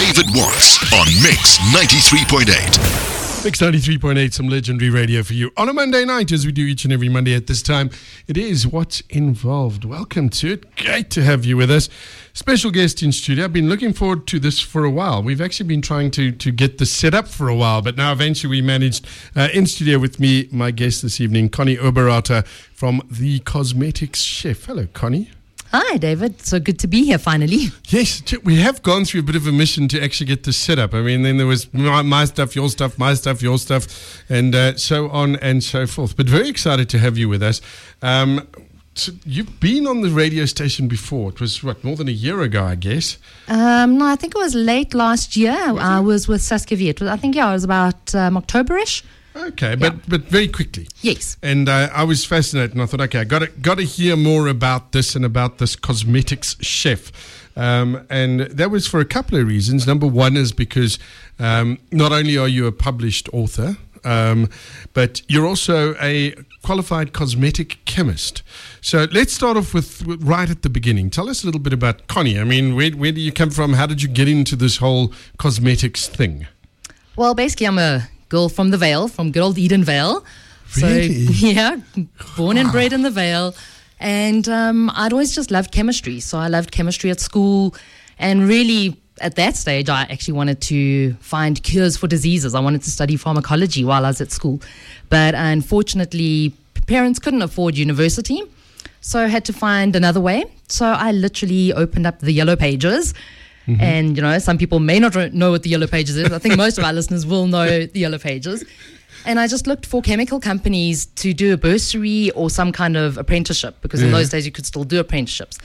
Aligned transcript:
David 0.00 0.34
Morris 0.34 0.78
on 0.94 1.06
Mix 1.22 1.58
93.8. 1.74 3.44
Mix 3.44 3.60
93.8, 3.60 4.32
some 4.32 4.48
legendary 4.48 4.88
radio 4.88 5.22
for 5.22 5.34
you 5.34 5.50
on 5.58 5.68
a 5.68 5.74
Monday 5.74 6.06
night, 6.06 6.32
as 6.32 6.46
we 6.46 6.52
do 6.52 6.62
each 6.62 6.84
and 6.84 6.92
every 6.92 7.10
Monday 7.10 7.34
at 7.34 7.46
this 7.48 7.60
time. 7.60 7.90
It 8.26 8.38
is 8.38 8.66
What's 8.66 9.02
Involved. 9.10 9.84
Welcome 9.84 10.30
to 10.30 10.52
it. 10.52 10.74
Great 10.76 11.10
to 11.10 11.22
have 11.22 11.44
you 11.44 11.58
with 11.58 11.70
us. 11.70 11.90
Special 12.32 12.70
guest 12.70 13.02
in 13.02 13.12
studio. 13.12 13.44
I've 13.44 13.52
been 13.52 13.68
looking 13.68 13.92
forward 13.92 14.26
to 14.28 14.40
this 14.40 14.58
for 14.58 14.84
a 14.84 14.90
while. 14.90 15.22
We've 15.22 15.42
actually 15.42 15.68
been 15.68 15.82
trying 15.82 16.10
to, 16.12 16.32
to 16.32 16.50
get 16.50 16.78
this 16.78 16.90
set 16.90 17.12
up 17.12 17.28
for 17.28 17.48
a 17.48 17.54
while, 17.54 17.82
but 17.82 17.98
now 17.98 18.10
eventually 18.10 18.50
we 18.50 18.62
managed. 18.62 19.06
Uh, 19.36 19.48
in 19.52 19.66
studio 19.66 19.98
with 19.98 20.18
me, 20.18 20.48
my 20.50 20.70
guest 20.70 21.02
this 21.02 21.20
evening, 21.20 21.50
Conny 21.50 21.76
Oberrauter 21.76 22.46
from 22.46 23.02
The 23.10 23.40
Cosmetics 23.40 24.22
Chef. 24.22 24.64
Hello, 24.64 24.86
Conny. 24.94 25.28
Hi, 25.72 25.98
David. 25.98 26.44
So 26.44 26.58
good 26.58 26.80
to 26.80 26.88
be 26.88 27.04
here 27.04 27.18
finally. 27.18 27.68
Yes, 27.90 28.22
we 28.42 28.56
have 28.56 28.82
gone 28.82 29.04
through 29.04 29.20
a 29.20 29.22
bit 29.22 29.36
of 29.36 29.46
a 29.46 29.52
mission 29.52 29.86
to 29.88 30.02
actually 30.02 30.26
get 30.26 30.42
this 30.42 30.56
set 30.56 30.80
up. 30.80 30.94
I 30.94 31.00
mean, 31.00 31.22
then 31.22 31.36
there 31.36 31.46
was 31.46 31.72
my, 31.72 32.02
my 32.02 32.24
stuff, 32.24 32.56
your 32.56 32.68
stuff, 32.68 32.98
my 32.98 33.14
stuff, 33.14 33.40
your 33.40 33.56
stuff, 33.58 33.86
and 34.28 34.54
uh, 34.54 34.76
so 34.76 35.08
on 35.10 35.36
and 35.36 35.62
so 35.62 35.86
forth. 35.86 36.16
But 36.16 36.26
very 36.26 36.48
excited 36.48 36.88
to 36.90 36.98
have 36.98 37.16
you 37.16 37.28
with 37.28 37.42
us. 37.42 37.60
Um, 38.02 38.48
so 38.94 39.12
you've 39.24 39.60
been 39.60 39.86
on 39.86 40.00
the 40.00 40.10
radio 40.10 40.44
station 40.44 40.88
before. 40.88 41.30
It 41.30 41.40
was 41.40 41.62
what 41.62 41.84
more 41.84 41.94
than 41.94 42.08
a 42.08 42.12
year 42.12 42.42
ago, 42.42 42.64
I 42.64 42.74
guess. 42.74 43.18
Um, 43.46 43.98
no, 43.98 44.06
I 44.06 44.16
think 44.16 44.34
it 44.34 44.38
was 44.38 44.56
late 44.56 44.92
last 44.92 45.36
year. 45.36 45.72
Was 45.72 45.82
I 45.82 46.00
was 46.00 46.26
with 46.26 46.40
Saskavia. 46.40 47.00
I 47.08 47.16
think 47.16 47.36
yeah, 47.36 47.48
it 47.48 47.52
was 47.52 47.64
about 47.64 48.14
um, 48.14 48.36
Octoberish. 48.36 49.02
Okay, 49.48 49.74
but 49.74 49.94
yeah. 49.94 50.00
but 50.08 50.22
very 50.22 50.48
quickly. 50.48 50.88
Yes. 51.00 51.36
And 51.42 51.68
uh, 51.68 51.88
I 51.92 52.04
was 52.04 52.24
fascinated, 52.24 52.72
and 52.72 52.82
I 52.82 52.86
thought, 52.86 53.00
okay, 53.00 53.20
I 53.20 53.24
got 53.24 53.40
to 53.40 53.46
got 53.48 53.78
to 53.78 53.84
hear 53.84 54.16
more 54.16 54.48
about 54.48 54.92
this 54.92 55.16
and 55.16 55.24
about 55.24 55.58
this 55.58 55.76
cosmetics 55.76 56.56
chef. 56.60 57.10
Um, 57.56 58.06
and 58.08 58.40
that 58.40 58.70
was 58.70 58.86
for 58.86 59.00
a 59.00 59.04
couple 59.04 59.38
of 59.38 59.46
reasons. 59.46 59.86
Number 59.86 60.06
one 60.06 60.36
is 60.36 60.52
because 60.52 60.98
um, 61.38 61.78
not 61.90 62.12
only 62.12 62.38
are 62.38 62.48
you 62.48 62.66
a 62.66 62.72
published 62.72 63.28
author, 63.32 63.76
um, 64.04 64.48
but 64.94 65.22
you're 65.28 65.46
also 65.46 65.94
a 66.00 66.34
qualified 66.62 67.12
cosmetic 67.12 67.78
chemist. 67.84 68.42
So 68.80 69.06
let's 69.12 69.32
start 69.32 69.56
off 69.56 69.74
with, 69.74 70.06
with, 70.06 70.22
right 70.22 70.48
at 70.48 70.62
the 70.62 70.70
beginning. 70.70 71.10
Tell 71.10 71.28
us 71.28 71.42
a 71.42 71.46
little 71.46 71.60
bit 71.60 71.72
about 71.72 72.06
Conny. 72.06 72.38
I 72.38 72.44
mean, 72.44 72.76
where, 72.76 72.90
where 72.92 73.12
do 73.12 73.20
you 73.20 73.32
come 73.32 73.50
from? 73.50 73.74
How 73.74 73.86
did 73.86 74.02
you 74.02 74.08
get 74.08 74.28
into 74.28 74.56
this 74.56 74.78
whole 74.78 75.12
cosmetics 75.38 76.06
thing? 76.06 76.46
Well, 77.16 77.34
basically, 77.34 77.66
I'm 77.66 77.78
a 77.78 78.08
girl 78.30 78.48
from 78.48 78.70
the 78.70 78.78
Vale, 78.78 79.08
from 79.08 79.30
good 79.30 79.42
old 79.42 79.58
Eden 79.58 79.84
Vale. 79.84 80.24
Really? 80.76 81.26
So, 81.26 81.32
yeah, 81.46 81.76
born 82.36 82.56
and 82.56 82.72
bred 82.72 82.94
in 82.94 83.02
the 83.02 83.10
Vale. 83.10 83.54
And 83.98 84.48
um, 84.48 84.90
I'd 84.94 85.12
always 85.12 85.34
just 85.34 85.50
loved 85.50 85.72
chemistry. 85.72 86.20
So 86.20 86.38
I 86.38 86.48
loved 86.48 86.72
chemistry 86.72 87.10
at 87.10 87.20
school. 87.20 87.74
And 88.18 88.48
really, 88.48 88.96
at 89.20 89.34
that 89.34 89.56
stage, 89.56 89.90
I 89.90 90.02
actually 90.02 90.34
wanted 90.34 90.62
to 90.62 91.12
find 91.14 91.62
cures 91.62 91.98
for 91.98 92.06
diseases. 92.06 92.54
I 92.54 92.60
wanted 92.60 92.82
to 92.84 92.90
study 92.90 93.16
pharmacology 93.16 93.84
while 93.84 94.06
I 94.06 94.08
was 94.08 94.20
at 94.22 94.30
school. 94.30 94.62
But 95.10 95.34
unfortunately, 95.34 96.54
parents 96.86 97.18
couldn't 97.18 97.42
afford 97.42 97.76
university. 97.76 98.42
So 99.02 99.20
I 99.20 99.26
had 99.26 99.44
to 99.46 99.52
find 99.52 99.94
another 99.96 100.20
way. 100.20 100.44
So 100.68 100.86
I 100.86 101.12
literally 101.12 101.72
opened 101.72 102.06
up 102.06 102.20
the 102.20 102.32
yellow 102.32 102.56
pages 102.56 103.12
Mm-hmm. 103.70 103.82
And, 103.82 104.16
you 104.16 104.22
know, 104.22 104.38
some 104.38 104.58
people 104.58 104.80
may 104.80 104.98
not 104.98 105.14
know 105.32 105.50
what 105.50 105.62
the 105.62 105.70
Yellow 105.70 105.86
Pages 105.86 106.16
is. 106.16 106.32
I 106.32 106.38
think 106.38 106.56
most 106.56 106.78
of 106.78 106.84
our 106.84 106.92
listeners 106.98 107.26
will 107.26 107.46
know 107.46 107.86
the 107.86 108.00
Yellow 108.00 108.18
Pages. 108.18 108.64
And 109.26 109.38
I 109.38 109.46
just 109.46 109.66
looked 109.66 109.86
for 109.86 110.00
chemical 110.02 110.40
companies 110.40 111.06
to 111.06 111.34
do 111.34 111.52
a 111.52 111.56
bursary 111.56 112.30
or 112.30 112.48
some 112.48 112.72
kind 112.72 112.96
of 112.96 113.18
apprenticeship 113.18 113.76
because 113.82 114.00
yeah. 114.00 114.06
in 114.06 114.12
those 114.12 114.30
days 114.30 114.46
you 114.46 114.52
could 114.52 114.66
still 114.66 114.84
do 114.84 114.98
apprenticeships. 114.98 115.58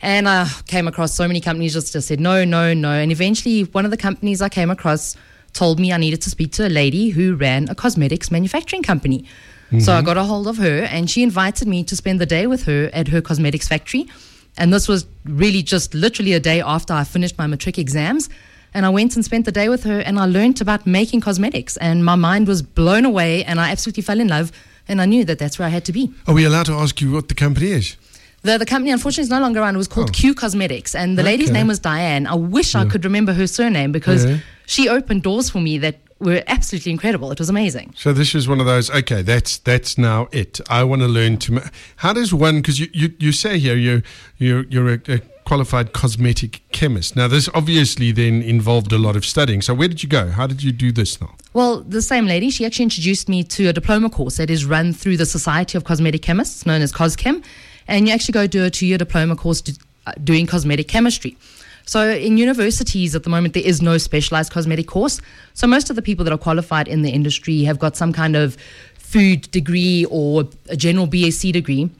And 0.00 0.28
I 0.28 0.48
came 0.66 0.88
across 0.88 1.14
so 1.14 1.28
many 1.28 1.40
companies 1.40 1.74
just, 1.74 1.92
just 1.92 2.08
said 2.08 2.18
no, 2.18 2.44
no, 2.44 2.74
no. 2.74 2.90
And 2.90 3.12
eventually, 3.12 3.62
one 3.64 3.84
of 3.84 3.90
the 3.90 3.96
companies 3.96 4.42
I 4.42 4.48
came 4.48 4.70
across 4.70 5.16
told 5.52 5.78
me 5.78 5.92
I 5.92 5.96
needed 5.98 6.22
to 6.22 6.30
speak 6.30 6.52
to 6.52 6.66
a 6.66 6.70
lady 6.70 7.10
who 7.10 7.36
ran 7.36 7.68
a 7.68 7.74
cosmetics 7.74 8.30
manufacturing 8.30 8.82
company. 8.82 9.24
Mm-hmm. 9.66 9.80
So 9.80 9.92
I 9.92 9.96
mm-hmm. 9.98 10.06
got 10.06 10.16
a 10.16 10.24
hold 10.24 10.48
of 10.48 10.56
her 10.56 10.82
and 10.82 11.08
she 11.08 11.22
invited 11.22 11.68
me 11.68 11.84
to 11.84 11.94
spend 11.94 12.20
the 12.20 12.26
day 12.26 12.46
with 12.46 12.64
her 12.64 12.90
at 12.92 13.08
her 13.08 13.20
cosmetics 13.20 13.68
factory. 13.68 14.08
And 14.56 14.72
this 14.72 14.88
was 14.88 15.06
really 15.24 15.62
just 15.62 15.94
literally 15.94 16.34
a 16.34 16.40
day 16.40 16.60
after 16.60 16.92
I 16.92 17.04
finished 17.04 17.38
my 17.38 17.46
matric 17.46 17.78
exams. 17.78 18.28
And 18.74 18.86
I 18.86 18.88
went 18.88 19.16
and 19.16 19.24
spent 19.24 19.44
the 19.44 19.52
day 19.52 19.68
with 19.68 19.84
her 19.84 20.00
and 20.00 20.18
I 20.18 20.26
learned 20.26 20.60
about 20.60 20.86
making 20.86 21.20
cosmetics. 21.20 21.76
And 21.76 22.04
my 22.04 22.14
mind 22.14 22.48
was 22.48 22.62
blown 22.62 23.04
away 23.04 23.44
and 23.44 23.60
I 23.60 23.70
absolutely 23.70 24.02
fell 24.02 24.20
in 24.20 24.28
love. 24.28 24.52
And 24.88 25.00
I 25.00 25.06
knew 25.06 25.24
that 25.24 25.38
that's 25.38 25.58
where 25.58 25.66
I 25.66 25.70
had 25.70 25.84
to 25.86 25.92
be. 25.92 26.12
Are 26.26 26.34
we 26.34 26.44
allowed 26.44 26.66
to 26.66 26.72
ask 26.72 27.00
you 27.00 27.12
what 27.12 27.28
the 27.28 27.34
company 27.34 27.70
is? 27.70 27.96
The, 28.42 28.58
the 28.58 28.66
company, 28.66 28.90
unfortunately, 28.90 29.22
is 29.22 29.30
no 29.30 29.40
longer 29.40 29.60
around. 29.60 29.76
It 29.76 29.78
was 29.78 29.88
called 29.88 30.10
oh. 30.10 30.12
Q 30.12 30.34
Cosmetics. 30.34 30.94
And 30.94 31.16
the 31.16 31.22
okay. 31.22 31.30
lady's 31.30 31.50
name 31.50 31.68
was 31.68 31.78
Diane. 31.78 32.26
I 32.26 32.34
wish 32.34 32.74
yeah. 32.74 32.80
I 32.80 32.84
could 32.86 33.04
remember 33.04 33.32
her 33.32 33.46
surname 33.46 33.92
because 33.92 34.24
yeah. 34.24 34.38
she 34.66 34.88
opened 34.88 35.22
doors 35.22 35.48
for 35.48 35.60
me 35.60 35.78
that 35.78 36.01
were 36.22 36.42
absolutely 36.46 36.92
incredible. 36.92 37.30
It 37.32 37.38
was 37.38 37.50
amazing. 37.50 37.94
So 37.96 38.12
this 38.12 38.34
was 38.34 38.48
one 38.48 38.60
of 38.60 38.66
those. 38.66 38.90
Okay, 38.90 39.22
that's 39.22 39.58
that's 39.58 39.98
now 39.98 40.28
it. 40.32 40.60
I 40.70 40.84
want 40.84 41.02
to 41.02 41.08
learn 41.08 41.36
to. 41.38 41.70
How 41.96 42.12
does 42.12 42.32
one? 42.32 42.56
Because 42.56 42.80
you, 42.80 42.88
you 42.92 43.12
you 43.18 43.32
say 43.32 43.58
here 43.58 43.76
you 43.76 44.02
you 44.38 44.66
you're 44.70 44.94
a, 44.94 45.00
a 45.08 45.20
qualified 45.44 45.92
cosmetic 45.92 46.62
chemist. 46.72 47.16
Now, 47.16 47.28
this 47.28 47.48
obviously 47.54 48.12
then 48.12 48.42
involved 48.42 48.92
a 48.92 48.98
lot 48.98 49.16
of 49.16 49.24
studying. 49.24 49.60
So, 49.62 49.74
where 49.74 49.88
did 49.88 50.02
you 50.02 50.08
go? 50.08 50.30
How 50.30 50.46
did 50.46 50.62
you 50.62 50.72
do 50.72 50.92
this 50.92 51.20
now? 51.20 51.34
Well, 51.52 51.80
the 51.80 52.02
same 52.02 52.26
lady, 52.26 52.50
she 52.50 52.64
actually 52.64 52.84
introduced 52.84 53.28
me 53.28 53.44
to 53.44 53.68
a 53.68 53.72
diploma 53.72 54.10
course 54.10 54.36
that 54.36 54.50
is 54.50 54.64
run 54.64 54.92
through 54.92 55.16
the 55.16 55.26
Society 55.26 55.76
of 55.76 55.84
Cosmetic 55.84 56.22
Chemists, 56.22 56.64
known 56.64 56.80
as 56.80 56.92
CosChem. 56.92 57.44
And 57.88 58.06
you 58.06 58.14
actually 58.14 58.32
go 58.32 58.46
do 58.46 58.64
a 58.64 58.70
two 58.70 58.86
year 58.86 58.98
diploma 58.98 59.36
course 59.36 59.62
uh, 60.06 60.12
doing 60.22 60.46
cosmetic 60.46 60.88
chemistry. 60.88 61.36
So 61.84 62.10
in 62.10 62.38
universities 62.38 63.14
at 63.14 63.24
the 63.24 63.30
moment, 63.30 63.54
there 63.54 63.64
is 63.64 63.82
no 63.82 63.98
specialized 63.98 64.52
cosmetic 64.52 64.86
course. 64.86 65.20
So 65.54 65.66
most 65.66 65.90
of 65.90 65.96
the 65.96 66.02
people 66.02 66.24
that 66.24 66.32
are 66.32 66.38
qualified 66.38 66.88
in 66.88 67.02
the 67.02 67.10
industry 67.10 67.62
have 67.64 67.78
got 67.78 67.96
some 67.96 68.12
kind 68.12 68.36
of 68.36 68.56
food 68.96 69.50
degree 69.50 70.06
or 70.10 70.48
a 70.68 70.76
general 70.76 71.06
BSc 71.06 71.52
degree. 71.52 71.90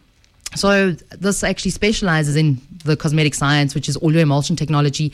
So 0.54 0.92
this 1.18 1.42
actually 1.44 1.70
specializes 1.70 2.36
in 2.36 2.60
the 2.84 2.96
cosmetic 2.96 3.34
science, 3.34 3.74
which 3.74 3.88
is 3.88 3.96
oleoemulsion 3.98 4.56
technology. 4.56 5.12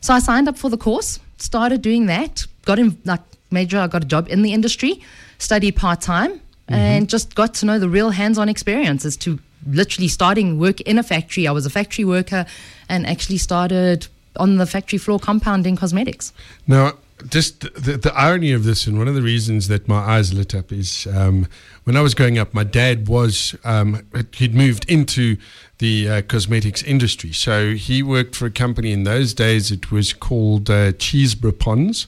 So 0.00 0.14
I 0.14 0.18
signed 0.18 0.48
up 0.48 0.56
for 0.56 0.70
the 0.70 0.78
course, 0.78 1.18
started 1.38 1.82
doing 1.82 2.06
that, 2.06 2.46
got 2.64 2.78
in 2.78 2.98
like 3.04 3.20
major, 3.50 3.78
I 3.78 3.86
got 3.86 4.04
a 4.04 4.06
job 4.06 4.28
in 4.28 4.42
the 4.42 4.52
industry, 4.52 5.02
studied 5.38 5.76
part 5.76 6.00
time, 6.00 6.32
mm-hmm. 6.32 6.74
and 6.74 7.08
just 7.08 7.34
got 7.34 7.54
to 7.54 7.66
know 7.66 7.78
the 7.78 7.88
real 7.88 8.10
hands-on 8.10 8.48
experience 8.48 9.04
as 9.04 9.16
to 9.18 9.38
literally 9.66 10.08
starting 10.08 10.58
work 10.58 10.80
in 10.82 10.98
a 10.98 11.02
factory. 11.02 11.46
I 11.46 11.52
was 11.52 11.66
a 11.66 11.70
factory 11.70 12.04
worker 12.04 12.46
and 12.88 13.06
actually 13.06 13.38
started 13.38 14.08
on 14.36 14.56
the 14.56 14.66
factory 14.66 14.98
floor 14.98 15.18
compounding 15.18 15.76
cosmetics. 15.76 16.32
Now, 16.66 16.94
just 17.28 17.60
the, 17.60 17.96
the, 17.96 18.12
irony 18.14 18.52
of 18.52 18.64
this, 18.64 18.86
and 18.86 18.96
one 18.96 19.08
of 19.08 19.14
the 19.14 19.22
reasons 19.22 19.68
that 19.68 19.88
my 19.88 19.96
eyes 19.98 20.32
lit 20.32 20.54
up 20.54 20.70
is 20.70 21.08
um, 21.12 21.48
when 21.84 21.96
I 21.96 22.00
was 22.00 22.14
growing 22.14 22.38
up, 22.38 22.54
my 22.54 22.62
dad 22.62 23.08
was, 23.08 23.56
um, 23.64 24.06
he'd 24.34 24.54
moved 24.54 24.88
into 24.88 25.36
the 25.78 26.08
uh, 26.08 26.22
cosmetics 26.22 26.82
industry. 26.82 27.32
So 27.32 27.74
he 27.74 28.02
worked 28.02 28.36
for 28.36 28.46
a 28.46 28.50
company 28.50 28.92
in 28.92 29.02
those 29.02 29.34
days, 29.34 29.72
it 29.72 29.90
was 29.90 30.12
called 30.12 30.70
uh, 30.70 30.92
Chesebrough 30.92 31.58
Ponds. 31.58 32.06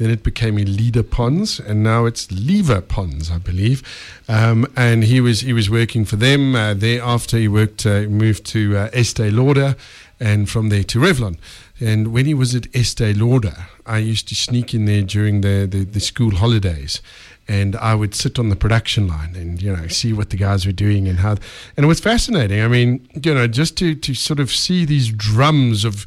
Then 0.00 0.08
it 0.08 0.22
became 0.22 0.56
Elida 0.56 1.02
Ponds, 1.02 1.60
and 1.60 1.82
now 1.82 2.06
it's 2.06 2.32
Lever 2.32 2.80
Ponds, 2.80 3.30
I 3.30 3.36
believe. 3.36 3.82
Um, 4.28 4.66
and 4.74 5.04
he 5.04 5.20
was 5.20 5.42
he 5.42 5.52
was 5.52 5.68
working 5.68 6.06
for 6.06 6.16
them. 6.16 6.56
Uh, 6.56 6.72
thereafter, 6.72 7.36
he 7.36 7.48
worked 7.48 7.84
uh, 7.84 8.04
moved 8.08 8.46
to 8.46 8.78
uh, 8.78 8.90
Estee 8.94 9.30
Lauder, 9.30 9.76
and 10.18 10.48
from 10.48 10.70
there 10.70 10.84
to 10.84 10.98
Revlon. 10.98 11.36
And 11.80 12.14
when 12.14 12.24
he 12.24 12.32
was 12.32 12.54
at 12.54 12.74
Estee 12.74 13.12
Lauder, 13.12 13.66
I 13.84 13.98
used 13.98 14.26
to 14.28 14.34
sneak 14.34 14.72
in 14.72 14.86
there 14.86 15.02
during 15.02 15.42
the, 15.42 15.68
the, 15.70 15.84
the 15.84 16.00
school 16.00 16.36
holidays 16.36 17.02
and 17.46 17.74
I 17.76 17.94
would 17.94 18.14
sit 18.14 18.38
on 18.38 18.48
the 18.48 18.56
production 18.56 19.08
line 19.08 19.34
and 19.34 19.60
you 19.60 19.74
know 19.74 19.88
see 19.88 20.12
what 20.12 20.30
the 20.30 20.36
guys 20.36 20.64
were 20.64 20.72
doing 20.72 21.08
and 21.08 21.18
how 21.18 21.32
and 21.76 21.84
it 21.84 21.86
was 21.86 22.00
fascinating. 22.00 22.62
I 22.62 22.68
mean, 22.68 23.06
you 23.22 23.34
know, 23.34 23.46
just 23.46 23.76
to 23.78 23.94
to 23.96 24.14
sort 24.14 24.40
of 24.40 24.50
see 24.50 24.86
these 24.86 25.10
drums 25.10 25.84
of 25.84 26.06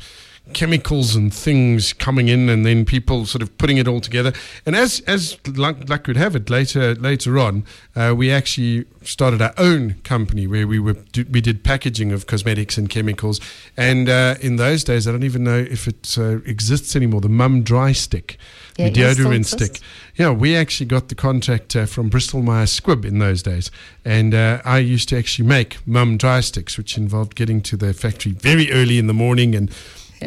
chemicals 0.52 1.16
and 1.16 1.34
things 1.34 1.94
coming 1.94 2.28
in, 2.28 2.50
and 2.50 2.66
then 2.66 2.84
people 2.84 3.26
sort 3.26 3.42
of 3.42 3.58
putting 3.58 3.78
it 3.78 3.88
all 3.88 4.02
together. 4.02 4.34
And 4.66 4.76
as 4.76 5.00
as 5.02 5.38
luck, 5.48 5.78
luck 5.88 6.08
would 6.08 6.18
have 6.18 6.36
it, 6.36 6.50
later 6.50 6.96
later 6.96 7.40
on, 7.40 7.64
uh, 7.96 8.14
we 8.16 8.30
actually 8.32 8.86
started 9.04 9.42
our 9.42 9.54
own 9.58 9.96
company 10.04 10.46
where 10.46 10.68
we 10.68 10.80
were 10.80 10.98
we 11.32 11.40
did 11.40 11.64
packaging 11.64 12.12
of 12.12 12.28
cosmetics 12.28 12.78
and 12.78 12.90
chemicals. 12.90 13.40
And 13.78 14.10
uh, 14.10 14.36
in 14.42 14.58
those 14.58 14.84
days, 14.84 15.08
I 15.08 15.12
don't 15.12 15.24
even 15.24 15.44
know 15.46 15.60
if 15.60 15.88
it 15.88 16.18
uh, 16.18 16.42
exists 16.46 16.96
anymore. 16.96 17.22
The 17.22 17.30
Mum 17.30 17.64
Dry 17.64 17.94
Stick, 17.94 18.38
yeah, 18.78 18.90
the 18.90 19.00
deodorant 19.00 19.46
stick. 19.46 19.80
Yeah, 20.16 20.32
we 20.32 20.56
actually 20.56 20.88
got 20.88 21.08
the 21.08 21.16
contract 21.16 21.76
uh, 21.76 21.86
from 21.86 22.10
Bristol 22.10 22.42
Myers 22.42 22.78
Squibb 22.78 23.06
in 23.06 23.20
those 23.20 23.42
days, 23.42 23.72
and 24.04 24.36
uh, 24.36 24.62
I 24.66 24.80
used 24.80 25.08
to 25.10 25.18
actually 25.18 25.48
make 25.48 25.86
Mum 25.88 26.18
Dry 26.18 26.42
Sticks, 26.42 26.78
which 26.78 26.98
involved 26.98 27.36
getting 27.36 27.62
to 27.62 27.78
the 27.78 27.94
factory 27.94 28.34
very 28.34 28.72
early 28.72 29.00
in 29.00 29.08
the 29.08 29.14
morning 29.14 29.56
and 29.56 29.74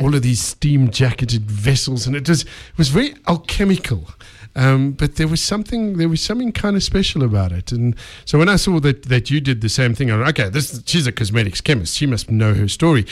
all 0.03 0.15
of 0.15 0.23
these 0.23 0.41
steam 0.41 0.91
jacketed 0.91 1.51
vessels, 1.51 2.07
and 2.07 2.17
it 2.17 2.29
was 2.29 2.43
it 2.43 2.79
was 2.79 2.89
very 2.89 3.15
alchemical. 3.29 4.09
Um, 4.55 4.93
but 4.93 5.17
there 5.17 5.29
was 5.29 5.43
something 5.43 5.99
there 5.99 6.09
was 6.09 6.23
something 6.23 6.51
kind 6.51 6.77
of 6.77 6.83
special 6.83 7.23
about 7.23 7.53
it, 7.53 7.73
and 7.73 7.95
so 8.25 8.39
when 8.39 8.49
I 8.49 8.57
saw 8.57 8.81
that 8.81 9.05
that 9.05 9.31
you 9.31 9.41
did 9.41 9.61
the 9.61 9.69
same 9.69 9.95
thing, 9.95 10.11
I 10.11 10.17
went, 10.17 10.29
okay, 10.31 10.49
this 10.49 10.83
she's 10.87 11.07
a 11.07 11.13
cosmetics 11.13 11.61
chemist. 11.61 11.97
She 11.97 12.07
must 12.07 12.31
know 12.31 12.55
her 12.55 12.69
story. 12.69 13.07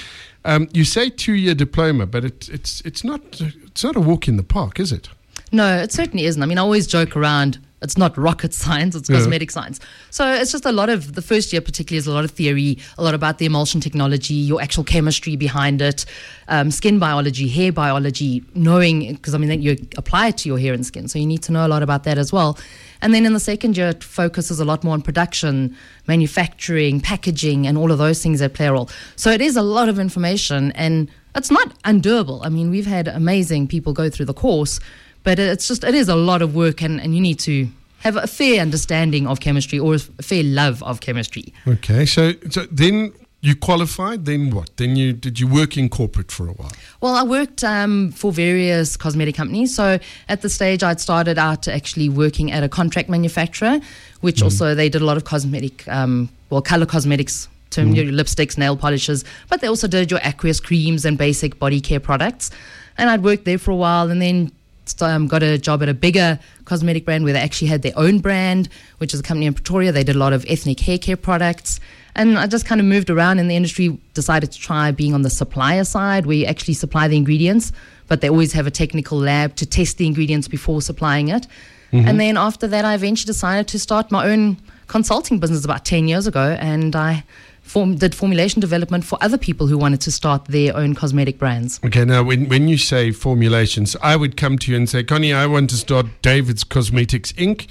Um, 0.46 0.68
you 0.72 0.84
say 0.84 1.10
two 1.10 1.34
year 1.34 1.54
diploma, 1.54 2.06
but 2.06 2.24
it, 2.24 2.48
it's 2.48 2.80
it's 2.82 3.04
not 3.04 3.20
it's 3.40 3.84
not 3.84 3.96
a 3.96 4.00
walk 4.00 4.26
in 4.26 4.36
the 4.36 4.42
park, 4.42 4.80
is 4.80 4.90
it? 4.90 5.08
No, 5.52 5.78
it 5.78 5.92
certainly 5.92 6.24
isn't. 6.26 6.42
I 6.42 6.46
mean, 6.46 6.58
I 6.58 6.62
always 6.62 6.86
joke 6.86 7.16
around. 7.16 7.58
It's 7.84 7.96
not 7.96 8.16
rocket 8.18 8.52
science, 8.64 8.96
it's 8.96 9.08
Yeah. 9.08 9.16
cosmetic 9.18 9.50
science. 9.52 9.78
So 10.10 10.26
it's 10.32 10.50
just 10.50 10.64
a 10.64 10.72
lot 10.72 10.88
of 10.88 11.14
the 11.14 11.22
first 11.22 11.52
year, 11.52 11.60
particularly, 11.60 11.98
is 11.98 12.06
a 12.06 12.12
lot 12.12 12.24
of 12.24 12.32
theory, 12.32 12.78
a 12.98 13.04
lot 13.04 13.14
about 13.14 13.38
the 13.38 13.46
emulsion 13.46 13.80
technology, 13.80 14.34
your 14.34 14.60
actual 14.60 14.82
chemistry 14.84 15.36
behind 15.36 15.80
it, 15.80 16.04
um, 16.48 16.70
skin 16.70 16.98
biology, 16.98 17.46
hair 17.48 17.70
biology, 17.72 18.42
knowing, 18.54 19.12
because 19.14 19.34
I 19.34 19.38
mean, 19.38 19.62
you 19.62 19.76
apply 19.96 20.28
it 20.28 20.38
to 20.38 20.48
your 20.48 20.58
hair 20.58 20.72
and 20.72 20.84
skin. 20.84 21.06
So 21.08 21.18
you 21.18 21.26
need 21.26 21.42
to 21.44 21.52
know 21.52 21.64
a 21.66 21.68
lot 21.68 21.82
about 21.82 22.02
that 22.04 22.18
as 22.18 22.32
well. 22.32 22.58
And 23.02 23.12
then 23.12 23.26
in 23.26 23.34
the 23.34 23.40
second 23.40 23.76
year, 23.76 23.88
it 23.88 24.02
focuses 24.02 24.60
a 24.60 24.64
lot 24.64 24.82
more 24.82 24.94
on 24.94 25.02
production, 25.02 25.76
manufacturing, 26.06 27.00
packaging, 27.00 27.66
and 27.66 27.76
all 27.76 27.92
of 27.92 27.98
those 27.98 28.22
things 28.22 28.40
that 28.40 28.54
play 28.54 28.66
a 28.66 28.72
role. 28.72 28.88
So 29.16 29.30
it 29.30 29.40
is 29.42 29.56
a 29.56 29.62
lot 29.62 29.88
of 29.90 29.98
information 29.98 30.72
and 30.72 31.10
it's 31.34 31.50
not 31.50 31.78
undoable. 31.82 32.40
I 32.44 32.48
mean, 32.48 32.70
we've 32.70 32.86
had 32.86 33.08
amazing 33.08 33.66
people 33.66 33.92
go 33.92 34.08
through 34.08 34.26
the 34.26 34.34
course, 34.34 34.80
but 35.24 35.38
it's 35.38 35.66
just, 35.66 35.82
it 35.82 35.94
is 35.94 36.08
a 36.08 36.14
lot 36.14 36.42
of 36.42 36.54
work 36.54 36.82
and, 36.82 37.00
and 37.00 37.14
you 37.14 37.20
need 37.20 37.38
to 37.40 37.68
have 38.00 38.16
a 38.16 38.26
fair 38.26 38.60
understanding 38.60 39.26
of 39.26 39.40
chemistry 39.40 39.78
or 39.78 39.94
a 39.94 39.98
fair 39.98 40.44
love 40.44 40.82
of 40.82 41.00
chemistry. 41.00 41.52
Okay, 41.66 42.06
so 42.06 42.32
so 42.50 42.66
then 42.70 43.12
you 43.40 43.56
qualified. 43.56 44.26
Then 44.26 44.50
what? 44.50 44.76
Then 44.76 44.96
you 44.96 45.12
did 45.12 45.40
you 45.40 45.48
work 45.48 45.76
in 45.76 45.88
corporate 45.88 46.30
for 46.30 46.48
a 46.48 46.52
while? 46.52 46.72
Well, 47.00 47.14
I 47.14 47.22
worked 47.22 47.64
um, 47.64 48.12
for 48.12 48.30
various 48.30 48.96
cosmetic 48.96 49.34
companies. 49.34 49.74
So 49.74 49.98
at 50.28 50.42
the 50.42 50.50
stage, 50.50 50.82
I'd 50.82 51.00
started 51.00 51.38
out 51.38 51.66
actually 51.66 52.08
working 52.08 52.52
at 52.52 52.62
a 52.62 52.68
contract 52.68 53.08
manufacturer, 53.08 53.80
which 54.20 54.42
also 54.42 54.74
they 54.74 54.88
did 54.88 55.02
a 55.02 55.04
lot 55.04 55.16
of 55.16 55.24
cosmetic, 55.24 55.88
um, 55.88 56.28
well, 56.50 56.62
color 56.62 56.86
cosmetics. 56.86 57.48
Term, 57.70 57.92
your 57.92 58.04
lipsticks, 58.04 58.56
nail 58.56 58.76
polishes, 58.76 59.24
but 59.48 59.60
they 59.60 59.66
also 59.66 59.88
did 59.88 60.08
your 60.08 60.20
aqueous 60.22 60.60
creams 60.60 61.04
and 61.04 61.18
basic 61.18 61.58
body 61.58 61.80
care 61.80 61.98
products. 61.98 62.52
And 62.96 63.10
I'd 63.10 63.24
worked 63.24 63.46
there 63.46 63.58
for 63.58 63.72
a 63.72 63.74
while, 63.74 64.12
and 64.12 64.22
then 64.22 64.52
um, 65.00 65.26
got 65.26 65.42
a 65.42 65.58
job 65.58 65.82
at 65.82 65.88
a 65.88 65.94
bigger 65.94 66.38
cosmetic 66.64 67.04
brand 67.04 67.24
where 67.24 67.32
they 67.32 67.40
actually 67.40 67.68
had 67.68 67.82
their 67.82 67.96
own 67.96 68.18
brand, 68.18 68.68
which 68.98 69.14
is 69.14 69.20
a 69.20 69.22
company 69.22 69.46
in 69.46 69.54
Pretoria. 69.54 69.92
They 69.92 70.04
did 70.04 70.16
a 70.16 70.18
lot 70.18 70.32
of 70.32 70.44
ethnic 70.48 70.80
hair 70.80 70.98
care 70.98 71.16
products. 71.16 71.80
And 72.16 72.38
I 72.38 72.46
just 72.46 72.64
kind 72.64 72.80
of 72.80 72.86
moved 72.86 73.10
around 73.10 73.38
in 73.38 73.48
the 73.48 73.56
industry, 73.56 73.98
decided 74.14 74.52
to 74.52 74.58
try 74.58 74.92
being 74.92 75.14
on 75.14 75.22
the 75.22 75.30
supplier 75.30 75.84
side 75.84 76.26
where 76.26 76.36
you 76.36 76.46
actually 76.46 76.74
supply 76.74 77.08
the 77.08 77.16
ingredients, 77.16 77.72
but 78.06 78.20
they 78.20 78.28
always 78.28 78.52
have 78.52 78.66
a 78.66 78.70
technical 78.70 79.18
lab 79.18 79.56
to 79.56 79.66
test 79.66 79.98
the 79.98 80.06
ingredients 80.06 80.46
before 80.46 80.80
supplying 80.80 81.28
it. 81.28 81.46
And 81.92 82.18
then 82.18 82.36
after 82.36 82.66
that, 82.66 82.84
I 82.84 82.94
eventually 82.94 83.26
decided 83.26 83.68
to 83.68 83.78
start 83.78 84.10
my 84.10 84.26
own 84.26 84.56
consulting 84.88 85.38
business 85.38 85.64
about 85.64 85.84
10 85.84 86.08
years 86.08 86.26
ago. 86.26 86.56
And 86.58 86.96
I 86.96 87.24
form, 87.74 87.96
did 87.96 88.14
formulation 88.14 88.60
development 88.60 89.04
for 89.04 89.18
other 89.20 89.36
people 89.36 89.66
who 89.66 89.76
wanted 89.76 90.00
to 90.00 90.12
start 90.12 90.44
their 90.44 90.76
own 90.76 90.94
cosmetic 90.94 91.38
brands. 91.38 91.80
Okay, 91.84 92.04
now 92.04 92.22
when, 92.22 92.48
when 92.48 92.68
you 92.68 92.78
say 92.78 93.10
formulations, 93.10 93.96
I 94.00 94.14
would 94.14 94.36
come 94.36 94.58
to 94.58 94.70
you 94.70 94.76
and 94.76 94.88
say, 94.88 95.02
Conny, 95.02 95.32
I 95.34 95.46
want 95.46 95.70
to 95.70 95.76
start 95.76 96.06
David's 96.22 96.62
Cosmetics 96.62 97.32
Inc. 97.32 97.66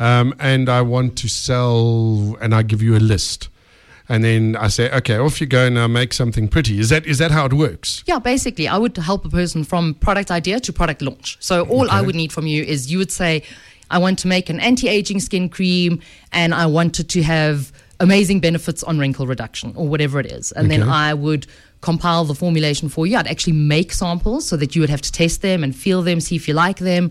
Um, 0.00 0.34
and 0.40 0.68
I 0.68 0.82
want 0.82 1.16
to 1.18 1.28
sell, 1.28 2.36
and 2.40 2.52
I 2.52 2.62
give 2.62 2.82
you 2.82 2.96
a 2.96 3.02
list. 3.14 3.48
And 4.08 4.24
then 4.24 4.56
I 4.56 4.66
say, 4.66 4.90
okay, 4.90 5.18
off 5.18 5.40
you 5.40 5.46
go 5.46 5.68
now, 5.68 5.86
make 5.86 6.12
something 6.12 6.48
pretty. 6.48 6.80
Is 6.80 6.88
that 6.88 7.06
is 7.06 7.18
that 7.18 7.30
how 7.30 7.46
it 7.46 7.52
works? 7.52 8.02
Yeah, 8.06 8.18
basically, 8.18 8.66
I 8.66 8.76
would 8.76 8.96
help 8.96 9.24
a 9.24 9.28
person 9.28 9.62
from 9.62 9.94
product 9.94 10.32
idea 10.32 10.58
to 10.58 10.72
product 10.72 11.00
launch. 11.00 11.36
So 11.38 11.62
all 11.68 11.88
I 11.92 12.00
would 12.02 12.16
need 12.16 12.32
from 12.32 12.48
you 12.48 12.64
is 12.64 12.90
you 12.90 12.98
would 12.98 13.12
say, 13.12 13.44
I 13.88 13.98
want 13.98 14.18
to 14.18 14.28
make 14.28 14.50
an 14.50 14.58
anti-aging 14.58 15.20
skin 15.20 15.48
cream, 15.48 16.00
and 16.32 16.52
I 16.52 16.66
wanted 16.66 17.08
to 17.10 17.22
have 17.22 17.72
amazing 18.04 18.40
benefits 18.40 18.82
on 18.84 18.98
wrinkle 18.98 19.26
reduction 19.26 19.72
or 19.74 19.88
whatever 19.88 20.20
it 20.20 20.26
is, 20.26 20.52
and 20.52 20.70
then 20.70 20.82
I 20.82 21.14
would 21.14 21.46
compile 21.80 22.24
the 22.24 22.34
formulation 22.34 22.88
for 22.88 23.06
you. 23.06 23.16
I'd 23.16 23.26
actually 23.26 23.54
make 23.54 23.92
samples 23.92 24.46
so 24.46 24.56
that 24.56 24.74
you 24.74 24.80
would 24.80 24.90
have 24.90 25.02
to 25.02 25.12
test 25.12 25.42
them 25.42 25.64
and 25.64 25.74
feel 25.74 26.02
them, 26.02 26.20
see 26.20 26.36
if 26.36 26.46
you 26.46 26.54
like 26.54 26.78
them, 26.78 27.10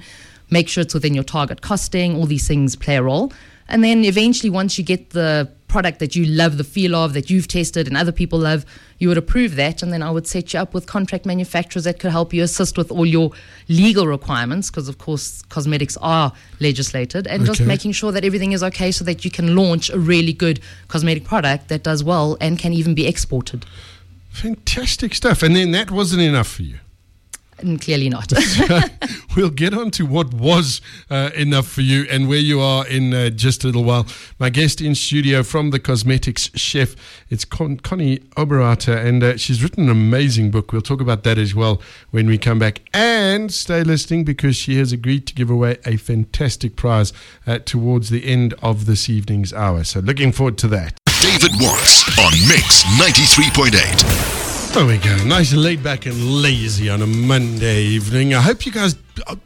make 0.49 0.69
sure 0.69 0.81
it's 0.81 0.93
within 0.93 1.13
your 1.13 1.23
target 1.23 1.61
costing. 1.61 2.15
All 2.15 2.25
these 2.25 2.47
things 2.47 2.75
play 2.75 2.95
a 2.95 3.03
role, 3.03 3.33
and 3.67 3.83
then 3.83 4.03
eventually, 4.05 4.49
once 4.49 4.77
you 4.77 4.83
get 4.83 5.09
the 5.11 5.49
product 5.73 5.97
that 5.97 6.15
you 6.15 6.23
love 6.25 6.57
the 6.57 6.63
feel 6.63 6.95
of, 6.95 7.13
that 7.13 7.31
you've 7.31 7.47
tested 7.47 7.87
and 7.87 7.97
other 7.97 8.11
people 8.11 8.37
love, 8.37 8.63
you 8.99 9.07
would 9.09 9.17
approve 9.17 9.55
that. 9.55 9.81
And 9.81 9.91
then 9.91 10.03
I 10.03 10.11
would 10.11 10.27
set 10.27 10.53
you 10.53 10.59
up 10.59 10.73
with 10.75 10.85
contract 10.85 11.25
manufacturers 11.25 11.83
that 11.85 11.97
could 11.99 12.11
help 12.11 12.31
you 12.31 12.43
assist 12.43 12.77
with 12.77 12.91
all 12.91 13.07
your 13.07 13.31
legal 13.67 14.05
requirements, 14.07 14.69
because 14.69 14.87
of 14.87 14.99
course, 14.99 15.41
cosmetics 15.49 15.97
are 15.97 16.31
legislated, 16.59 17.25
and 17.25 17.43
just 17.43 17.61
making 17.61 17.91
sure 17.91 18.11
that 18.11 18.23
everything 18.23 18.51
is 18.51 18.61
okay 18.63 18.91
so 18.91 19.03
that 19.03 19.25
you 19.25 19.31
can 19.31 19.55
launch 19.55 19.89
a 19.89 19.97
really 19.97 20.31
good 20.31 20.59
cosmetic 20.87 21.23
product 21.23 21.69
that 21.69 21.81
does 21.81 22.03
well 22.03 22.37
and 22.39 22.59
can 22.59 22.71
even 22.71 22.93
be 22.93 23.07
exported. 23.07 23.65
Fantastic 24.29 25.15
stuff. 25.15 25.41
And 25.41 25.55
then 25.55 25.71
that 25.71 25.89
wasn't 25.89 26.21
enough 26.21 26.47
for 26.47 26.61
you. 26.61 26.77
And 27.63 27.79
clearly 27.79 28.09
not. 28.09 28.31
we'll 29.35 29.49
get 29.49 29.73
on 29.73 29.89
to 29.91 30.05
what 30.05 30.33
was 30.33 30.81
uh, 31.09 31.29
enough 31.35 31.67
for 31.67 31.81
you 31.81 32.05
and 32.11 32.27
where 32.27 32.39
you 32.39 32.59
are 32.59 32.85
in 32.87 33.13
uh, 33.13 33.29
just 33.29 33.63
a 33.63 33.67
little 33.67 33.83
while. 33.83 34.05
My 34.37 34.49
guest 34.49 34.81
in 34.81 34.95
studio 34.95 35.43
from 35.43 35.69
the 35.71 35.79
cosmetics 35.79 36.49
chef, 36.55 36.95
it's 37.29 37.45
Con- 37.45 37.77
Conny 37.77 38.19
Oberrauter, 38.35 38.97
and 38.97 39.23
uh, 39.23 39.37
she's 39.37 39.63
written 39.63 39.85
an 39.85 39.89
amazing 39.89 40.51
book. 40.51 40.73
We'll 40.73 40.81
talk 40.81 40.99
about 41.01 41.23
that 41.23 41.37
as 41.37 41.55
well 41.55 41.81
when 42.11 42.27
we 42.27 42.37
come 42.37 42.59
back. 42.59 42.81
And 42.93 43.51
stay 43.51 43.83
listening 43.83 44.25
because 44.25 44.55
she 44.55 44.77
has 44.79 44.91
agreed 44.91 45.25
to 45.27 45.33
give 45.33 45.49
away 45.49 45.77
a 45.85 45.95
fantastic 45.95 46.75
prize 46.75 47.13
uh, 47.47 47.59
towards 47.59 48.09
the 48.09 48.25
end 48.25 48.53
of 48.61 48.85
this 48.85 49.09
evening's 49.09 49.53
hour. 49.53 49.83
So 49.85 50.01
looking 50.01 50.33
forward 50.33 50.57
to 50.59 50.67
that. 50.69 50.97
David 51.21 51.51
Watts 51.61 52.03
on 52.19 52.33
Mix 52.49 52.83
93.8. 52.99 54.42
There 54.73 54.87
we 54.87 54.97
go. 54.97 55.15
Nice 55.25 55.51
and 55.51 55.61
laid 55.61 55.83
back 55.83 56.07
and 56.07 56.41
lazy 56.41 56.89
on 56.89 57.03
a 57.03 57.05
Monday 57.05 57.83
evening. 57.83 58.33
I 58.33 58.41
hope 58.41 58.65
you 58.65 58.71
guys, 58.71 58.95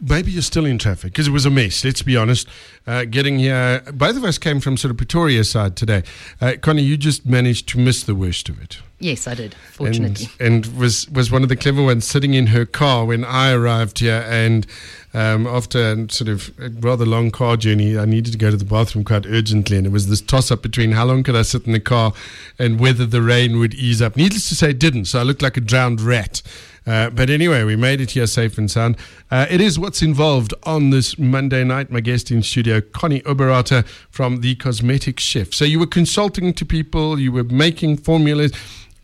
maybe 0.01 0.31
you're 0.31 0.41
still 0.41 0.65
in 0.65 0.77
traffic 0.77 1.11
because 1.13 1.27
it 1.27 1.31
was 1.31 1.45
a 1.45 1.49
mess, 1.49 1.83
let's 1.83 2.01
be 2.01 2.15
honest. 2.15 2.47
Uh, 2.85 3.03
getting 3.05 3.39
here, 3.39 3.83
both 3.93 4.15
of 4.15 4.23
us 4.23 4.37
came 4.37 4.59
from 4.59 4.77
sort 4.77 4.91
of 4.91 4.97
Pretoria 4.97 5.43
side 5.43 5.75
today. 5.75 6.03
Uh, 6.39 6.53
Conny, 6.61 6.81
you 6.83 6.97
just 6.97 7.25
managed 7.25 7.67
to 7.69 7.79
miss 7.79 8.03
the 8.03 8.15
worst 8.15 8.47
of 8.49 8.61
it. 8.61 8.79
yes, 8.99 9.27
I 9.27 9.33
did, 9.35 9.53
fortunately. 9.71 10.27
And, 10.39 10.65
and 10.65 10.77
was, 10.77 11.09
was 11.09 11.31
one 11.31 11.43
of 11.43 11.49
the 11.49 11.55
clever 11.55 11.83
ones 11.83 12.05
sitting 12.07 12.33
in 12.33 12.47
her 12.47 12.65
car 12.65 13.05
when 13.05 13.25
I 13.25 13.51
arrived 13.51 13.99
here. 13.99 14.25
And 14.27 14.65
um, 15.13 15.45
after 15.45 15.79
a 15.79 16.09
sort 16.09 16.29
of 16.29 16.51
a 16.59 16.69
rather 16.69 17.05
long 17.05 17.29
car 17.29 17.57
journey, 17.57 17.97
I 17.97 18.05
needed 18.05 18.31
to 18.31 18.37
go 18.37 18.51
to 18.51 18.57
the 18.57 18.65
bathroom 18.65 19.03
quite 19.03 19.25
urgently. 19.25 19.77
And 19.77 19.85
it 19.85 19.91
was 19.91 20.07
this 20.07 20.21
toss 20.21 20.49
up 20.49 20.61
between 20.61 20.93
how 20.93 21.05
long 21.05 21.23
could 21.23 21.35
I 21.35 21.41
sit 21.41 21.65
in 21.65 21.73
the 21.73 21.79
car 21.79 22.13
and 22.57 22.79
whether 22.79 23.05
the 23.05 23.21
rain 23.21 23.59
would 23.59 23.73
ease 23.73 24.01
up. 24.01 24.15
Needless 24.15 24.47
to 24.49 24.55
say, 24.55 24.69
it 24.69 24.79
didn't. 24.79 25.05
So 25.05 25.19
I 25.19 25.23
looked 25.23 25.41
like 25.41 25.57
a 25.57 25.61
drowned 25.61 25.99
rat. 25.99 26.41
Uh, 26.87 27.09
but 27.09 27.29
anyway, 27.29 27.65
we 27.65 27.75
made 27.75 27.99
it 27.99 28.11
here 28.11 28.25
safe 28.25 28.57
and 28.57 28.71
sound. 28.71 28.95
Uh, 29.29 29.45
it 29.49 29.59
is 29.59 29.77
what's 29.77 30.01
involved 30.01 30.53
on 30.63 30.89
this 30.89 31.19
Monday 31.19 31.63
night. 31.65 31.91
My 31.91 31.99
guest 31.99 32.31
in 32.31 32.41
studio, 32.41 32.79
Conny 32.79 33.19
Oberrauter 33.21 33.85
from 34.09 34.39
the 34.39 34.55
Cosmetic 34.55 35.19
Chef. 35.19 35.53
So 35.53 35.65
you 35.65 35.79
were 35.79 35.87
consulting 35.87 36.53
to 36.53 36.65
people, 36.65 37.19
you 37.19 37.33
were 37.33 37.43
making 37.43 37.97
formulas. 37.97 38.53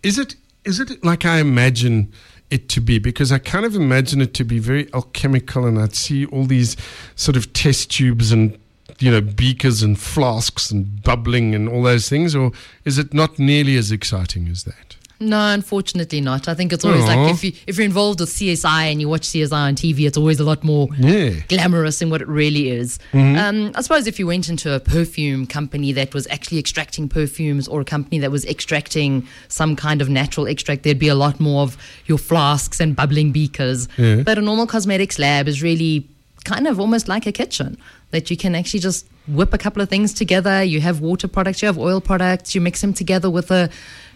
Is 0.01 0.17
it 0.17 0.35
is 0.63 0.79
it 0.79 1.03
like 1.03 1.25
I 1.25 1.39
imagine 1.39 2.11
it 2.49 2.69
to 2.69 2.79
be? 2.79 2.97
Because 2.97 3.33
I 3.33 3.37
kind 3.37 3.65
of 3.65 3.75
imagine 3.75 4.21
it 4.21 4.33
to 4.35 4.45
be 4.45 4.59
very 4.59 4.87
alchemical, 4.93 5.65
and 5.65 5.77
I'd 5.77 5.93
see 5.93 6.25
all 6.27 6.45
these 6.45 6.77
sort 7.15 7.35
of 7.35 7.51
test 7.51 7.91
tubes 7.91 8.31
and 8.31 8.57
you 8.99 9.11
know 9.11 9.19
beakers 9.19 9.83
and 9.83 9.99
flasks 9.99 10.71
and 10.71 11.03
bubbling 11.03 11.53
and 11.53 11.67
all 11.67 11.83
those 11.83 12.07
things. 12.07 12.33
Or 12.33 12.53
is 12.85 12.97
it 12.97 13.13
not 13.13 13.39
nearly 13.39 13.75
as 13.75 13.91
exciting 13.91 14.47
as 14.47 14.63
that? 14.63 14.95
No, 15.23 15.53
unfortunately 15.53 16.21
not. 16.21 16.47
I 16.47 16.53
think 16.53 16.73
it's 16.73 16.83
always 16.85 17.03
Aw. 17.03 17.07
like 17.07 17.33
if 17.33 17.43
you 17.43 17.51
if 17.67 17.77
you're 17.77 17.85
involved 17.85 18.19
with 18.19 18.29
CSI 18.29 18.91
and 18.91 18.99
you 19.01 19.07
watch 19.09 19.21
CSI 19.23 19.51
on 19.69 19.75
TV, 19.75 20.05
it's 20.07 20.17
always 20.17 20.39
a 20.39 20.43
lot 20.43 20.63
more 20.63 20.87
Yeah. 20.97 21.31
glamorous 21.47 21.99
than 21.99 22.09
what 22.09 22.21
it 22.21 22.27
really 22.27 22.69
is. 22.69 22.99
Um, 23.13 23.71
I 23.75 23.81
suppose 23.81 24.07
if 24.07 24.19
you 24.19 24.27
went 24.27 24.49
into 24.49 24.73
a 24.73 24.79
perfume 24.79 25.45
company 25.47 25.91
that 25.93 26.13
was 26.13 26.27
actually 26.29 26.59
extracting 26.59 27.07
perfumes 27.09 27.67
or 27.67 27.81
a 27.81 27.85
company 27.85 28.19
that 28.19 28.31
was 28.31 28.45
extracting 28.45 29.25
some 29.47 29.75
kind 29.75 30.01
of 30.01 30.09
natural 30.09 30.47
extract, 30.47 30.83
there'd 30.83 30.99
be 30.99 31.07
a 31.07 31.15
lot 31.15 31.39
more 31.39 31.61
of 31.63 31.77
your 32.05 32.17
flasks 32.17 32.79
and 32.79 32.95
bubbling 32.95 33.31
beakers. 33.31 33.87
Yeah. 33.97 34.17
But 34.23 34.37
a 34.37 34.41
normal 34.41 34.67
cosmetics 34.67 35.17
lab 35.19 35.47
is 35.47 35.61
really 35.63 36.07
kind 36.43 36.67
of 36.67 36.79
almost 36.79 37.07
like 37.07 37.25
a 37.25 37.31
kitchen 37.31 37.77
that 38.11 38.29
you 38.29 38.35
can 38.35 38.53
actually 38.53 38.79
just 38.81 39.07
whip 39.27 39.53
a 39.53 39.57
couple 39.57 39.81
of 39.81 39.87
things 39.87 40.13
together. 40.13 40.61
You 40.61 40.81
have 40.81 40.99
water 40.99 41.29
products, 41.29 41.61
you 41.61 41.67
have 41.67 41.77
oil 41.77 42.01
products, 42.01 42.53
you 42.53 42.59
mix 42.59 42.81
them 42.81 42.93
together 42.93 43.29
with 43.29 43.49
a 43.51 43.69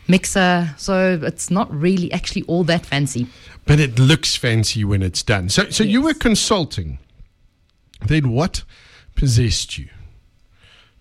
mixer. 0.08 0.74
So 0.78 1.20
it's 1.22 1.50
not 1.50 1.74
really 1.74 2.12
actually 2.12 2.44
all 2.44 2.64
that 2.66 2.86
fancy. 2.86 3.28
But 3.66 3.80
it 3.80 4.00
looks 4.00 4.36
fancy 4.36 4.84
when 4.84 5.02
it's 5.04 5.24
done. 5.24 5.50
So, 5.50 5.70
so 5.70 5.84
you 5.84 6.02
were 6.02 6.14
consulting. 6.14 7.00
Then 8.06 8.32
what 8.32 8.64
possessed 9.16 9.78
you 9.78 9.90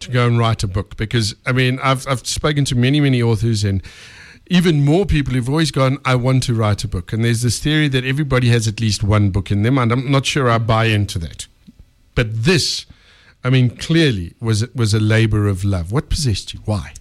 to 0.00 0.10
go 0.10 0.26
and 0.26 0.38
write 0.38 0.62
a 0.62 0.68
book? 0.68 0.96
Because 0.96 1.36
I 1.44 1.52
mean, 1.52 1.78
I've 1.82 2.06
I've 2.08 2.26
spoken 2.26 2.64
to 2.66 2.74
many 2.74 3.00
many 3.00 3.22
authors, 3.22 3.64
and 3.64 3.82
even 4.48 4.84
more 4.84 5.06
people 5.06 5.34
who've 5.34 5.48
always 5.48 5.70
gone, 5.70 5.98
I 6.04 6.14
want 6.14 6.42
to 6.44 6.54
write 6.54 6.84
a 6.84 6.88
book. 6.88 7.12
And 7.12 7.24
there's 7.24 7.42
this 7.42 7.58
theory 7.58 7.88
that 7.88 8.04
everybody 8.04 8.48
has 8.48 8.68
at 8.68 8.80
least 8.80 9.02
one 9.02 9.30
book 9.30 9.50
in 9.50 9.62
their 9.62 9.72
mind. 9.72 9.92
I'm 9.92 10.10
not 10.10 10.24
sure 10.24 10.48
I 10.48 10.58
buy 10.58 10.86
into 10.86 11.18
that. 11.20 11.46
But 12.14 12.44
this, 12.44 12.86
I 13.42 13.50
mean, 13.50 13.76
clearly 13.76 14.34
was, 14.40 14.66
was 14.74 14.94
a 14.94 15.00
labor 15.00 15.48
of 15.48 15.64
love. 15.64 15.90
What 15.92 16.08
possessed 16.08 16.54
you? 16.54 16.60
Why? 16.64 16.94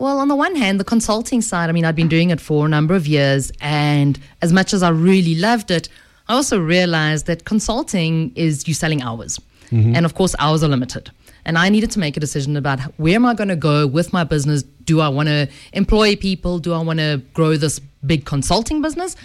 Well, 0.00 0.18
on 0.18 0.28
the 0.28 0.34
one 0.34 0.56
hand, 0.56 0.80
the 0.80 0.84
consulting 0.84 1.42
side, 1.42 1.68
I 1.68 1.72
mean, 1.72 1.84
I'd 1.84 1.94
been 1.94 2.08
doing 2.08 2.30
it 2.30 2.40
for 2.40 2.64
a 2.64 2.68
number 2.70 2.94
of 2.94 3.06
years. 3.06 3.52
And 3.60 4.18
as 4.40 4.50
much 4.50 4.72
as 4.72 4.82
I 4.82 4.88
really 4.88 5.34
loved 5.34 5.70
it, 5.70 5.90
I 6.26 6.32
also 6.32 6.58
realized 6.58 7.26
that 7.26 7.44
consulting 7.44 8.32
is 8.34 8.66
you 8.66 8.72
selling 8.72 9.02
hours. 9.02 9.38
Mm-hmm. 9.70 9.94
And 9.94 10.06
of 10.06 10.14
course, 10.14 10.34
hours 10.38 10.64
are 10.64 10.68
limited. 10.68 11.10
And 11.44 11.58
I 11.58 11.68
needed 11.68 11.90
to 11.90 11.98
make 11.98 12.16
a 12.16 12.20
decision 12.20 12.56
about 12.56 12.80
where 12.96 13.14
am 13.14 13.26
I 13.26 13.34
going 13.34 13.50
to 13.50 13.56
go 13.56 13.86
with 13.86 14.10
my 14.10 14.24
business? 14.24 14.62
Do 14.62 15.00
I 15.00 15.08
want 15.10 15.28
to 15.28 15.50
employ 15.74 16.16
people? 16.16 16.60
Do 16.60 16.72
I 16.72 16.80
want 16.80 16.98
to 17.00 17.20
grow 17.34 17.58
this 17.58 17.78
big 18.06 18.24
consulting 18.24 18.80
business? 18.80 19.16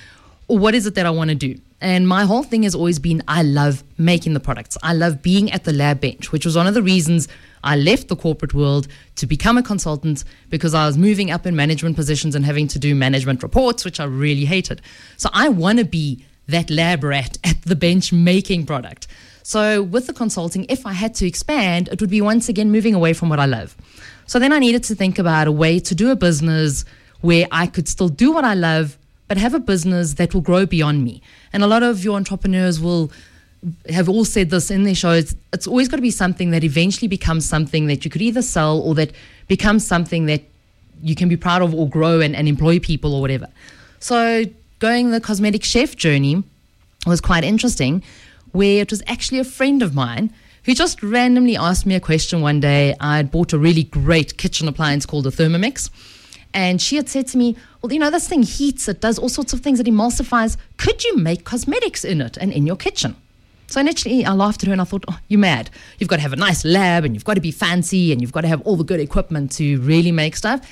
Or 0.49 0.57
what 0.57 0.75
is 0.75 0.85
it 0.85 0.95
that 0.95 1.05
I 1.05 1.09
want 1.09 1.29
to 1.29 1.35
do? 1.35 1.57
And 1.79 2.05
my 2.05 2.25
whole 2.25 2.43
thing 2.43 2.63
has 2.63 2.75
always 2.75 2.99
been 2.99 3.23
I 3.29 3.43
love 3.43 3.81
making 3.97 4.33
the 4.33 4.41
products. 4.41 4.77
I 4.83 4.93
love 4.93 5.21
being 5.21 5.51
at 5.53 5.63
the 5.63 5.71
lab 5.71 6.01
bench, 6.01 6.33
which 6.33 6.45
was 6.45 6.57
one 6.57 6.67
of 6.67 6.73
the 6.73 6.83
reasons 6.83 7.29
I 7.65 7.75
left 7.75 8.07
the 8.07 8.15
corporate 8.15 8.53
world 8.53 8.87
to 9.15 9.25
become 9.25 9.57
a 9.57 9.63
consultant 9.63 10.23
because 10.49 10.73
I 10.73 10.85
was 10.85 10.97
moving 10.97 11.31
up 11.31 11.45
in 11.45 11.55
management 11.55 11.95
positions 11.95 12.35
and 12.35 12.45
having 12.45 12.67
to 12.69 12.79
do 12.79 12.95
management 12.95 13.43
reports, 13.43 13.83
which 13.83 13.99
I 13.99 14.05
really 14.05 14.45
hated. 14.45 14.81
So 15.17 15.29
I 15.33 15.49
want 15.49 15.79
to 15.79 15.85
be 15.85 16.23
that 16.47 16.69
lab 16.69 17.03
rat 17.03 17.37
at 17.43 17.61
the 17.63 17.75
bench 17.75 18.13
making 18.13 18.65
product. 18.65 19.07
So 19.41 19.83
with 19.83 20.07
the 20.07 20.13
consulting, 20.13 20.65
if 20.69 20.85
I 20.85 20.93
had 20.93 21.13
to 21.15 21.27
expand, 21.27 21.89
it 21.91 21.99
would 22.01 22.09
be 22.09 22.21
once 22.21 22.49
again 22.49 22.71
moving 22.71 22.95
away 22.95 23.13
from 23.13 23.29
what 23.29 23.39
I 23.39 23.45
love. 23.45 23.75
So 24.27 24.39
then 24.39 24.53
I 24.53 24.59
needed 24.59 24.83
to 24.85 24.95
think 24.95 25.19
about 25.19 25.47
a 25.47 25.51
way 25.51 25.79
to 25.79 25.95
do 25.95 26.11
a 26.11 26.15
business 26.15 26.85
where 27.21 27.47
I 27.51 27.67
could 27.67 27.87
still 27.87 28.09
do 28.09 28.31
what 28.31 28.43
I 28.43 28.53
love, 28.53 28.97
but 29.27 29.37
have 29.37 29.53
a 29.53 29.59
business 29.59 30.15
that 30.15 30.33
will 30.33 30.41
grow 30.41 30.65
beyond 30.65 31.03
me. 31.03 31.21
And 31.53 31.63
a 31.63 31.67
lot 31.67 31.83
of 31.83 32.03
your 32.03 32.15
entrepreneurs 32.15 32.79
will 32.79 33.11
have 33.89 34.07
all 34.09 34.25
said 34.25 34.49
this 34.49 34.69
in 34.69 34.83
their 34.83 34.95
shows. 34.95 35.35
It's 35.53 35.67
always 35.67 35.87
got 35.87 35.97
to 35.97 36.01
be 36.01 36.11
something 36.11 36.51
that 36.51 36.63
eventually 36.63 37.07
becomes 37.07 37.47
something 37.47 37.87
that 37.87 38.05
you 38.05 38.11
could 38.11 38.21
either 38.21 38.41
sell 38.41 38.79
or 38.79 38.95
that 38.95 39.11
becomes 39.47 39.85
something 39.85 40.25
that 40.27 40.43
you 41.01 41.15
can 41.15 41.29
be 41.29 41.37
proud 41.37 41.61
of 41.61 41.73
or 41.73 41.89
grow 41.89 42.19
and, 42.21 42.35
and 42.35 42.47
employ 42.47 42.79
people 42.79 43.13
or 43.13 43.21
whatever. 43.21 43.47
So 43.99 44.45
going 44.79 45.11
the 45.11 45.21
cosmetic 45.21 45.63
chef 45.63 45.95
journey 45.95 46.43
was 47.05 47.21
quite 47.21 47.43
interesting, 47.43 48.03
where 48.51 48.81
it 48.81 48.91
was 48.91 49.03
actually 49.07 49.39
a 49.39 49.43
friend 49.43 49.81
of 49.81 49.93
mine 49.93 50.33
who 50.63 50.73
just 50.73 51.03
randomly 51.03 51.55
asked 51.55 51.85
me 51.85 51.95
a 51.95 51.99
question 51.99 52.41
one 52.41 52.59
day. 52.59 52.95
I 52.99 53.17
had 53.17 53.31
bought 53.31 53.53
a 53.53 53.59
really 53.59 53.83
great 53.83 54.37
kitchen 54.37 54.67
appliance 54.67 55.05
called 55.05 55.27
a 55.27 55.31
Thermomix. 55.31 55.89
And 56.53 56.81
she 56.81 56.95
had 56.95 57.09
said 57.09 57.27
to 57.27 57.37
me, 57.37 57.55
Well, 57.81 57.91
you 57.91 57.99
know, 57.99 58.09
this 58.09 58.27
thing 58.27 58.43
heats, 58.43 58.87
it 58.87 59.01
does 59.01 59.19
all 59.19 59.29
sorts 59.29 59.53
of 59.53 59.59
things, 59.59 59.79
it 59.79 59.87
emulsifies. 59.87 60.55
Could 60.77 61.03
you 61.03 61.17
make 61.17 61.43
cosmetics 61.43 62.05
in 62.05 62.21
it 62.21 62.37
and 62.37 62.51
in 62.51 62.65
your 62.65 62.77
kitchen? 62.77 63.15
So 63.75 63.81
initially, 63.81 64.23
I 64.23 64.31
laughed 64.31 64.63
at 64.63 64.67
her 64.67 64.71
and 64.71 64.79
I 64.79 64.85
thought, 64.85 65.03
oh, 65.09 65.19
you're 65.27 65.37
mad. 65.37 65.69
You've 65.99 66.07
got 66.07 66.15
to 66.15 66.21
have 66.21 66.31
a 66.31 66.37
nice 66.37 66.63
lab 66.63 67.03
and 67.03 67.13
you've 67.13 67.25
got 67.25 67.33
to 67.33 67.41
be 67.41 67.51
fancy 67.51 68.13
and 68.13 68.21
you've 68.21 68.31
got 68.31 68.39
to 68.41 68.47
have 68.47 68.61
all 68.61 68.77
the 68.77 68.85
good 68.85 69.01
equipment 69.01 69.51
to 69.57 69.81
really 69.81 70.13
make 70.13 70.37
stuff. 70.37 70.65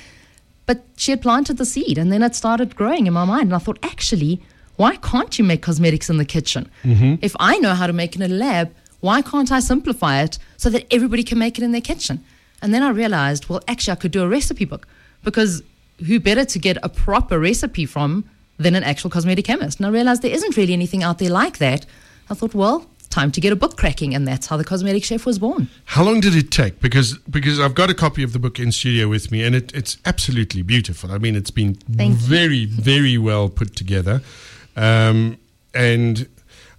But 0.64 0.82
she 0.96 1.10
had 1.10 1.20
planted 1.20 1.58
the 1.58 1.66
seed 1.66 1.98
and 1.98 2.10
then 2.10 2.22
it 2.22 2.34
started 2.34 2.74
growing 2.74 3.06
in 3.06 3.12
my 3.12 3.26
mind. 3.26 3.42
And 3.42 3.54
I 3.54 3.58
thought, 3.58 3.78
actually, 3.82 4.40
why 4.76 4.96
can't 4.96 5.38
you 5.38 5.44
make 5.44 5.60
cosmetics 5.60 6.08
in 6.08 6.16
the 6.16 6.24
kitchen? 6.24 6.70
Mm-hmm. 6.82 7.16
If 7.20 7.36
I 7.38 7.58
know 7.58 7.74
how 7.74 7.86
to 7.86 7.92
make 7.92 8.16
it 8.16 8.22
in 8.22 8.32
a 8.32 8.34
lab, 8.34 8.74
why 9.00 9.20
can't 9.20 9.52
I 9.52 9.60
simplify 9.60 10.22
it 10.22 10.38
so 10.56 10.70
that 10.70 10.86
everybody 10.90 11.24
can 11.24 11.38
make 11.38 11.58
it 11.58 11.62
in 11.62 11.72
their 11.72 11.82
kitchen? 11.82 12.24
And 12.62 12.72
then 12.72 12.82
I 12.82 12.88
realized, 12.88 13.50
well, 13.50 13.60
actually, 13.68 13.92
I 13.92 13.96
could 13.96 14.12
do 14.12 14.22
a 14.22 14.28
recipe 14.28 14.64
book 14.64 14.88
because 15.22 15.62
who 16.06 16.20
better 16.20 16.46
to 16.46 16.58
get 16.58 16.78
a 16.82 16.88
proper 16.88 17.38
recipe 17.38 17.84
from 17.84 18.24
than 18.56 18.74
an 18.74 18.82
actual 18.82 19.10
cosmetic 19.10 19.44
chemist? 19.44 19.78
And 19.78 19.84
I 19.84 19.90
realized 19.90 20.22
there 20.22 20.32
isn't 20.32 20.56
really 20.56 20.72
anything 20.72 21.02
out 21.02 21.18
there 21.18 21.28
like 21.28 21.58
that. 21.58 21.84
I 22.30 22.34
thought, 22.34 22.54
well, 22.54 22.86
time 23.14 23.30
to 23.30 23.40
get 23.40 23.52
a 23.52 23.56
book 23.56 23.76
cracking, 23.76 24.14
and 24.14 24.26
that's 24.26 24.46
how 24.48 24.56
the 24.56 24.64
Cosmetic 24.64 25.04
Chef 25.04 25.24
was 25.24 25.38
born. 25.38 25.68
How 25.84 26.02
long 26.02 26.20
did 26.20 26.34
it 26.34 26.50
take? 26.50 26.80
Because 26.80 27.16
because 27.30 27.60
I've 27.60 27.74
got 27.74 27.88
a 27.88 27.94
copy 27.94 28.22
of 28.22 28.32
the 28.32 28.38
book 28.38 28.58
in 28.58 28.72
studio 28.72 29.08
with 29.08 29.30
me, 29.30 29.44
and 29.44 29.54
it, 29.54 29.72
it's 29.72 29.96
absolutely 30.04 30.62
beautiful. 30.62 31.12
I 31.12 31.18
mean, 31.18 31.36
it's 31.36 31.52
been 31.52 31.74
Thank 31.74 32.20
you. 32.20 32.26
very 32.26 32.64
very 32.66 33.16
well 33.16 33.48
put 33.48 33.76
together, 33.76 34.20
um, 34.76 35.38
and 35.72 36.28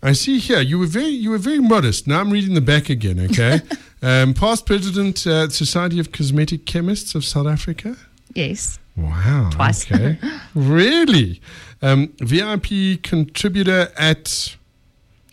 I 0.04 0.12
see 0.13 0.38
here 0.39 0.60
you 0.60 0.77
were 0.77 0.92
very 1.00 1.15
you 1.24 1.30
were 1.30 1.44
very 1.51 1.60
modest. 1.60 2.06
Now 2.06 2.20
I'm 2.20 2.32
reading 2.32 2.54
the 2.54 2.68
back 2.74 2.89
again. 2.89 3.20
Okay, 3.32 3.62
um, 4.01 4.34
past 4.34 4.65
president 4.65 5.25
uh, 5.25 5.50
Society 5.50 6.00
of 6.00 6.12
Cosmetic 6.12 6.65
Chemists 6.65 7.15
of 7.15 7.24
South 7.24 7.48
Africa. 7.48 7.96
Yes. 8.34 8.80
Wow. 8.98 9.50
Twice. 9.51 9.92
Okay. 9.92 10.18
really? 10.56 11.42
Um, 11.82 12.13
VIP 12.20 13.01
contributor 13.04 13.92
at 13.98 14.56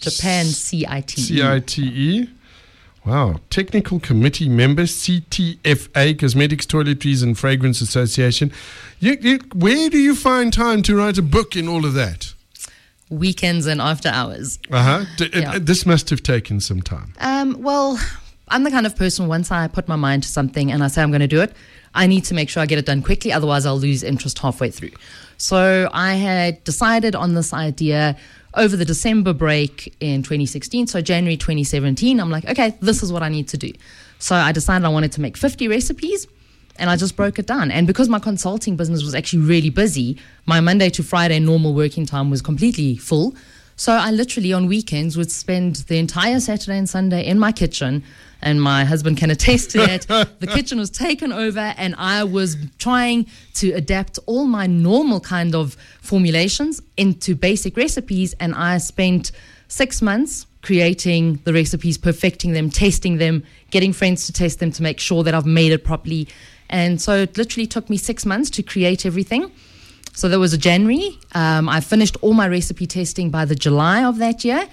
Japan 0.02 0.44
CIT. 0.46 1.10
CITE. 1.10 1.78
E. 1.78 2.28
Wow. 3.04 3.40
Technical 3.50 3.98
Committee 3.98 4.48
member, 4.48 4.82
CTFA, 4.84 6.18
Cosmetics, 6.18 6.66
Toiletries 6.66 7.22
and 7.22 7.36
Fragrance 7.36 7.80
Association. 7.80 8.52
You, 9.00 9.16
you, 9.20 9.38
where 9.54 9.90
do 9.90 9.98
you 9.98 10.14
find 10.14 10.52
time 10.52 10.82
to 10.84 10.96
write 10.96 11.18
a 11.18 11.22
book 11.22 11.56
in 11.56 11.66
all 11.68 11.84
of 11.84 11.94
that? 11.94 12.32
Weekends 13.10 13.66
and 13.66 13.80
after 13.80 14.08
hours. 14.08 14.58
Uh 14.70 14.82
huh. 14.82 15.04
D- 15.16 15.30
Yeah. 15.34 15.58
this 15.58 15.84
must 15.84 16.10
have 16.10 16.22
taken 16.22 16.60
some 16.60 16.80
time. 16.80 17.12
Um, 17.20 17.60
well, 17.60 17.98
I'm 18.48 18.62
the 18.64 18.70
kind 18.70 18.86
of 18.86 18.96
person 18.96 19.26
once 19.26 19.50
I 19.50 19.66
put 19.68 19.88
my 19.88 19.96
mind 19.96 20.22
to 20.22 20.28
something 20.28 20.70
and 20.70 20.82
I 20.82 20.88
say 20.88 21.02
I'm 21.02 21.10
going 21.10 21.20
to 21.20 21.26
do 21.28 21.40
it, 21.40 21.52
I 21.94 22.06
need 22.06 22.24
to 22.26 22.34
make 22.34 22.48
sure 22.48 22.62
I 22.62 22.66
get 22.66 22.78
it 22.78 22.86
done 22.86 23.02
quickly, 23.02 23.32
otherwise 23.32 23.66
I'll 23.66 23.78
lose 23.78 24.02
interest 24.02 24.38
halfway 24.38 24.70
through. 24.70 24.92
So 25.36 25.90
I 25.92 26.14
had 26.14 26.62
decided 26.64 27.14
on 27.14 27.34
this 27.34 27.52
idea 27.52 28.16
over 28.54 28.76
the 28.76 28.84
December 28.84 29.32
break 29.32 29.94
in 30.00 30.22
2016. 30.22 30.86
So 30.88 31.00
January 31.00 31.36
2017, 31.36 32.20
I'm 32.20 32.30
like, 32.30 32.44
okay, 32.46 32.74
this 32.80 33.02
is 33.02 33.12
what 33.12 33.22
I 33.22 33.28
need 33.28 33.48
to 33.48 33.56
do. 33.56 33.72
So 34.18 34.36
I 34.36 34.52
decided 34.52 34.84
I 34.84 34.88
wanted 34.88 35.12
to 35.12 35.20
make 35.20 35.36
50 35.36 35.68
recipes. 35.68 36.26
And 36.78 36.88
I 36.88 36.96
just 36.96 37.16
broke 37.16 37.38
it 37.38 37.46
down. 37.46 37.70
And 37.70 37.86
because 37.86 38.08
my 38.08 38.18
consulting 38.18 38.76
business 38.76 39.02
was 39.02 39.14
actually 39.14 39.42
really 39.42 39.68
busy, 39.68 40.16
my 40.46 40.60
Monday 40.60 40.88
to 40.90 41.02
Friday 41.02 41.38
normal 41.38 41.74
working 41.74 42.06
time 42.06 42.30
was 42.30 42.40
completely 42.40 42.96
full. 42.96 43.34
So 43.76 43.92
I 43.92 44.10
literally 44.10 44.52
on 44.52 44.66
weekends 44.66 45.16
would 45.16 45.30
spend 45.30 45.76
the 45.88 45.98
entire 45.98 46.40
Saturday 46.40 46.78
and 46.78 46.88
Sunday 46.88 47.26
in 47.26 47.38
my 47.38 47.52
kitchen. 47.52 48.04
And 48.44 48.60
my 48.60 48.84
husband 48.84 49.18
can 49.18 49.30
attest 49.30 49.70
to 49.70 49.78
that. 49.78 50.06
the 50.40 50.46
kitchen 50.48 50.78
was 50.78 50.90
taken 50.90 51.32
over, 51.32 51.74
and 51.76 51.94
I 51.96 52.24
was 52.24 52.56
trying 52.78 53.26
to 53.54 53.70
adapt 53.72 54.18
all 54.26 54.46
my 54.46 54.66
normal 54.66 55.20
kind 55.20 55.54
of 55.54 55.76
formulations 56.00 56.82
into 56.96 57.36
basic 57.36 57.76
recipes. 57.76 58.34
And 58.40 58.54
I 58.54 58.78
spent 58.78 59.30
six 59.68 60.02
months 60.02 60.46
creating 60.62 61.40
the 61.44 61.52
recipes, 61.52 61.98
perfecting 61.98 62.52
them, 62.52 62.70
testing 62.70 63.18
them, 63.18 63.44
getting 63.70 63.92
friends 63.92 64.26
to 64.26 64.32
test 64.32 64.58
them 64.58 64.72
to 64.72 64.82
make 64.82 64.98
sure 64.98 65.22
that 65.22 65.34
I've 65.34 65.46
made 65.46 65.72
it 65.72 65.84
properly. 65.84 66.28
And 66.70 67.00
so 67.00 67.18
it 67.22 67.36
literally 67.36 67.66
took 67.66 67.90
me 67.90 67.96
six 67.96 68.24
months 68.24 68.50
to 68.50 68.62
create 68.62 69.04
everything. 69.04 69.52
So 70.14 70.28
there 70.28 70.38
was 70.38 70.52
a 70.52 70.58
January. 70.58 71.18
Um, 71.34 71.68
I 71.68 71.80
finished 71.80 72.16
all 72.20 72.34
my 72.34 72.48
recipe 72.48 72.86
testing 72.86 73.30
by 73.30 73.44
the 73.44 73.54
July 73.54 74.04
of 74.04 74.18
that 74.18 74.44
year. 74.44 74.68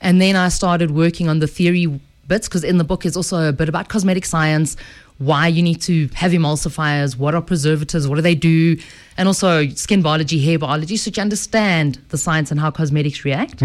And 0.00 0.20
then 0.20 0.36
I 0.36 0.48
started 0.48 0.90
working 0.92 1.28
on 1.28 1.40
the 1.40 1.46
theory 1.46 1.86
bits 2.26 2.48
because 2.48 2.64
in 2.64 2.78
the 2.78 2.84
book 2.84 3.04
is 3.04 3.16
also 3.16 3.48
a 3.48 3.52
bit 3.52 3.68
about 3.68 3.88
cosmetic 3.88 4.24
science, 4.26 4.76
why 5.18 5.48
you 5.48 5.62
need 5.62 5.80
to 5.82 6.08
have 6.14 6.32
emulsifiers, 6.32 7.16
what 7.16 7.34
are 7.34 7.42
preservatives, 7.42 8.06
what 8.06 8.16
do 8.16 8.22
they 8.22 8.34
do, 8.34 8.76
and 9.16 9.26
also 9.26 9.66
skin 9.70 10.02
biology, 10.02 10.38
hair 10.38 10.58
biology, 10.58 10.96
so 10.96 11.10
you 11.14 11.20
understand 11.20 11.98
the 12.10 12.18
science 12.18 12.50
and 12.50 12.60
how 12.60 12.70
cosmetics 12.70 13.24
react. 13.24 13.60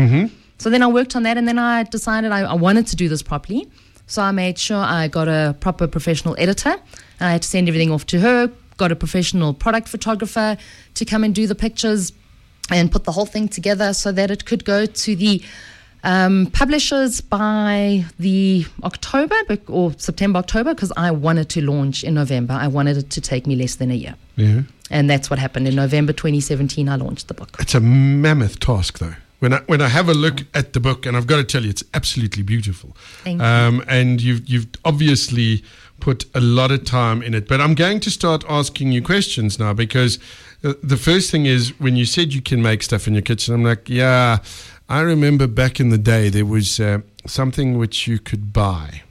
So 0.57 0.69
then 0.69 0.81
I 0.81 0.87
worked 0.87 1.15
on 1.15 1.23
that, 1.23 1.37
and 1.37 1.47
then 1.47 1.59
I 1.59 1.83
decided 1.83 2.31
I, 2.31 2.41
I 2.41 2.53
wanted 2.53 2.87
to 2.87 2.95
do 2.95 3.09
this 3.09 3.21
properly. 3.21 3.67
So 4.07 4.21
I 4.21 4.31
made 4.31 4.57
sure 4.57 4.77
I 4.77 5.07
got 5.09 5.27
a 5.27 5.55
proper 5.59 5.85
professional 5.87 6.35
editor, 6.39 6.69
and 7.19 7.27
I 7.29 7.31
had 7.33 7.41
to 7.43 7.47
send 7.47 7.67
everything 7.67 7.91
off 7.91 8.05
to 8.07 8.19
her. 8.19 8.49
Got 8.83 8.91
a 8.91 8.97
professional 8.97 9.53
product 9.53 9.87
photographer 9.87 10.57
to 10.95 11.05
come 11.05 11.23
and 11.23 11.33
do 11.33 11.47
the 11.47 11.55
pictures, 11.55 12.11
and 12.69 12.91
put 12.91 13.05
the 13.05 13.13
whole 13.13 13.25
thing 13.25 13.47
together 13.47 13.93
so 13.93 14.11
that 14.11 14.29
it 14.29 14.43
could 14.43 14.65
go 14.65 14.85
to 14.85 15.15
the 15.15 15.41
um, 16.03 16.47
publishers 16.47 17.21
by 17.21 18.03
the 18.19 18.65
October 18.83 19.37
or 19.69 19.93
September, 19.97 20.39
October, 20.39 20.73
because 20.73 20.91
I 20.97 21.11
wanted 21.11 21.47
to 21.51 21.61
launch 21.61 22.03
in 22.03 22.15
November. 22.15 22.55
I 22.55 22.67
wanted 22.67 22.97
it 22.97 23.09
to 23.11 23.21
take 23.21 23.47
me 23.47 23.55
less 23.55 23.75
than 23.75 23.89
a 23.89 23.93
year. 23.93 24.15
Yeah. 24.35 24.63
And 24.91 25.09
that's 25.09 25.29
what 25.29 25.39
happened. 25.39 25.65
In 25.65 25.75
November 25.75 26.11
2017, 26.11 26.89
I 26.89 26.97
launched 26.97 27.29
the 27.29 27.35
book. 27.35 27.55
It's 27.61 27.75
a 27.75 27.79
mammoth 27.79 28.59
task, 28.59 28.99
though. 28.99 29.15
When 29.39 29.53
I, 29.53 29.59
when 29.67 29.81
I 29.81 29.87
have 29.87 30.09
a 30.09 30.13
look 30.13 30.41
at 30.53 30.73
the 30.73 30.81
book, 30.81 31.05
and 31.05 31.15
I've 31.15 31.27
got 31.27 31.37
to 31.37 31.45
tell 31.45 31.63
you, 31.63 31.69
it's 31.69 31.85
absolutely 31.93 32.43
beautiful. 32.43 32.97
Thank 33.23 33.39
you. 33.39 33.47
Um, 33.47 33.81
and 33.87 34.21
you've 34.21 34.45
you've 34.45 34.67
obviously 34.83 35.63
put 36.03 36.25
a 36.35 36.41
lot 36.41 36.69
of 36.69 36.83
time 36.83 37.23
in 37.23 37.33
it. 37.33 37.47
But 37.47 37.61
I'm 37.61 37.75
going 37.75 38.01
to 38.01 38.11
start 38.11 38.43
asking 38.49 38.91
you 38.91 39.01
questions 39.01 39.57
now 39.57 39.71
because 39.71 40.19
uh, 40.61 40.73
the 40.83 40.97
first 40.97 41.31
thing 41.31 41.45
is 41.45 41.79
when 41.79 41.95
you 41.95 42.03
said 42.03 42.33
you 42.33 42.41
can 42.41 42.61
make 42.61 42.83
stuff 42.83 43.07
in 43.07 43.13
your 43.13 43.21
kitchen, 43.21 43.53
I'm 43.53 43.63
like, 43.63 43.87
yeah. 43.87 44.39
I 44.89 44.99
remember 44.99 45.47
back 45.47 45.79
in 45.79 45.91
the 45.91 45.97
day 45.97 46.27
there 46.27 46.45
was 46.45 46.77
uh, 46.77 46.99
something 47.25 47.77
which 47.77 48.05
you 48.05 48.19
could 48.19 48.51
buy, 48.51 49.03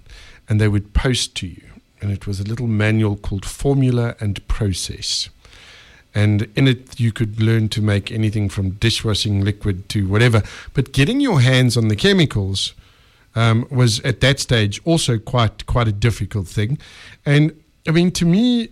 and 0.47 0.61
they 0.61 0.69
would 0.69 0.93
post 0.93 1.35
to 1.37 1.47
you, 1.47 1.63
and 2.03 2.13
it 2.13 2.27
was 2.27 2.41
a 2.41 2.45
little 2.45 2.67
manual 2.67 3.17
called 3.17 3.47
Formula 3.47 4.15
and 4.21 4.47
Process 4.47 5.31
and 6.15 6.43
in 6.55 6.69
it 6.69 7.01
you 7.01 7.11
could 7.11 7.41
learn 7.41 7.71
to 7.71 7.81
make 7.81 8.13
anything 8.13 8.51
from 8.51 8.73
dishwashing 8.73 9.43
liquid 9.43 9.89
to 9.89 10.07
whatever. 10.07 10.43
But 10.75 10.93
getting 10.93 11.21
your 11.21 11.41
hands 11.41 11.75
on 11.75 11.89
the 11.89 11.97
chemicals 11.97 12.75
um, 13.35 13.67
was 13.71 14.01
at 14.01 14.21
that 14.21 14.41
stage 14.41 14.81
also 14.85 15.19
quite 15.19 15.67
quite 15.67 15.89
a 15.89 15.93
difficult 15.93 16.49
thing. 16.49 16.79
And 17.25 17.53
I 17.87 17.91
mean, 17.91 18.11
to 18.13 18.25
me, 18.25 18.71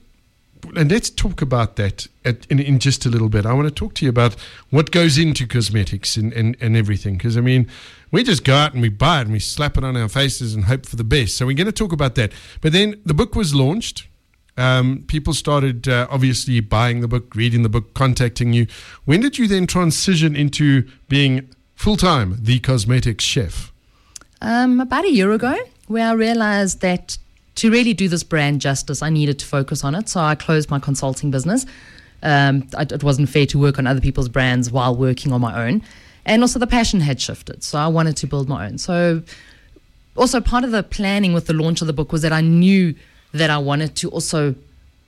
and 0.76 0.90
let's 0.90 1.10
talk 1.10 1.42
about 1.42 1.76
that 1.76 2.06
at, 2.24 2.46
in, 2.46 2.58
in 2.60 2.78
just 2.78 3.06
a 3.06 3.08
little 3.08 3.28
bit. 3.28 3.46
I 3.46 3.52
want 3.52 3.68
to 3.68 3.74
talk 3.74 3.94
to 3.94 4.04
you 4.04 4.10
about 4.10 4.36
what 4.70 4.90
goes 4.90 5.18
into 5.18 5.46
cosmetics 5.46 6.16
and, 6.16 6.32
and, 6.32 6.56
and 6.60 6.76
everything. 6.76 7.16
Because, 7.16 7.36
I 7.36 7.40
mean, 7.40 7.68
we 8.10 8.22
just 8.22 8.44
go 8.44 8.54
out 8.54 8.72
and 8.72 8.82
we 8.82 8.88
buy 8.88 9.20
it 9.20 9.22
and 9.22 9.32
we 9.32 9.38
slap 9.38 9.76
it 9.76 9.84
on 9.84 9.96
our 9.96 10.08
faces 10.08 10.54
and 10.54 10.64
hope 10.64 10.86
for 10.86 10.96
the 10.96 11.04
best. 11.04 11.36
So, 11.36 11.46
we're 11.46 11.56
going 11.56 11.66
to 11.66 11.72
talk 11.72 11.92
about 11.92 12.14
that. 12.16 12.32
But 12.60 12.72
then 12.72 13.00
the 13.04 13.14
book 13.14 13.34
was 13.34 13.54
launched. 13.54 14.06
Um, 14.56 15.04
people 15.06 15.32
started 15.32 15.88
uh, 15.88 16.06
obviously 16.10 16.60
buying 16.60 17.00
the 17.00 17.08
book, 17.08 17.34
reading 17.34 17.62
the 17.62 17.68
book, 17.68 17.94
contacting 17.94 18.52
you. 18.52 18.66
When 19.04 19.20
did 19.20 19.38
you 19.38 19.46
then 19.48 19.66
transition 19.66 20.36
into 20.36 20.88
being 21.08 21.48
full 21.74 21.96
time 21.96 22.36
the 22.38 22.58
cosmetics 22.58 23.24
chef? 23.24 23.72
Um, 24.42 24.80
about 24.80 25.04
a 25.04 25.10
year 25.10 25.32
ago, 25.32 25.56
where 25.88 26.08
I 26.08 26.12
realized 26.12 26.80
that 26.80 27.18
to 27.56 27.70
really 27.70 27.92
do 27.92 28.08
this 28.08 28.22
brand 28.22 28.60
justice, 28.60 29.02
I 29.02 29.10
needed 29.10 29.38
to 29.40 29.46
focus 29.46 29.84
on 29.84 29.94
it. 29.94 30.08
So 30.08 30.20
I 30.20 30.34
closed 30.34 30.70
my 30.70 30.78
consulting 30.78 31.30
business. 31.30 31.66
Um, 32.22 32.66
it 32.78 33.02
wasn't 33.02 33.28
fair 33.28 33.46
to 33.46 33.58
work 33.58 33.78
on 33.78 33.86
other 33.86 34.00
people's 34.00 34.28
brands 34.28 34.70
while 34.70 34.94
working 34.94 35.32
on 35.32 35.40
my 35.40 35.66
own. 35.66 35.82
And 36.24 36.42
also, 36.42 36.58
the 36.58 36.66
passion 36.66 37.00
had 37.00 37.20
shifted. 37.20 37.62
So 37.64 37.78
I 37.78 37.86
wanted 37.86 38.16
to 38.18 38.26
build 38.26 38.48
my 38.48 38.66
own. 38.66 38.78
So, 38.78 39.22
also, 40.16 40.40
part 40.40 40.64
of 40.64 40.70
the 40.70 40.82
planning 40.82 41.32
with 41.32 41.46
the 41.46 41.54
launch 41.54 41.80
of 41.80 41.86
the 41.86 41.92
book 41.92 42.12
was 42.12 42.22
that 42.22 42.32
I 42.32 42.40
knew 42.40 42.94
that 43.32 43.50
I 43.50 43.58
wanted 43.58 43.96
to 43.96 44.10
also 44.10 44.54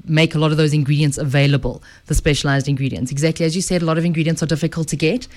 make 0.04 0.34
a 0.34 0.38
lot 0.38 0.50
of 0.50 0.56
those 0.56 0.72
ingredients 0.72 1.18
available, 1.18 1.82
the 2.06 2.14
specialized 2.14 2.68
ingredients. 2.68 3.12
Exactly 3.12 3.46
as 3.46 3.54
you 3.54 3.62
said, 3.62 3.82
a 3.82 3.84
lot 3.84 3.98
of 3.98 4.04
ingredients 4.04 4.42
are 4.42 4.46
difficult 4.46 4.88
to 4.88 4.96
get. 4.96 5.28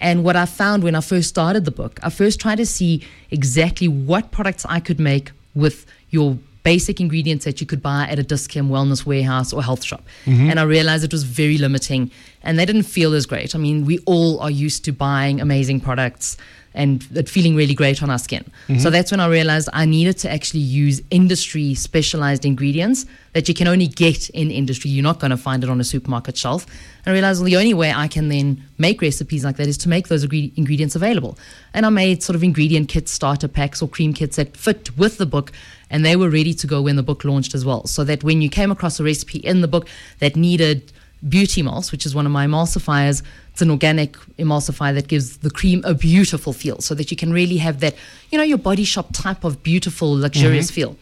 And 0.00 0.24
what 0.24 0.36
I 0.36 0.46
found 0.46 0.82
when 0.82 0.94
I 0.94 1.00
first 1.00 1.28
started 1.28 1.64
the 1.64 1.70
book, 1.70 2.00
I 2.02 2.10
first 2.10 2.40
tried 2.40 2.56
to 2.56 2.66
see 2.66 3.06
exactly 3.30 3.88
what 3.88 4.32
products 4.32 4.66
I 4.68 4.80
could 4.80 4.98
make 4.98 5.30
with 5.54 5.86
your 6.10 6.38
basic 6.64 7.00
ingredients 7.00 7.44
that 7.44 7.60
you 7.60 7.66
could 7.66 7.82
buy 7.82 8.06
at 8.08 8.18
a 8.18 8.22
Dis-Chem 8.22 8.68
wellness 8.68 9.04
warehouse 9.04 9.52
or 9.52 9.62
health 9.62 9.82
shop. 9.82 10.02
Mm-hmm. 10.26 10.50
And 10.50 10.60
I 10.60 10.62
realized 10.62 11.04
it 11.04 11.12
was 11.12 11.24
very 11.24 11.58
limiting 11.58 12.10
and 12.42 12.58
they 12.58 12.64
didn't 12.64 12.84
feel 12.84 13.14
as 13.14 13.26
great. 13.26 13.54
I 13.54 13.58
mean, 13.58 13.84
we 13.84 13.98
all 14.06 14.38
are 14.40 14.50
used 14.50 14.84
to 14.84 14.92
buying 14.92 15.40
amazing 15.40 15.80
products 15.80 16.36
and 16.74 17.06
it 17.14 17.28
feeling 17.28 17.54
really 17.54 17.74
great 17.74 18.02
on 18.02 18.10
our 18.10 18.18
skin. 18.18 18.44
Mm-hmm. 18.68 18.78
So 18.78 18.90
that's 18.90 19.10
when 19.10 19.20
I 19.20 19.28
realized 19.28 19.68
I 19.72 19.84
needed 19.84 20.18
to 20.18 20.30
actually 20.30 20.60
use 20.60 21.02
industry 21.10 21.74
specialized 21.74 22.44
ingredients 22.44 23.06
that 23.32 23.48
you 23.48 23.54
can 23.54 23.66
only 23.66 23.86
get 23.86 24.28
in 24.30 24.50
industry. 24.50 24.90
You're 24.90 25.02
not 25.02 25.20
going 25.20 25.30
to 25.30 25.36
find 25.36 25.64
it 25.64 25.70
on 25.70 25.80
a 25.80 25.84
supermarket 25.84 26.36
shelf. 26.36 26.66
And 27.04 27.12
I 27.12 27.12
realized 27.12 27.40
well, 27.40 27.46
the 27.46 27.56
only 27.56 27.74
way 27.74 27.92
I 27.92 28.08
can 28.08 28.28
then 28.28 28.62
make 28.78 29.00
recipes 29.00 29.44
like 29.44 29.56
that 29.56 29.66
is 29.66 29.78
to 29.78 29.88
make 29.88 30.08
those 30.08 30.22
agree- 30.22 30.52
ingredients 30.56 30.94
available. 30.94 31.38
And 31.74 31.86
I 31.86 31.88
made 31.88 32.22
sort 32.22 32.36
of 32.36 32.42
ingredient 32.42 32.88
kits, 32.88 33.10
starter 33.10 33.48
packs, 33.48 33.82
or 33.82 33.88
cream 33.88 34.12
kits 34.12 34.36
that 34.36 34.56
fit 34.56 34.96
with 34.96 35.18
the 35.18 35.26
book. 35.26 35.52
And 35.90 36.04
they 36.04 36.16
were 36.16 36.30
ready 36.30 36.54
to 36.54 36.66
go 36.66 36.82
when 36.82 36.96
the 36.96 37.02
book 37.02 37.24
launched 37.24 37.54
as 37.54 37.64
well. 37.64 37.86
So 37.86 38.04
that 38.04 38.24
when 38.24 38.40
you 38.40 38.48
came 38.48 38.70
across 38.70 38.98
a 38.98 39.04
recipe 39.04 39.38
in 39.38 39.60
the 39.60 39.68
book 39.68 39.88
that 40.20 40.36
needed 40.36 40.92
Beauty 41.28 41.62
Emulse, 41.62 41.92
which 41.92 42.04
is 42.04 42.14
one 42.14 42.26
of 42.26 42.32
my 42.32 42.46
emulsifiers. 42.46 43.22
It's 43.52 43.62
an 43.62 43.70
organic 43.70 44.14
emulsifier 44.38 44.94
that 44.94 45.08
gives 45.08 45.38
the 45.38 45.50
cream 45.50 45.82
a 45.84 45.94
beautiful 45.94 46.52
feel 46.52 46.80
so 46.80 46.94
that 46.94 47.10
you 47.10 47.16
can 47.16 47.32
really 47.32 47.58
have 47.58 47.80
that, 47.80 47.94
you 48.30 48.38
know, 48.38 48.44
your 48.44 48.58
body 48.58 48.84
shop 48.84 49.08
type 49.12 49.44
of 49.44 49.62
beautiful, 49.62 50.12
luxurious 50.12 50.66
mm-hmm. 50.66 50.74
feel. 50.74 50.96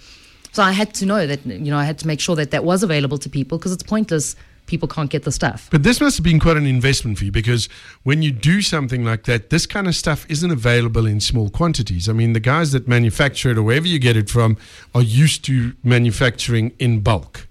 So 0.52 0.62
I 0.62 0.72
had 0.72 0.94
to 0.94 1.06
know 1.06 1.26
that, 1.26 1.46
you 1.46 1.70
know, 1.70 1.78
I 1.78 1.84
had 1.84 1.98
to 2.00 2.06
make 2.06 2.20
sure 2.20 2.36
that 2.36 2.50
that 2.50 2.64
was 2.64 2.82
available 2.82 3.18
to 3.18 3.28
people 3.28 3.56
because 3.56 3.72
it's 3.72 3.82
pointless. 3.82 4.36
People 4.66 4.88
can't 4.88 5.10
get 5.10 5.24
the 5.24 5.32
stuff. 5.32 5.68
But 5.70 5.82
this 5.82 6.00
must 6.00 6.16
have 6.16 6.24
been 6.24 6.38
quite 6.38 6.56
an 6.56 6.66
investment 6.66 7.18
for 7.18 7.24
you 7.24 7.32
because 7.32 7.68
when 8.02 8.22
you 8.22 8.30
do 8.30 8.62
something 8.62 9.04
like 9.04 9.24
that, 9.24 9.50
this 9.50 9.66
kind 9.66 9.88
of 9.88 9.96
stuff 9.96 10.26
isn't 10.28 10.50
available 10.50 11.06
in 11.06 11.20
small 11.20 11.50
quantities. 11.50 12.08
I 12.08 12.12
mean, 12.12 12.34
the 12.34 12.40
guys 12.40 12.72
that 12.72 12.86
manufacture 12.86 13.50
it 13.50 13.58
or 13.58 13.62
wherever 13.62 13.86
you 13.86 13.98
get 13.98 14.16
it 14.16 14.28
from 14.28 14.58
are 14.94 15.02
used 15.02 15.44
to 15.46 15.74
manufacturing 15.82 16.72
in 16.78 17.00
bulk. 17.00 17.48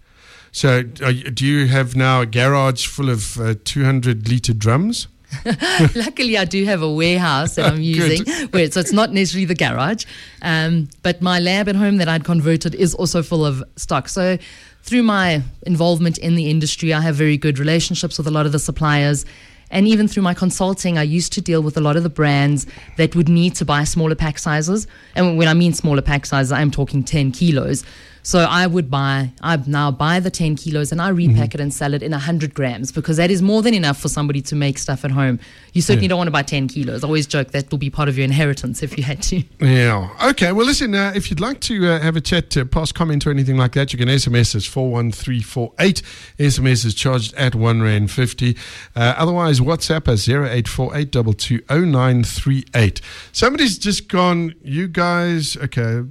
So, 0.51 0.77
you, 0.77 1.31
do 1.31 1.45
you 1.45 1.67
have 1.67 1.95
now 1.95 2.21
a 2.21 2.25
garage 2.25 2.87
full 2.87 3.09
of 3.09 3.39
uh, 3.39 3.55
200 3.63 4.29
litre 4.29 4.53
drums? 4.53 5.07
Luckily, 5.95 6.37
I 6.37 6.45
do 6.45 6.65
have 6.65 6.81
a 6.81 6.91
warehouse 6.91 7.55
that 7.55 7.71
I'm 7.71 7.81
using, 7.81 8.25
where, 8.47 8.69
so 8.71 8.79
it's 8.79 8.91
not 8.91 9.13
necessarily 9.13 9.45
the 9.45 9.55
garage. 9.55 10.05
Um, 10.41 10.89
but 11.03 11.21
my 11.21 11.39
lab 11.39 11.69
at 11.69 11.75
home 11.75 11.97
that 11.97 12.07
I'd 12.07 12.23
converted 12.23 12.73
is 12.75 12.95
also 12.95 13.21
full 13.21 13.45
of 13.45 13.63
stock. 13.75 14.09
So, 14.09 14.38
through 14.83 15.03
my 15.03 15.43
involvement 15.63 16.17
in 16.17 16.35
the 16.35 16.49
industry, 16.49 16.93
I 16.93 17.01
have 17.01 17.15
very 17.15 17.38
good 17.38 17.59
relationships 17.59 18.17
with 18.17 18.27
a 18.27 18.31
lot 18.31 18.45
of 18.45 18.51
the 18.51 18.59
suppliers. 18.59 19.25
And 19.71 19.88
even 19.88 20.07
through 20.07 20.23
my 20.23 20.33
consulting, 20.33 20.97
I 20.97 21.03
used 21.03 21.31
to 21.33 21.41
deal 21.41 21.62
with 21.62 21.77
a 21.77 21.81
lot 21.81 21.95
of 21.95 22.01
the 22.01 22.09
brands 22.09 22.65
that 22.97 23.15
would 23.15 23.29
need 23.29 23.53
to 23.55 23.65
buy 23.65 23.83
smaller 23.83 24.15
pack 24.15 24.39
sizes. 24.39 24.88
And 25.15 25.38
when 25.38 25.47
I 25.47 25.53
mean 25.53 25.73
smaller 25.73 26.01
pack 26.01 26.25
sizes, 26.25 26.51
I'm 26.51 26.71
talking 26.71 27.03
10 27.03 27.33
kilos. 27.33 27.83
So 28.23 28.39
I 28.39 28.67
would 28.67 28.91
buy, 28.91 29.32
I 29.41 29.58
now 29.65 29.91
buy 29.91 30.19
the 30.19 30.29
10 30.29 30.55
kilos 30.55 30.91
and 30.91 31.01
I 31.01 31.10
repack 31.10 31.49
mm-hmm. 31.49 31.60
it 31.60 31.62
and 31.62 31.73
sell 31.73 31.93
it 31.93 32.03
in 32.03 32.12
100 32.12 32.53
grams 32.53 32.91
because 32.91 33.17
that 33.17 33.32
is 33.32 33.41
more 33.41 33.62
than 33.62 33.73
enough 33.73 33.99
for 33.99 34.10
somebody 34.10 34.41
to 34.43 34.55
make 34.55 34.77
stuff 34.77 35.05
at 35.05 35.12
home. 35.12 35.39
You 35.73 35.82
certainly 35.82 36.05
yeah. 36.05 36.10
don't 36.10 36.17
want 36.17 36.27
to 36.27 36.32
buy 36.32 36.43
10 36.43 36.67
kilos. 36.67 37.03
I 37.03 37.08
always 37.08 37.27
joke 37.27 37.51
that 37.51 37.71
will 37.71 37.77
be 37.77 37.89
part 37.89 38.10
of 38.10 38.17
your 38.17 38.25
inheritance 38.25 38.84
if 38.84 38.97
you 38.97 39.03
had 39.03 39.21
to. 39.23 39.43
Yeah. 39.62 40.10
Okay. 40.23 40.51
Well, 40.51 40.65
listen, 40.65 40.95
uh, 40.95 41.13
if 41.15 41.29
you'd 41.29 41.39
like 41.39 41.60
to 41.62 41.88
uh, 41.88 41.99
have 41.99 42.15
a 42.15 42.21
chat, 42.21 42.55
uh, 42.58 42.65
pass 42.65 42.91
comment 42.91 43.25
or 43.25 43.32
anything 43.32 43.58
like 43.58 43.73
that, 43.73 43.93
you 43.93 43.99
can 43.99 44.10
SMS 44.10 44.55
us 44.55 44.65
41348. 44.65 46.01
SMS 46.38 46.86
is 46.86 46.93
charged 46.93 47.34
at 47.36 47.55
1 47.55 47.82
Rand 47.82 48.12
50. 48.12 48.58
Uh, 48.95 49.13
otherwise, 49.17 49.60
WhatsApp 49.60 50.08
us 50.08 50.27
0848 50.27 53.01
Somebody's 53.32 53.77
just 53.77 54.08
gone, 54.08 54.55
you 54.63 54.88
guys, 54.88 55.58
okay, 55.58 56.03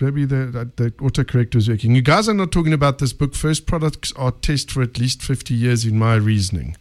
maybe 0.00 0.24
the, 0.24 0.70
the 0.76 0.90
autocorrect 0.92 1.55
was 1.56 1.68
working. 1.68 1.94
You 1.94 2.02
guys 2.02 2.28
are 2.28 2.34
not 2.34 2.52
talking 2.52 2.72
about 2.72 2.98
this 2.98 3.12
book. 3.12 3.34
First 3.34 3.66
products 3.66 4.12
are 4.14 4.30
test 4.30 4.70
for 4.70 4.82
at 4.82 4.98
least 4.98 5.22
50 5.22 5.54
years 5.54 5.84
in 5.84 5.98
my 5.98 6.14
reasoning. 6.14 6.76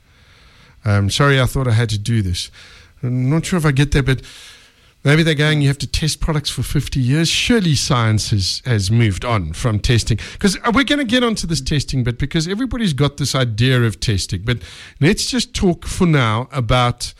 Um, 0.84 1.10
sorry, 1.10 1.42
I 1.42 1.46
thought 1.46 1.68
I 1.68 1.72
had 1.72 1.90
to 1.90 1.98
do 1.98 2.22
this. 2.22 2.52
I'm 3.02 3.30
not 3.30 3.46
sure 3.46 3.58
if 3.58 3.66
I 3.66 3.72
get 3.72 3.92
there, 3.92 4.04
but 4.04 4.22
maybe 5.04 5.24
they're 5.24 5.34
going, 5.34 5.62
you 5.62 5.68
have 5.70 5.78
to 5.80 5.88
test 5.88 6.20
products 6.20 6.50
for 6.50 6.62
50 6.62 7.00
years. 7.00 7.30
Surely 7.30 7.74
science 7.74 8.30
has, 8.30 8.62
has 8.66 8.92
moved 8.92 9.26
on 9.26 9.54
from 9.54 9.80
testing. 9.80 10.20
Because 10.34 10.58
uh, 10.58 10.72
we're 10.74 10.84
going 10.84 11.00
to 11.00 11.06
get 11.06 11.24
onto 11.24 11.48
this 11.48 11.62
testing 11.62 12.04
bit 12.04 12.20
because 12.20 12.48
everybody's 12.48 12.94
got 12.94 13.18
this 13.18 13.34
idea 13.34 13.82
of 13.82 14.00
testing. 14.00 14.42
But 14.44 14.60
let's 15.00 15.26
just 15.26 15.56
talk 15.56 15.86
for 15.86 16.06
now 16.06 16.50
about. 16.52 17.14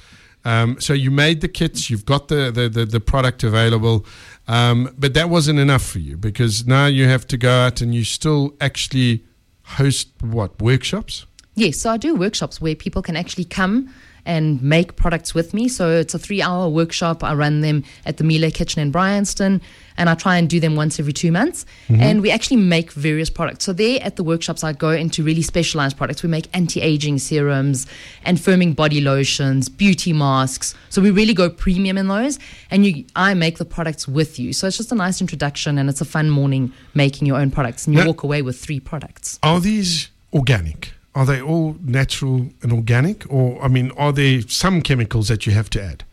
Um, 0.44 0.80
so 0.80 0.94
you 0.94 1.10
made 1.10 1.42
the 1.42 1.48
kits, 1.48 1.90
you've 1.90 2.06
got 2.06 2.28
the, 2.28 2.52
the, 2.52 2.70
the, 2.70 2.86
the 2.86 3.00
product 3.00 3.44
available. 3.44 4.06
Um, 4.48 4.94
but 4.98 5.14
that 5.16 5.30
wasn't 5.30 5.60
enough 5.60 5.84
for 5.84 6.00
you 6.00 6.18
because 6.18 6.68
now 6.68 6.86
you 6.86 7.08
have 7.08 7.26
to 7.28 7.38
go 7.38 7.50
out 7.50 7.82
and 7.82 7.96
you 7.96 8.04
still 8.04 8.56
actually 8.62 9.24
host 9.64 10.10
what 10.22 10.62
workshops? 10.62 11.26
Yes, 11.56 11.78
so 11.78 11.92
I 11.92 11.98
do 11.98 12.16
workshops 12.16 12.62
where 12.62 12.76
people 12.76 13.02
can 13.02 13.16
actually 13.16 13.46
come 13.46 13.90
and 14.26 14.62
make 14.62 14.96
products 14.96 15.34
with 15.34 15.54
me. 15.54 15.68
So 15.68 15.90
it's 15.92 16.14
a 16.14 16.20
three 16.20 16.42
hour 16.42 16.68
workshop. 16.70 17.24
I 17.24 17.34
run 17.34 17.62
them 17.62 17.84
at 18.06 18.18
the 18.18 18.24
Miele 18.24 18.52
Kitchen 18.52 18.82
in 18.82 18.92
Bryanston 18.92 19.62
and 19.98 20.10
I 20.10 20.16
try 20.16 20.38
and 20.38 20.50
do 20.50 20.60
them 20.60 20.76
once 20.76 21.00
every 21.00 21.14
two 21.14 21.32
months. 21.32 21.66
Mm-hmm. 21.88 22.02
And 22.02 22.22
we 22.22 22.32
actually 22.32 22.58
make 22.58 22.92
various 22.92 23.30
products. 23.30 23.66
So 23.66 23.74
there 23.74 24.00
at 24.02 24.16
the 24.16 24.24
workshops, 24.24 24.64
I 24.64 24.74
go 24.74 24.90
into 24.90 25.24
really 25.24 25.42
specialized 25.42 25.98
products. 25.98 26.24
We 26.24 26.30
make 26.30 26.48
anti-aging 26.54 27.20
serums 27.20 27.88
and 28.24 28.38
firming 28.38 28.76
body 28.76 29.02
lotions, 29.02 29.70
beauty 29.70 30.14
masks. 30.14 30.76
So 30.90 31.02
we 31.02 31.12
really 31.12 31.34
go 31.34 31.50
premium 31.50 31.98
in 31.98 32.08
those. 32.08 32.40
And 32.72 32.86
you, 32.86 33.06
I 33.16 33.34
make 33.34 33.58
the 33.58 33.66
products 33.66 34.08
with 34.08 34.40
you. 34.40 34.54
So 34.54 34.68
it's 34.68 34.78
just 34.78 34.92
a 34.92 34.96
nice 34.96 35.22
introduction 35.22 35.78
and 35.78 35.90
it's 35.90 36.02
a 36.02 36.06
fun 36.06 36.30
morning 36.30 36.74
making 36.94 37.28
your 37.28 37.38
own 37.38 37.52
products. 37.52 37.88
And 37.88 37.96
you 37.96 38.02
now, 38.02 38.08
walk 38.08 38.24
away 38.24 38.42
with 38.42 38.60
three 38.60 38.80
products. 38.80 39.40
Are 39.44 39.60
these 39.60 40.10
organic? 40.34 40.95
Are 41.16 41.26
they 41.26 41.42
all 41.42 41.78
natural 41.82 42.50
and 42.62 42.74
organic? 42.74 43.26
Or, 43.32 43.62
I 43.64 43.70
mean, 43.70 43.92
are 43.92 44.12
there 44.12 44.42
some 44.42 44.82
chemicals 44.82 45.30
that 45.30 45.46
you 45.46 45.54
have 45.54 45.70
to 45.72 45.82
add? 45.82 46.04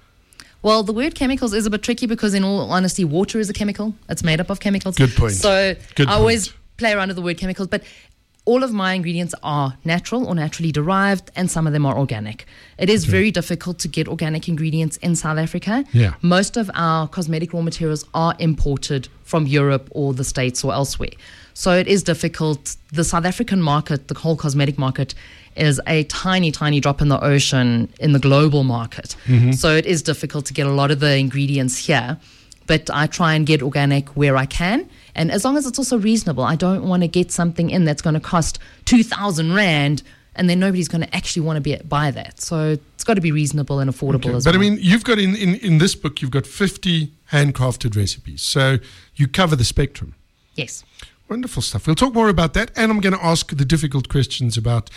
Well, 0.62 0.84
the 0.84 0.92
word 0.92 1.16
chemicals 1.16 1.52
is 1.52 1.66
a 1.66 1.70
bit 1.70 1.82
tricky 1.82 2.06
because, 2.06 2.34
in 2.34 2.44
all 2.44 2.70
honesty, 2.70 3.04
water 3.04 3.40
is 3.40 3.50
a 3.50 3.52
chemical. 3.52 3.94
It's 4.08 4.22
made 4.22 4.40
up 4.40 4.48
of 4.48 4.60
chemicals. 4.60 4.96
Good 4.96 5.14
point. 5.16 5.32
So 5.34 5.74
Good 5.96 6.06
I 6.06 6.12
point. 6.12 6.20
always 6.20 6.54
play 6.76 6.92
around 6.92 7.08
with 7.08 7.16
the 7.16 7.22
word 7.22 7.36
chemicals, 7.36 7.66
but 7.66 7.82
all 8.44 8.62
of 8.62 8.72
my 8.72 8.94
ingredients 8.94 9.34
are 9.42 9.76
natural 9.84 10.26
or 10.26 10.36
naturally 10.36 10.70
derived, 10.70 11.30
and 11.34 11.50
some 11.50 11.66
of 11.66 11.72
them 11.72 11.84
are 11.84 11.98
organic. 11.98 12.46
It 12.78 12.88
is 12.88 13.04
okay. 13.04 13.10
very 13.10 13.30
difficult 13.32 13.80
to 13.80 13.88
get 13.88 14.06
organic 14.08 14.48
ingredients 14.48 14.96
in 14.98 15.16
South 15.16 15.38
Africa. 15.38 15.84
Yeah. 15.92 16.14
Most 16.22 16.56
of 16.56 16.70
our 16.74 17.08
cosmetic 17.08 17.52
raw 17.52 17.62
materials 17.62 18.04
are 18.14 18.34
imported 18.38 19.08
from 19.24 19.46
Europe 19.46 19.88
or 19.92 20.12
the 20.12 20.24
States 20.24 20.64
or 20.64 20.72
elsewhere. 20.72 21.10
So 21.54 21.72
it 21.76 21.86
is 21.88 22.02
difficult. 22.02 22.76
The 22.92 23.04
South 23.04 23.24
African 23.24 23.60
market, 23.62 24.08
the 24.08 24.14
whole 24.14 24.36
cosmetic 24.36 24.78
market, 24.78 25.14
is 25.56 25.80
a 25.86 26.04
tiny, 26.04 26.50
tiny 26.50 26.80
drop 26.80 27.02
in 27.02 27.08
the 27.08 27.22
ocean 27.22 27.92
in 28.00 28.12
the 28.12 28.18
global 28.18 28.64
market. 28.64 29.16
Mm-hmm. 29.26 29.52
So 29.52 29.76
it 29.76 29.84
is 29.86 30.02
difficult 30.02 30.46
to 30.46 30.54
get 30.54 30.66
a 30.66 30.72
lot 30.72 30.90
of 30.90 31.00
the 31.00 31.16
ingredients 31.16 31.76
here. 31.86 32.18
But 32.66 32.88
I 32.90 33.06
try 33.06 33.34
and 33.34 33.44
get 33.46 33.62
organic 33.62 34.08
where 34.10 34.36
I 34.36 34.46
can. 34.46 34.88
And 35.14 35.30
as 35.30 35.44
long 35.44 35.56
as 35.58 35.66
it's 35.66 35.78
also 35.78 35.98
reasonable, 35.98 36.44
I 36.44 36.56
don't 36.56 36.84
want 36.88 37.02
to 37.02 37.08
get 37.08 37.30
something 37.32 37.68
in 37.70 37.84
that's 37.84 38.00
going 38.00 38.14
to 38.14 38.20
cost 38.20 38.58
2,000 38.86 39.52
Rand 39.52 40.02
and 40.34 40.48
then 40.48 40.58
nobody's 40.58 40.88
going 40.88 41.02
to 41.02 41.14
actually 41.14 41.42
want 41.42 41.58
to 41.58 41.60
be 41.60 41.76
buy 41.84 42.10
that. 42.12 42.40
So 42.40 42.78
it's 42.94 43.04
got 43.04 43.14
to 43.14 43.20
be 43.20 43.32
reasonable 43.32 43.80
and 43.80 43.90
affordable 43.90 44.26
Okay. 44.28 44.34
as 44.36 44.44
But 44.44 44.54
well. 44.54 44.62
I 44.64 44.70
mean, 44.70 44.78
you've 44.80 45.04
got 45.04 45.18
in, 45.18 45.36
in, 45.36 45.56
in 45.56 45.76
this 45.78 45.94
book, 45.94 46.22
you've 46.22 46.30
got 46.30 46.46
50 46.46 47.12
handcrafted 47.32 47.94
recipes. 47.96 48.40
So 48.40 48.78
you 49.16 49.28
cover 49.28 49.56
the 49.56 49.64
spectrum. 49.64 50.14
yes. 50.54 50.84
Wonderful 51.32 51.62
stuff. 51.62 51.86
We'll 51.86 51.96
talk 51.96 52.12
more 52.12 52.28
about 52.28 52.52
that. 52.52 52.70
And 52.76 52.92
I'm 52.92 53.00
going 53.00 53.14
to 53.14 53.24
ask 53.24 53.56
the 53.56 53.64
difficult 53.64 54.10
questions 54.10 54.58
about 54.58 54.90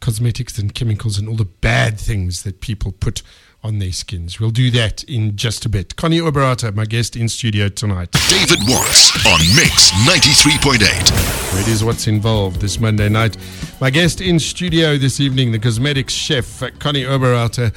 cosmetics 0.00 0.56
and 0.56 0.74
chemicals 0.74 1.18
and 1.18 1.28
all 1.28 1.36
the 1.36 1.44
bad 1.44 2.00
things 2.00 2.42
that 2.44 2.62
people 2.62 2.90
put 2.90 3.20
on 3.62 3.80
their 3.80 3.92
skins. 3.92 4.40
We'll 4.40 4.48
do 4.48 4.70
that 4.70 5.04
in 5.04 5.36
just 5.36 5.66
a 5.66 5.68
bit. 5.68 5.94
Conny 5.96 6.20
Oberrauter, 6.20 6.74
my 6.74 6.86
guest 6.86 7.16
in 7.16 7.28
studio 7.28 7.68
tonight. 7.68 8.12
David 8.30 8.66
Morris 8.66 9.14
on 9.26 9.40
Mix 9.54 9.90
93.8. 10.08 11.60
It 11.60 11.68
is 11.68 11.84
what's 11.84 12.06
involved 12.06 12.62
this 12.62 12.80
Monday 12.80 13.10
night. 13.10 13.36
My 13.78 13.90
guest 13.90 14.22
in 14.22 14.38
studio 14.38 14.96
this 14.96 15.20
evening, 15.20 15.52
the 15.52 15.58
cosmetics 15.58 16.14
chef, 16.14 16.62
Conny 16.78 17.02
Oberrauter. 17.02 17.74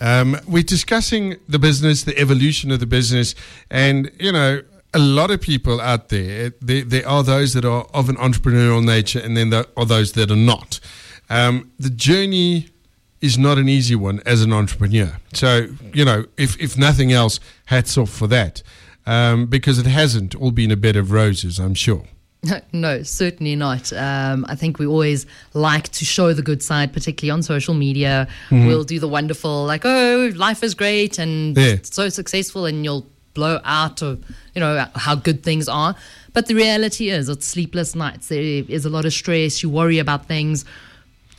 Um, 0.00 0.40
we're 0.48 0.64
discussing 0.64 1.36
the 1.48 1.60
business, 1.60 2.02
the 2.02 2.18
evolution 2.18 2.72
of 2.72 2.80
the 2.80 2.86
business, 2.86 3.36
and 3.70 4.10
you 4.18 4.32
know, 4.32 4.62
a 4.94 4.98
lot 4.98 5.30
of 5.30 5.40
people 5.40 5.80
out 5.80 6.08
there. 6.08 6.52
There, 6.60 6.84
there 6.84 7.06
are 7.08 7.22
those 7.22 7.52
that 7.54 7.64
are 7.64 7.86
of 7.92 8.08
an 8.08 8.16
entrepreneurial 8.16 8.84
nature, 8.84 9.18
and 9.18 9.36
then 9.36 9.50
there 9.50 9.66
are 9.76 9.84
those 9.86 10.12
that 10.12 10.30
are 10.30 10.36
not. 10.36 10.80
Um, 11.28 11.70
the 11.78 11.90
journey 11.90 12.68
is 13.20 13.38
not 13.38 13.58
an 13.58 13.68
easy 13.68 13.94
one 13.94 14.20
as 14.26 14.42
an 14.42 14.52
entrepreneur. 14.52 15.16
So 15.32 15.68
you 15.92 16.04
know, 16.04 16.26
if 16.36 16.58
if 16.60 16.76
nothing 16.78 17.12
else, 17.12 17.40
hats 17.66 17.96
off 17.98 18.10
for 18.10 18.26
that, 18.28 18.62
um, 19.06 19.46
because 19.46 19.78
it 19.78 19.86
hasn't 19.86 20.34
all 20.34 20.50
been 20.50 20.70
a 20.70 20.76
bed 20.76 20.96
of 20.96 21.10
roses. 21.10 21.58
I'm 21.58 21.74
sure. 21.74 22.04
No, 22.74 23.02
certainly 23.02 23.56
not. 23.56 23.90
Um, 23.94 24.44
I 24.50 24.54
think 24.54 24.78
we 24.78 24.84
always 24.86 25.24
like 25.54 25.88
to 25.92 26.04
show 26.04 26.34
the 26.34 26.42
good 26.42 26.62
side, 26.62 26.92
particularly 26.92 27.30
on 27.30 27.42
social 27.42 27.72
media. 27.72 28.28
We'll 28.50 28.84
do 28.84 29.00
the 29.00 29.08
wonderful, 29.08 29.64
like, 29.64 29.86
oh, 29.86 30.30
life 30.36 30.62
is 30.62 30.74
great 30.74 31.18
and 31.18 31.56
Yeah. 31.56 31.76
so 31.84 32.10
successful, 32.10 32.66
and 32.66 32.84
you'll 32.84 33.06
blow 33.34 33.60
out 33.64 34.02
of, 34.02 34.24
you 34.54 34.60
know, 34.60 34.86
how 34.94 35.14
good 35.14 35.42
things 35.42 35.68
are. 35.68 35.94
But 36.32 36.46
the 36.46 36.54
reality 36.54 37.10
is, 37.10 37.28
it's 37.28 37.46
sleepless 37.46 37.94
nights. 37.94 38.28
There 38.28 38.40
is 38.40 38.84
a 38.84 38.90
lot 38.90 39.04
of 39.04 39.12
stress. 39.12 39.62
You 39.62 39.70
worry 39.70 39.98
about 39.98 40.26
things. 40.26 40.64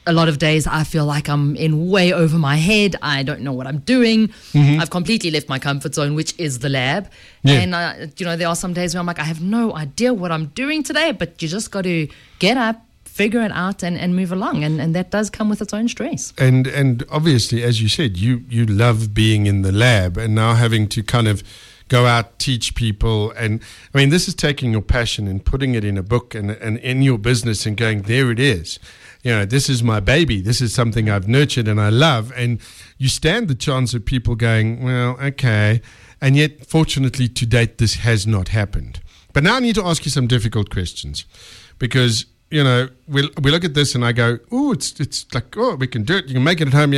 A 0.07 0.13
lot 0.13 0.29
of 0.29 0.37
days 0.37 0.67
I 0.67 0.83
feel 0.83 1.05
like 1.05 1.27
I'm 1.27 1.55
in 1.55 1.89
way 1.89 2.13
over 2.13 2.37
my 2.37 2.57
head. 2.57 2.95
I 3.01 3.23
don't 3.23 3.41
know 3.41 3.53
what 3.53 3.65
I'm 3.65 3.79
doing. 3.79 4.31
I've 4.53 4.91
completely 4.91 5.31
left 5.31 5.49
my 5.49 5.57
comfort 5.57 5.95
zone, 5.95 6.13
which 6.13 6.37
is 6.37 6.59
the 6.59 6.69
lab. 6.69 7.09
Yeah. 7.41 7.59
And 7.61 7.73
uh, 7.73 8.07
you 8.17 8.25
know, 8.25 8.35
there 8.37 8.47
are 8.47 8.55
some 8.55 8.73
days 8.73 8.93
where 8.93 8.99
I'm 8.99 9.07
like, 9.07 9.19
I 9.19 9.23
have 9.23 9.41
no 9.41 9.75
idea 9.75 10.13
what 10.13 10.31
I'm 10.31 10.45
doing 10.53 10.83
today, 10.83 11.11
but 11.11 11.41
you 11.41 11.47
just 11.47 11.71
got 11.71 11.85
to 11.85 12.07
get 12.37 12.55
up, 12.55 12.85
figure 13.05 13.41
it 13.41 13.51
out, 13.51 13.81
and, 13.83 13.97
and 13.97 14.15
move 14.15 14.31
along. 14.31 14.63
And, 14.63 14.79
and 14.79 14.93
that 14.93 15.09
does 15.09 15.31
come 15.31 15.49
with 15.49 15.59
its 15.59 15.73
own 15.73 15.87
stress. 15.87 16.33
and 16.37 16.67
and 16.67 17.03
obviously, 17.09 17.63
as 17.63 17.81
you 17.81 17.89
said, 17.89 18.15
you 18.15 18.43
you 18.47 18.65
love 18.67 19.15
being 19.15 19.47
in 19.47 19.63
the 19.63 19.71
lab, 19.71 20.17
and 20.17 20.35
now 20.35 20.53
having 20.53 20.87
to 20.89 21.01
kind 21.01 21.27
of 21.27 21.41
go 21.89 22.05
out 22.05 22.39
teach 22.39 22.75
people. 22.75 23.31
And 23.31 23.61
I 23.93 23.97
mean, 23.97 24.09
this 24.09 24.27
is 24.27 24.35
taking 24.35 24.71
your 24.71 24.81
passion 24.81 25.27
and 25.27 25.43
putting 25.43 25.75
it 25.75 25.83
in 25.83 25.97
a 25.97 26.03
book 26.03 26.35
and 26.35 26.51
and 26.51 26.77
in 26.79 27.01
your 27.01 27.17
business, 27.17 27.65
and 27.65 27.77
going 27.77 28.03
there 28.03 28.31
it 28.31 28.39
is. 28.39 28.79
You 29.23 29.31
know, 29.31 29.45
this 29.45 29.69
is 29.69 29.81
my 29.81 29.99
baby. 29.99 30.39
This 30.39 30.61
is 30.61 30.73
something 30.73 31.09
I've 31.09 31.27
nurtured 31.27 31.67
and 31.67 31.81
I 31.81 31.89
love. 31.89 32.31
And 32.35 32.59
you 32.99 33.09
stand 33.09 33.47
the 33.47 33.55
chance 33.55 33.95
of 33.95 34.05
people 34.05 34.35
going, 34.35 34.83
well, 34.83 35.17
okay. 35.19 35.81
And 36.21 36.35
yet, 36.35 36.67
fortunately, 36.67 37.27
to 37.29 37.45
date, 37.47 37.79
this 37.79 37.95
has 37.95 38.27
not 38.27 38.49
happened. 38.49 38.99
But 39.33 39.43
now 39.43 39.55
I 39.55 39.59
need 39.61 39.75
to 39.75 39.83
ask 39.83 40.05
you 40.05 40.11
some 40.11 40.27
difficult 40.27 40.69
questions 40.69 41.25
because 41.79 42.25
you 42.51 42.63
know 42.63 42.87
we 43.07 43.29
we 43.41 43.51
look 43.51 43.65
at 43.65 43.73
this 43.73 43.95
and 43.95 44.05
I 44.05 44.11
go, 44.11 44.37
oh, 44.51 44.71
it's 44.71 44.97
it's 44.99 45.25
like 45.33 45.57
oh, 45.57 45.75
we 45.75 45.87
can 45.87 46.03
do 46.03 46.17
it. 46.17 46.27
You 46.27 46.35
can 46.35 46.43
make 46.43 46.61
it 46.61 46.67
at 46.67 46.73
home. 46.73 46.93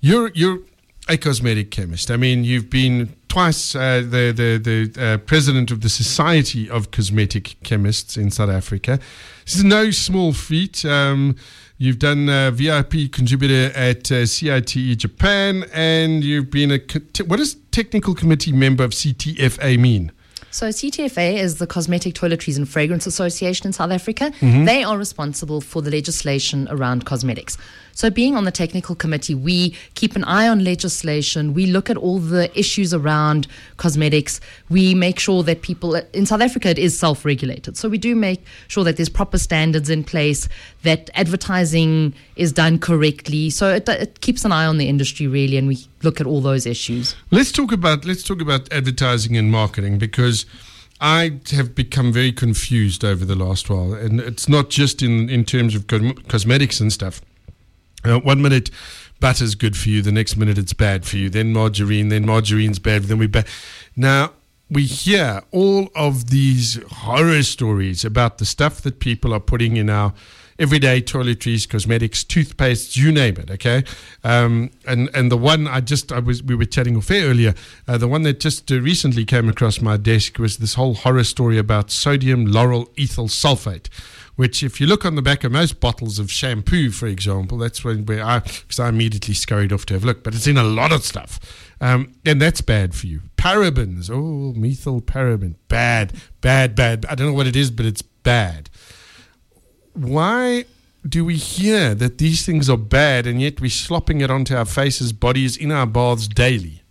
You're 0.00 0.32
you're 0.34 0.60
a 1.08 1.16
cosmetic 1.16 1.70
chemist. 1.70 2.10
I 2.10 2.16
mean, 2.16 2.42
you've 2.42 2.70
been 2.70 3.14
twice 3.30 3.74
uh, 3.74 4.02
the 4.02 4.32
the 4.32 4.58
the 4.58 5.02
uh, 5.02 5.16
president 5.18 5.70
of 5.70 5.80
the 5.80 5.88
Society 5.88 6.68
of 6.68 6.90
Cosmetic 6.90 7.56
Chemists 7.62 8.18
in 8.18 8.30
South 8.30 8.50
Africa. 8.50 8.98
This 9.46 9.56
is 9.56 9.64
no 9.64 9.90
small 9.90 10.34
feat. 10.34 10.84
Um, 10.84 11.36
You've 11.82 11.98
done 11.98 12.28
uh, 12.28 12.50
VIP 12.50 13.10
contributor 13.10 13.74
at 13.74 14.12
uh, 14.12 14.26
CITE 14.26 14.98
Japan, 14.98 15.64
and 15.72 16.22
you've 16.22 16.50
been 16.50 16.70
a 16.70 16.78
what 17.24 17.38
does 17.38 17.54
technical 17.70 18.14
committee 18.14 18.52
member 18.52 18.84
of 18.84 18.90
CTFA 18.90 19.78
mean? 19.78 20.12
So 20.52 20.68
CTFA 20.68 21.34
is 21.34 21.58
the 21.58 21.66
Cosmetic 21.66 22.14
Toiletries 22.14 22.56
and 22.56 22.68
Fragrance 22.68 23.06
Association 23.06 23.68
in 23.68 23.72
South 23.72 23.92
Africa. 23.92 24.32
Mm-hmm. 24.40 24.64
They 24.64 24.82
are 24.82 24.98
responsible 24.98 25.60
for 25.60 25.80
the 25.80 25.90
legislation 25.90 26.66
around 26.70 27.06
cosmetics. 27.06 27.56
So 27.92 28.10
being 28.10 28.34
on 28.34 28.44
the 28.44 28.50
technical 28.50 28.94
committee, 28.94 29.34
we 29.34 29.76
keep 29.94 30.16
an 30.16 30.24
eye 30.24 30.48
on 30.48 30.64
legislation. 30.64 31.54
We 31.54 31.66
look 31.66 31.90
at 31.90 31.96
all 31.96 32.18
the 32.18 32.50
issues 32.58 32.94
around 32.94 33.46
cosmetics. 33.76 34.40
We 34.68 34.94
make 34.94 35.18
sure 35.18 35.42
that 35.42 35.62
people 35.62 35.94
in 35.94 36.26
South 36.26 36.40
Africa 36.40 36.70
it 36.70 36.78
is 36.78 36.98
self-regulated. 36.98 37.76
So 37.76 37.88
we 37.88 37.98
do 37.98 38.14
make 38.16 38.44
sure 38.68 38.84
that 38.84 38.96
there's 38.96 39.08
proper 39.08 39.38
standards 39.38 39.90
in 39.90 40.04
place, 40.04 40.48
that 40.82 41.10
advertising 41.14 42.14
is 42.36 42.52
done 42.52 42.78
correctly. 42.78 43.50
So 43.50 43.68
it, 43.68 43.88
it 43.88 44.20
keeps 44.20 44.44
an 44.44 44.52
eye 44.52 44.66
on 44.66 44.78
the 44.78 44.88
industry 44.88 45.26
really, 45.26 45.56
and 45.56 45.68
we 45.68 45.86
look 46.02 46.20
at 46.20 46.26
all 46.26 46.40
those 46.40 46.66
issues. 46.66 47.14
Let's 47.30 47.52
talk 47.52 47.72
about 47.72 48.04
let's 48.04 48.22
talk 48.22 48.40
about 48.40 48.72
advertising 48.72 49.36
and 49.36 49.50
marketing 49.50 49.98
because 49.98 50.46
I 51.00 51.40
have 51.52 51.74
become 51.74 52.12
very 52.12 52.32
confused 52.32 53.04
over 53.04 53.24
the 53.24 53.34
last 53.34 53.70
while, 53.70 53.94
and 53.94 54.20
it's 54.20 54.48
not 54.48 54.68
just 54.68 55.02
in 55.02 55.30
in 55.30 55.44
terms 55.44 55.74
of 55.74 55.86
cos- 55.86 56.18
cosmetics 56.28 56.80
and 56.80 56.92
stuff. 56.92 57.20
Uh, 58.04 58.18
one 58.20 58.42
minute 58.42 58.70
butter's 59.18 59.54
good 59.54 59.76
for 59.76 59.88
you, 59.88 60.02
the 60.02 60.12
next 60.12 60.36
minute 60.36 60.58
it's 60.58 60.72
bad 60.72 61.04
for 61.04 61.16
you. 61.16 61.30
Then 61.30 61.52
margarine, 61.52 62.08
then 62.08 62.26
margarine's 62.26 62.78
bad, 62.78 63.04
then 63.04 63.18
we 63.18 63.26
bad. 63.26 63.46
Now 63.96 64.32
we 64.70 64.84
hear 64.84 65.42
all 65.50 65.88
of 65.94 66.30
these 66.30 66.80
horror 66.90 67.42
stories 67.42 68.04
about 68.04 68.38
the 68.38 68.46
stuff 68.46 68.80
that 68.82 69.00
people 69.00 69.34
are 69.34 69.40
putting 69.40 69.76
in 69.76 69.90
our 69.90 70.14
everyday 70.60 71.00
toiletries, 71.00 71.68
cosmetics, 71.68 72.22
toothpastes, 72.22 72.96
you 72.96 73.10
name 73.10 73.36
it. 73.38 73.50
Okay, 73.50 73.82
um, 74.22 74.70
and 74.86 75.08
and 75.14 75.32
the 75.32 75.36
one 75.36 75.66
I 75.66 75.80
just 75.80 76.12
I 76.12 76.20
was 76.20 76.42
we 76.42 76.54
were 76.54 76.66
chatting 76.66 76.96
off 76.96 77.10
air 77.10 77.28
earlier. 77.28 77.54
Uh, 77.88 77.98
the 77.98 78.06
one 78.06 78.22
that 78.22 78.38
just 78.38 78.70
uh, 78.70 78.80
recently 78.80 79.24
came 79.24 79.48
across 79.48 79.80
my 79.80 79.96
desk 79.96 80.38
was 80.38 80.58
this 80.58 80.74
whole 80.74 80.94
horror 80.94 81.24
story 81.24 81.58
about 81.58 81.90
sodium 81.90 82.46
lauryl 82.46 82.88
ethyl 82.98 83.28
sulfate. 83.28 83.88
Which, 84.36 84.62
if 84.62 84.80
you 84.80 84.86
look 84.86 85.04
on 85.04 85.16
the 85.16 85.22
back 85.22 85.44
of 85.44 85.52
most 85.52 85.80
bottles 85.80 86.18
of 86.18 86.30
shampoo, 86.30 86.92
for 86.92 87.06
example, 87.06 87.58
that's 87.58 87.84
when 87.84 88.06
where 88.06 88.24
I, 88.24 88.38
because 88.38 88.78
I 88.78 88.88
immediately 88.88 89.34
scurried 89.34 89.70
off 89.70 89.84
to 89.86 89.94
have 89.94 90.04
a 90.04 90.06
look. 90.06 90.24
But 90.24 90.34
it's 90.34 90.46
in 90.46 90.56
a 90.56 90.62
lot 90.62 90.92
of 90.92 91.04
stuff, 91.04 91.40
um, 91.80 92.14
and 92.24 92.40
that's 92.40 92.62
bad 92.62 92.94
for 92.94 93.06
you. 93.06 93.20
Parabens, 93.36 94.10
oh, 94.10 94.58
methyl 94.58 95.02
paraben, 95.02 95.56
bad, 95.68 96.14
bad, 96.40 96.74
bad. 96.74 97.04
I 97.06 97.14
don't 97.14 97.26
know 97.26 97.34
what 97.34 97.48
it 97.48 97.56
is, 97.56 97.70
but 97.70 97.84
it's 97.84 98.02
bad 98.02 98.70
why 100.00 100.64
do 101.06 101.24
we 101.24 101.36
hear 101.36 101.94
that 101.94 102.18
these 102.18 102.44
things 102.44 102.68
are 102.68 102.76
bad 102.76 103.26
and 103.26 103.40
yet 103.40 103.60
we're 103.60 103.70
slopping 103.70 104.20
it 104.20 104.30
onto 104.30 104.54
our 104.54 104.64
faces, 104.64 105.12
bodies, 105.12 105.56
in 105.56 105.70
our 105.70 105.86
baths 105.86 106.28
daily? 106.28 106.82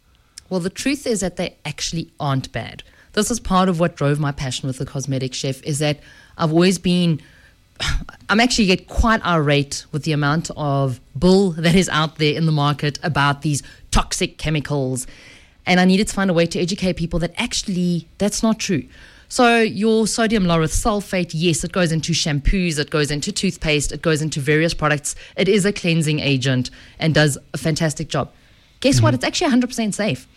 Well, 0.50 0.60
the 0.60 0.70
truth 0.70 1.06
is 1.06 1.20
that 1.22 1.36
they 1.36 1.56
actually 1.66 2.12
aren't 2.20 2.52
bad. 2.52 2.84
This 3.14 3.32
is 3.32 3.40
part 3.40 3.70
of 3.70 3.80
what 3.80 3.96
drove 3.96 4.20
my 4.20 4.32
passion 4.32 4.68
with 4.68 4.78
the 4.78 4.86
cosmetic 4.86 5.34
chef 5.34 5.62
is 5.64 5.80
that 5.80 6.00
I've 6.38 6.52
always 6.52 6.78
been 6.78 7.22
I'm 8.30 8.40
actually 8.40 8.68
get 8.68 8.88
quite 8.88 9.26
irate 9.26 9.86
with 9.92 10.04
the 10.04 10.12
amount 10.12 10.52
of 10.56 11.00
bull 11.16 11.52
that 11.52 11.76
is 11.76 11.90
out 11.90 12.18
there 12.18 12.36
in 12.36 12.46
the 12.46 12.52
market 12.52 13.00
about 13.04 13.42
these 13.42 13.64
toxic 13.92 14.38
chemicals. 14.38 15.08
And 15.66 15.80
I 15.80 15.86
needed 15.86 16.08
to 16.08 16.14
find 16.14 16.30
a 16.30 16.34
way 16.34 16.46
to 16.48 16.60
educate 16.60 16.94
people 16.94 17.20
that 17.20 17.34
actually 17.38 18.08
that's 18.18 18.44
not 18.44 18.60
true. 18.60 18.84
So 19.32 19.60
your 19.62 20.08
sodium 20.08 20.46
lauryl 20.46 20.68
sulfate, 20.68 21.32
yes, 21.34 21.64
it 21.64 21.72
goes 21.72 21.92
into 21.92 22.14
shampoos, 22.14 22.80
it 22.80 22.90
goes 22.90 23.12
into 23.12 23.32
toothpaste, 23.32 23.92
it 23.92 24.02
goes 24.02 24.24
into 24.24 24.40
various 24.40 24.74
products. 24.74 25.16
It 25.38 25.48
is 25.48 25.66
a 25.66 25.72
cleansing 25.72 26.20
agent 26.20 26.72
and 26.98 27.14
does 27.14 27.38
a 27.54 27.58
fantastic 27.60 28.10
job. 28.10 28.32
Guess 28.80 29.02
what? 29.02 29.10
Mm-hmm. 29.10 29.16
It's 29.16 29.42
actually 29.42 29.52
100% 29.52 29.94
safe. 29.94 30.28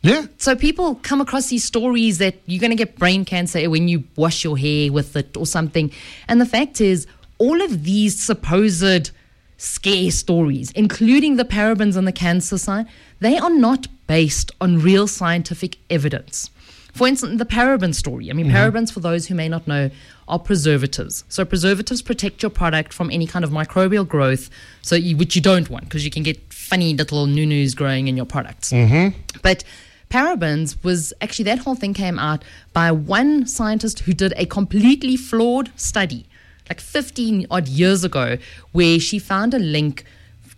Yeah. 0.00 0.26
So 0.38 0.56
people 0.56 0.96
come 0.96 1.20
across 1.20 1.48
these 1.48 1.62
stories 1.62 2.18
that 2.18 2.36
you're 2.46 2.60
going 2.60 2.70
to 2.70 2.76
get 2.76 2.98
brain 2.98 3.24
cancer 3.26 3.68
when 3.68 3.86
you 3.86 4.04
wash 4.16 4.44
your 4.44 4.56
hair 4.56 4.90
with 4.90 5.14
it 5.14 5.36
or 5.36 5.46
something. 5.46 5.92
And 6.26 6.40
the 6.40 6.46
fact 6.46 6.80
is, 6.80 7.06
all 7.38 7.60
of 7.60 7.84
these 7.84 8.18
supposed 8.20 9.10
scare 9.58 10.10
stories, 10.10 10.70
including 10.72 11.36
the 11.36 11.44
parabens 11.44 11.96
and 11.96 12.06
the 12.06 12.12
cancer 12.12 12.56
side, 12.56 12.86
they 13.20 13.36
are 13.36 13.50
not 13.50 13.86
based 14.06 14.50
on 14.60 14.80
real 14.80 15.06
scientific 15.06 15.76
evidence. 15.90 16.50
For 16.92 17.06
instance, 17.06 17.38
the 17.38 17.46
paraben 17.46 17.94
story. 17.94 18.30
I 18.30 18.34
mean, 18.34 18.46
mm-hmm. 18.46 18.56
parabens, 18.56 18.92
for 18.92 19.00
those 19.00 19.26
who 19.26 19.34
may 19.34 19.48
not 19.48 19.66
know, 19.66 19.90
are 20.28 20.38
preservatives. 20.38 21.24
So 21.28 21.44
preservatives 21.44 22.02
protect 22.02 22.42
your 22.42 22.50
product 22.50 22.92
from 22.92 23.10
any 23.10 23.26
kind 23.26 23.44
of 23.44 23.50
microbial 23.50 24.06
growth, 24.06 24.50
so 24.82 24.94
you, 24.94 25.16
which 25.16 25.34
you 25.34 25.42
don't 25.42 25.70
want 25.70 25.84
because 25.84 26.04
you 26.04 26.10
can 26.10 26.22
get 26.22 26.52
funny 26.52 26.94
little 26.94 27.26
nunus 27.26 27.74
growing 27.74 28.08
in 28.08 28.16
your 28.16 28.26
products. 28.26 28.72
Mm-hmm. 28.72 29.18
But 29.42 29.64
parabens 30.10 30.82
was 30.84 31.14
actually 31.22 31.46
that 31.46 31.60
whole 31.60 31.74
thing 31.74 31.94
came 31.94 32.18
out 32.18 32.44
by 32.74 32.92
one 32.92 33.46
scientist 33.46 34.00
who 34.00 34.12
did 34.12 34.34
a 34.36 34.44
completely 34.46 35.16
flawed 35.16 35.70
study. 35.76 36.26
like 36.68 36.80
15 36.80 37.46
odd 37.50 37.68
years 37.68 38.04
ago 38.04 38.38
where 38.72 39.00
she 39.00 39.18
found 39.18 39.54
a 39.54 39.58
link 39.58 40.04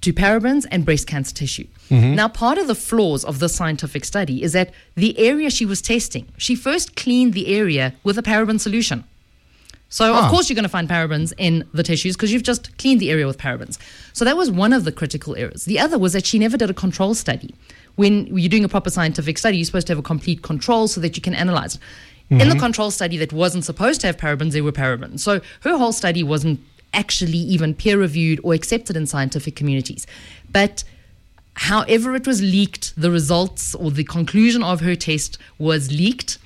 to 0.00 0.12
parabens 0.12 0.66
and 0.70 0.84
breast 0.84 1.06
cancer 1.06 1.34
tissue. 1.34 1.66
Now, 1.90 2.28
part 2.28 2.58
of 2.58 2.66
the 2.66 2.74
flaws 2.74 3.24
of 3.24 3.38
this 3.38 3.54
scientific 3.54 4.04
study 4.04 4.42
is 4.42 4.52
that 4.52 4.72
the 4.96 5.16
area 5.18 5.50
she 5.50 5.64
was 5.66 5.80
testing, 5.82 6.26
she 6.36 6.54
first 6.56 6.96
cleaned 6.96 7.34
the 7.34 7.46
area 7.54 7.94
with 8.02 8.18
a 8.18 8.22
paraben 8.22 8.58
solution. 8.58 9.04
So, 9.90 10.12
Ah. 10.14 10.24
of 10.24 10.30
course, 10.30 10.48
you're 10.48 10.54
going 10.56 10.64
to 10.64 10.68
find 10.68 10.88
parabens 10.88 11.32
in 11.38 11.64
the 11.72 11.84
tissues 11.84 12.16
because 12.16 12.32
you've 12.32 12.42
just 12.42 12.76
cleaned 12.78 13.00
the 13.00 13.10
area 13.10 13.26
with 13.28 13.38
parabens. 13.38 13.78
So, 14.12 14.24
that 14.24 14.36
was 14.36 14.50
one 14.50 14.72
of 14.72 14.82
the 14.84 14.90
critical 14.92 15.36
errors. 15.36 15.66
The 15.66 15.78
other 15.78 15.98
was 15.98 16.14
that 16.14 16.26
she 16.26 16.38
never 16.38 16.56
did 16.56 16.68
a 16.70 16.74
control 16.74 17.14
study. 17.14 17.54
When 17.94 18.26
you're 18.36 18.48
doing 18.48 18.64
a 18.64 18.68
proper 18.68 18.90
scientific 18.90 19.38
study, 19.38 19.58
you're 19.58 19.66
supposed 19.66 19.86
to 19.86 19.92
have 19.92 19.98
a 19.98 20.02
complete 20.02 20.42
control 20.42 20.88
so 20.88 21.00
that 21.00 21.16
you 21.16 21.22
can 21.22 21.34
analyze 21.34 21.76
it. 21.76 21.80
In 22.30 22.48
the 22.48 22.56
control 22.58 22.90
study 22.90 23.16
that 23.18 23.32
wasn't 23.32 23.64
supposed 23.64 24.00
to 24.00 24.08
have 24.08 24.16
parabens, 24.16 24.52
there 24.52 24.64
were 24.64 24.72
parabens. 24.72 25.20
So, 25.20 25.40
her 25.60 25.76
whole 25.78 25.92
study 25.92 26.24
wasn't 26.24 26.58
actually 26.92 27.38
even 27.38 27.74
peer 27.74 27.96
reviewed 27.98 28.40
or 28.42 28.54
accepted 28.54 28.96
in 28.96 29.06
scientific 29.06 29.54
communities. 29.54 30.06
But 30.50 30.82
however 31.54 32.14
it 32.14 32.26
was 32.26 32.42
leaked, 32.42 32.94
the 33.00 33.10
results 33.10 33.74
or 33.74 33.90
the 33.90 34.04
conclusion 34.04 34.62
of 34.62 34.80
her 34.80 34.94
test 34.94 35.38
was 35.58 35.90
leaked. 35.90 36.38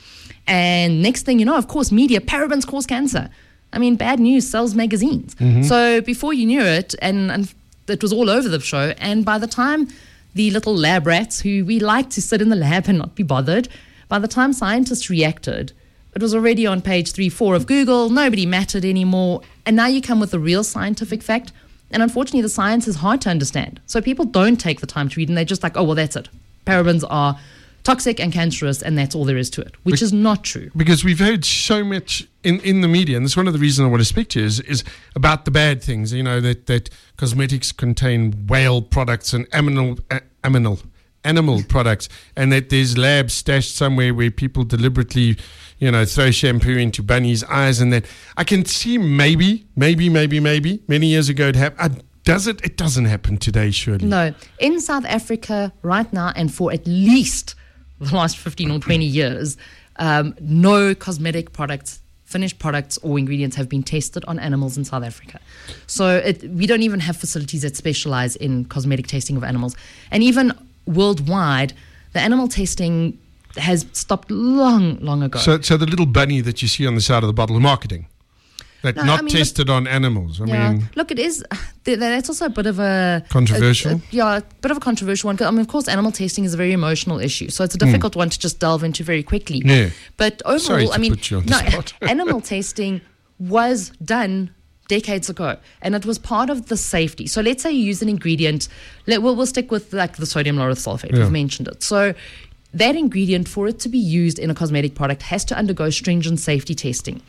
And 0.47 1.03
next 1.03 1.25
thing 1.25 1.39
you 1.39 1.45
know, 1.45 1.57
of 1.57 1.69
course, 1.69 1.93
media, 1.93 2.21
parabens 2.21 2.67
cause 2.67 2.87
cancer. 2.87 3.29
I 3.73 3.79
mean, 3.79 3.97
bad 3.97 4.19
news 4.19 4.49
sells 4.49 4.75
magazines. 4.75 5.35
Mm-hmm. 5.35 5.63
So 5.63 6.01
before 6.01 6.33
you 6.33 6.47
knew 6.47 6.63
it, 6.63 6.95
and, 7.03 7.31
and 7.31 7.53
it 7.87 8.03
was 8.03 8.13
all 8.13 8.31
over 8.31 8.49
the 8.49 8.61
show. 8.61 8.95
And 8.99 9.25
by 9.25 9.39
the 9.39 9.47
time 9.47 9.89
the 10.35 10.51
little 10.51 10.75
lab 10.75 11.07
rats, 11.07 11.41
who 11.41 11.65
we 11.65 11.79
like 11.81 12.11
to 12.11 12.23
sit 12.23 12.41
in 12.41 12.49
the 12.49 12.57
lab 12.57 12.89
and 12.89 12.99
not 12.99 13.15
be 13.15 13.23
bothered, 13.23 13.69
by 14.09 14.19
the 14.19 14.29
time 14.29 14.53
scientists 14.53 15.11
reacted, 15.11 15.73
it 16.15 16.23
was 16.23 16.35
already 16.35 16.67
on 16.67 16.81
page 16.81 17.13
three, 17.13 17.29
four 17.29 17.55
of 17.55 17.67
Google. 17.67 18.09
Nobody 18.09 18.47
mattered 18.47 18.85
anymore. 18.85 19.43
And 19.67 19.77
now 19.77 19.87
you 19.87 20.01
come 20.01 20.21
with 20.21 20.31
the 20.31 20.39
real 20.39 20.65
scientific 20.65 21.23
fact. 21.23 21.53
And 21.91 22.03
unfortunately, 22.03 22.43
the 22.43 22.49
science 22.49 22.87
is 22.87 22.97
hard 22.97 23.21
to 23.23 23.31
understand. 23.31 23.81
So 23.87 24.01
people 24.01 24.25
don't 24.25 24.57
take 24.57 24.81
the 24.81 24.87
time 24.87 25.09
to 25.09 25.17
read 25.17 25.29
and 25.29 25.37
they're 25.39 25.45
just 25.45 25.63
like, 25.63 25.77
oh, 25.77 25.85
well, 25.85 25.95
that's 25.95 26.17
it. 26.17 26.29
Parabens 26.67 27.05
are 27.09 27.39
toxic 27.85 28.21
and 28.21 28.33
cancerous, 28.33 28.83
and 28.83 28.99
that's 28.99 29.15
all 29.15 29.25
there 29.25 29.39
is 29.39 29.49
to 29.49 29.63
it, 29.63 29.75
which 29.85 30.03
is 30.03 30.13
not 30.13 30.45
true. 30.45 30.71
because 30.77 31.05
we've 31.05 31.21
heard 31.21 31.43
so 31.43 31.83
much 31.83 32.29
in, 32.45 32.61
in 32.61 32.83
the 32.83 32.89
media, 32.89 33.17
and 33.17 33.25
that's 33.25 33.37
one 33.37 33.47
of 33.47 33.55
the 33.55 33.59
reasons 33.59 33.87
I 33.87 33.91
want 33.91 34.03
to 34.03 34.05
speak 34.05 34.29
to 34.31 34.41
you 34.41 34.45
is, 34.47 34.61
is 34.61 34.85
about 35.17 35.47
the 35.47 35.51
bad 35.51 35.83
things. 35.83 36.13
You 36.13 36.23
know 36.23 36.41
that, 36.41 36.67
that 36.67 36.91
cosmetics 37.17 37.73
contain 37.73 38.47
whale 38.47 38.83
products 38.83 39.33
and 39.33 39.49
aminal 39.53 40.01
a- 40.11 40.21
aminal 40.45 40.83
animal 41.29 41.63
products, 41.69 42.09
and 42.37 42.53
that 42.53 42.71
there's 42.71 42.97
labs 42.97 43.35
stashed 43.35 43.77
somewhere 43.77 44.15
where 44.15 44.31
people 44.31 44.65
deliberately, 44.65 45.37
you 45.79 45.91
know, 45.91 46.05
throw 46.05 46.31
shampoo 46.31 46.77
into 46.77 47.03
bunnies' 47.03 47.45
eyes, 47.45 47.81
and 47.81 47.93
that 47.93 48.05
I 48.37 48.45
can 48.45 48.65
see 48.65 48.99
maybe, 48.99 49.67
maybe, 49.77 50.09
maybe, 50.09 50.41
maybe 50.41 50.81
many 50.89 51.09
years 51.09 51.29
ago 51.29 51.49
it 51.49 51.57
happened. 51.57 52.03
Does 52.25 52.47
it? 52.47 52.63
It 52.63 52.77
doesn't 52.77 53.07
happen 53.07 53.39
today, 53.39 53.71
surely. 53.71 54.07
No, 54.07 54.35
in 54.59 54.81
South 54.81 55.07
Africa 55.07 55.73
right 55.83 56.13
now, 56.13 56.33
and 56.37 56.53
for 56.53 56.73
at 56.73 56.87
least 56.87 57.55
the 58.01 58.15
last 58.15 58.37
15 58.37 58.71
or 58.71 58.79
20 58.79 59.05
years, 59.05 59.57
um, 59.97 60.35
no 60.41 60.95
cosmetic 60.95 61.53
products, 61.53 62.01
finished 62.25 62.59
products, 62.59 62.99
or 62.99 63.19
ingredients 63.19 63.57
have 63.57 63.69
been 63.69 63.83
tested 63.83 64.25
on 64.27 64.39
animals 64.39 64.77
in 64.77 64.85
South 64.85 65.05
Africa. 65.05 65.41
So 65.87 66.19
it, 66.19 66.43
we 66.51 66.67
don't 66.67 66.83
even 66.83 67.01
have 67.01 67.17
facilities 67.17 67.63
that 67.63 67.77
specialize 67.77 68.37
in 68.37 68.67
cosmetic 68.67 69.07
testing 69.07 69.37
of 69.37 69.45
animals. 69.45 69.75
And 70.11 70.23
even 70.23 70.53
worldwide, 70.89 71.73
the 72.13 72.21
animal 72.21 72.49
testing 72.49 73.19
has 73.57 73.87
stopped 73.93 74.31
long, 74.31 74.99
long 75.01 75.23
ago. 75.23 75.39
So, 75.39 75.61
so 75.61 75.77
the 75.77 75.87
little 75.87 76.07
bunny 76.07 76.41
that 76.41 76.63
you 76.63 76.69
see 76.69 76.87
on 76.87 76.95
the 76.95 77.01
side 77.01 77.23
of 77.23 77.27
the 77.29 77.33
bottle, 77.33 77.57
of 77.57 77.63
marketing, 77.63 78.07
that 78.83 78.95
No, 78.97 79.03
not 79.05 79.19
I 79.19 79.23
mean, 79.23 79.35
tested 79.35 79.69
on 79.71 79.87
animals. 79.89 80.41
I 80.41 80.45
yeah, 80.45 80.73
mean, 80.73 80.89
look, 80.95 81.11
it 81.11 81.19
is. 81.19 81.45
That's 81.85 82.29
also 82.29 82.47
a 82.47 82.51
bit 82.51 82.67
of 82.67 82.79
a 82.79 83.25
Controversial? 83.29 83.93
a- 83.93 83.95
a- 83.97 84.03
yeah, 84.11 84.37
a 84.37 84.43
bit 84.61 84.71
of 84.71 84.77
a 84.77 84.81
controversial 84.81 85.29
one. 85.29 85.37
I 85.43 85.51
mean, 85.51 85.61
of 85.61 85.69
course, 85.69 85.89
animal 85.89 86.13
testing 86.13 86.45
is 86.45 86.55
a 86.55 86.57
very 86.57 86.73
emotional 86.73 87.19
issue, 87.19 87.49
so 87.49 87.65
it's 87.65 87.75
a 87.75 87.79
difficult 87.79 88.15
one 88.15 88.31
to 88.31 88.39
just 88.39 88.61
delve 88.61 88.85
into 88.85 89.03
very 89.03 89.23
quickly. 89.23 89.61
Hmm. 89.61 89.69
Yeah. 89.71 89.91
But 90.17 90.41
overall, 90.45 90.59
Sorry 90.61 90.89
I 90.93 90.99
mean, 90.99 91.15
put 91.15 91.31
you 91.31 91.39
on 91.39 91.47
the 91.47 91.83
no, 92.03 92.07
animal 92.09 92.41
testing 92.41 93.01
was 93.39 93.91
done 94.05 94.55
decades 94.89 95.31
ago, 95.31 95.57
and 95.83 95.95
it 95.95 96.05
was 96.05 96.19
part 96.19 96.51
of 96.51 96.67
the 96.67 96.77
safety. 96.77 97.27
So 97.27 97.41
let's 97.41 97.63
say 97.63 97.71
you 97.71 97.85
use 97.85 98.03
an 98.03 98.09
ingredient. 98.09 98.69
Let, 99.07 99.23
we'll, 99.23 99.37
we'll 99.37 99.47
stick 99.47 99.71
with 99.71 99.93
like 99.93 100.17
the 100.17 100.27
sodium 100.27 100.57
lauryl 100.57 100.73
sulfate. 100.73 101.13
Yeah. 101.13 101.21
We've 101.21 101.33
mentioned 101.33 101.69
it. 101.69 101.83
So 101.83 102.15
that 102.75 102.97
ingredient, 102.97 103.49
for 103.49 103.69
it 103.69 103.79
to 103.81 103.89
be 103.89 103.99
used 103.99 104.39
in 104.39 104.51
a 104.51 104.55
cosmetic 104.55 104.95
product, 104.95 105.23
has 105.23 105.45
to 105.47 105.57
undergo 105.57 105.91
stringent 105.91 106.41
safety 106.41 106.75
testing. 106.75 107.23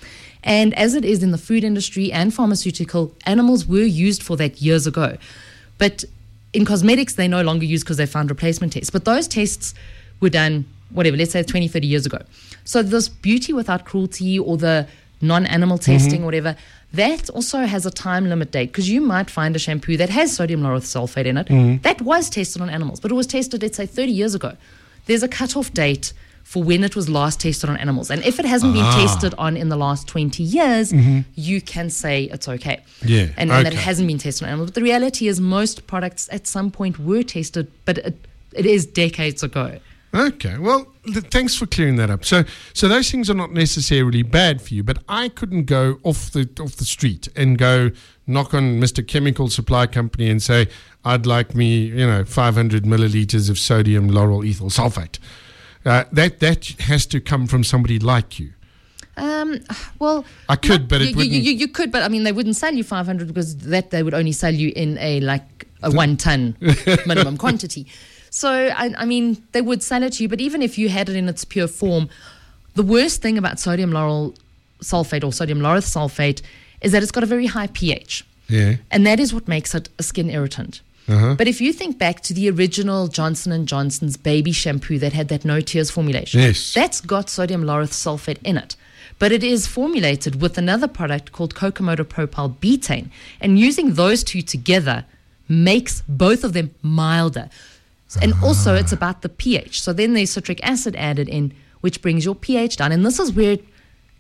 And 0.44 0.74
as 0.76 0.96
it 0.96 1.06
is 1.06 1.24
in 1.24 1.32
the 1.32 1.38
food 1.38 1.64
industry 1.64 2.12
and 2.12 2.34
pharmaceutical, 2.34 3.14
animals 3.26 3.66
were 3.66 3.84
used 3.84 4.24
for 4.24 4.36
that 4.38 4.62
years 4.62 4.88
ago. 4.88 5.18
But 5.78 6.04
in 6.54 6.66
cosmetics, 6.66 7.14
they 7.14 7.28
no 7.28 7.42
longer 7.42 7.66
use 7.66 7.84
because 7.84 7.98
they 7.98 8.06
found 8.06 8.30
replacement 8.30 8.74
tests. 8.74 8.90
But 8.90 9.06
those 9.06 9.28
tests 9.28 9.74
were 10.20 10.30
done, 10.30 10.66
whatever, 10.92 11.16
let's 11.16 11.32
say 11.32 11.44
20, 11.44 11.68
30 11.68 11.88
years 11.88 12.06
ago. 12.06 12.20
So 12.64 12.82
this 12.82 13.08
beauty 13.08 13.54
without 13.54 13.86
cruelty 13.86 14.40
or 14.40 14.58
the 14.58 14.88
non 15.22 15.46
animal 15.46 15.78
mm-hmm. 15.78 15.92
testing, 15.92 16.26
whatever, 16.26 16.56
that 16.94 17.30
also 17.30 17.60
has 17.66 17.86
a 17.86 17.92
time 17.92 18.28
limit 18.28 18.52
date 18.52 18.68
because 18.68 18.90
you 18.90 19.02
might 19.02 19.30
find 19.30 19.56
a 19.56 19.60
shampoo 19.60 19.98
that 19.98 20.10
has 20.10 20.36
sodium 20.36 20.62
lauryl 20.62 20.82
sulfate 20.82 21.26
in 21.26 21.38
it. 21.38 21.48
Mm-hmm. 21.48 21.82
That 21.84 22.02
was 22.02 22.30
tested 22.30 22.62
on 22.62 22.70
animals, 22.70 23.00
but 23.00 23.12
it 23.12 23.16
was 23.16 23.28
tested, 23.28 23.62
let's 23.62 23.78
say, 23.78 23.86
30 23.86 24.12
years 24.12 24.34
ago. 24.36 24.58
There's 25.06 25.24
a 25.24 25.28
cutoff 25.28 25.74
date 25.74 26.14
for 26.44 26.64
when 26.64 26.84
it 26.84 26.96
was 26.96 27.08
last 27.08 27.42
tested 27.42 27.70
on 27.70 27.78
animals. 27.78 28.10
And 28.10 28.26
if 28.26 28.40
it 28.40 28.46
hasn't 28.46 28.74
been 28.74 28.84
ah. 28.84 29.00
tested 29.00 29.36
on 29.38 29.56
in 29.56 29.70
the 29.70 29.76
last 29.76 30.08
20 30.08 30.42
years, 30.42 30.92
mm-hmm. 30.92 31.20
you 31.36 31.62
can 31.62 31.92
say 31.92 32.24
it's 32.24 32.48
okay. 32.48 32.82
Yeah, 33.04 33.28
And, 33.38 33.52
and 33.52 33.68
that 33.68 33.74
it 33.74 33.74
hasn't 33.74 34.08
been 34.08 34.18
tested 34.18 34.44
on 34.44 34.50
animals. 34.50 34.72
But 34.72 34.76
the 34.76 34.82
reality 34.82 35.28
is, 35.28 35.40
most 35.40 35.86
products 35.86 36.28
at 36.32 36.48
some 36.48 36.72
point 36.72 36.98
were 36.98 37.22
tested, 37.22 37.72
but 37.86 38.00
it, 38.00 38.16
it 38.54 38.66
is 38.66 38.88
decades 38.88 39.44
ago. 39.44 39.78
Okay, 40.14 40.58
well, 40.58 40.92
th- 41.06 41.26
thanks 41.26 41.56
for 41.56 41.68
clearing 41.68 41.96
that 41.98 42.10
up. 42.10 42.26
So, 42.26 42.44
so 42.74 42.88
those 42.88 43.12
things 43.12 43.30
are 43.30 43.36
not 43.36 43.52
necessarily 43.54 44.24
bad 44.24 44.60
for 44.62 44.74
you, 44.74 44.84
but 44.84 44.98
I 45.08 45.30
couldn't 45.30 45.66
go 45.66 46.00
off 46.04 46.32
the 46.32 46.50
off 46.60 46.78
the 46.78 46.86
street 46.86 47.28
and 47.36 47.58
go 47.60 47.92
knock 48.26 48.54
on 48.56 48.80
Mr. 48.82 49.08
Chemical 49.08 49.50
Supply 49.50 49.86
Company 49.86 50.30
and 50.32 50.42
say, 50.42 50.68
"I'd 51.06 51.28
like 51.28 51.54
me, 51.54 51.86
you 51.86 52.08
know, 52.08 52.26
500 52.26 52.86
milliliters 52.86 53.52
of 53.52 53.60
sodium 53.60 54.10
lauryl 54.10 54.48
ethyl 54.50 54.70
sulfate." 54.72 55.20
Uh, 55.86 56.06
that 56.12 56.40
that 56.40 56.66
has 56.80 57.06
to 57.08 57.20
come 57.22 57.46
from 57.46 57.64
somebody 57.64 58.00
like 58.00 58.40
you. 58.40 58.54
Um, 59.16 59.60
well, 60.00 60.26
I 60.48 60.56
could, 60.56 60.82
not- 60.82 60.88
but 60.90 61.02
it 61.02 61.16
you, 61.16 61.24
you, 61.24 61.52
you 61.52 61.68
could, 61.68 61.92
but 61.92 62.02
I 62.02 62.08
mean, 62.08 62.24
they 62.24 62.32
wouldn't 62.32 62.56
sell 62.56 62.74
you 62.74 62.84
500 62.84 63.28
because 63.28 63.58
that 63.58 63.92
they 63.92 64.02
would 64.02 64.14
only 64.16 64.32
sell 64.32 64.54
you 64.54 64.72
in 64.76 64.98
a 64.98 65.20
like 65.20 65.68
a 65.84 65.92
one 65.92 66.18
ton 66.18 66.56
minimum 67.06 67.38
quantity. 67.38 67.86
So, 68.30 68.50
I, 68.52 68.94
I 68.98 69.06
mean, 69.06 69.44
they 69.52 69.62
would 69.62 69.82
sell 69.84 70.04
it 70.04 70.14
to 70.14 70.24
you, 70.24 70.30
but 70.30 70.40
even 70.40 70.62
if 70.62 70.78
you 70.78 70.90
had 70.90 71.10
it 71.10 71.16
in 71.16 71.28
its 71.30 71.46
pure 71.46 71.68
form, 71.68 72.10
the 72.76 72.84
worst 72.84 73.22
thing 73.22 73.38
about 73.38 73.60
sodium 73.60 73.92
lauryl 73.92 74.36
sulfate 74.82 75.24
or 75.24 75.34
sodium 75.34 75.60
lauryl 75.60 75.82
sulfate 75.82 76.42
is 76.82 76.92
that 76.92 77.04
it's 77.04 77.12
got 77.12 77.24
a 77.24 77.28
very 77.28 77.48
high 77.48 77.68
pH. 77.68 78.26
Yeah. 78.48 78.76
And 78.92 79.06
that 79.06 79.20
is 79.20 79.34
what 79.34 79.48
makes 79.48 79.76
it 79.76 79.90
a 80.00 80.04
skin 80.04 80.30
irritant. 80.30 80.82
Uh-huh. 81.08 81.34
But 81.36 81.48
if 81.48 81.60
you 81.60 81.74
think 81.74 81.98
back 81.98 82.22
to 82.22 82.34
the 82.34 82.50
original 82.52 83.08
Johnson 83.08 83.52
and 83.52 83.68
Johnson's 83.68 84.16
baby 84.16 84.52
shampoo 84.52 85.00
that 85.00 85.14
had 85.14 85.28
that 85.30 85.44
no 85.44 85.60
tears 85.60 85.90
formulation, 85.90 86.40
Yes. 86.40 86.74
that's 86.74 87.02
got 87.02 87.30
sodium 87.30 87.64
lauryl 87.64 87.88
sulfate 87.88 88.38
in 88.44 88.58
it. 88.58 88.76
But 89.18 89.32
it 89.32 89.44
is 89.44 89.68
formulated 89.68 90.40
with 90.42 90.58
another 90.58 90.88
product 90.88 91.32
called 91.32 91.56
cocamidopropyl 91.56 92.58
betaine. 92.58 93.10
And 93.42 93.60
using 93.60 93.96
those 93.96 94.24
two 94.24 94.42
together 94.42 95.04
makes 95.48 96.04
both 96.08 96.44
of 96.44 96.54
them 96.54 96.74
milder. 96.82 97.50
And 98.18 98.34
also, 98.44 98.76
it's 98.76 98.92
about 98.92 99.22
the 99.22 99.30
pH. 99.30 99.82
So 99.82 99.94
then 99.94 100.14
there's 100.14 100.32
citric 100.32 100.60
acid 100.64 100.96
added 100.96 101.30
in, 101.30 101.54
which 101.82 102.02
brings 102.02 102.26
your 102.26 102.36
pH 102.36 102.78
down. 102.78 102.92
And 102.92 103.06
this 103.06 103.20
is 103.20 103.32
where 103.32 103.54
it 103.54 103.66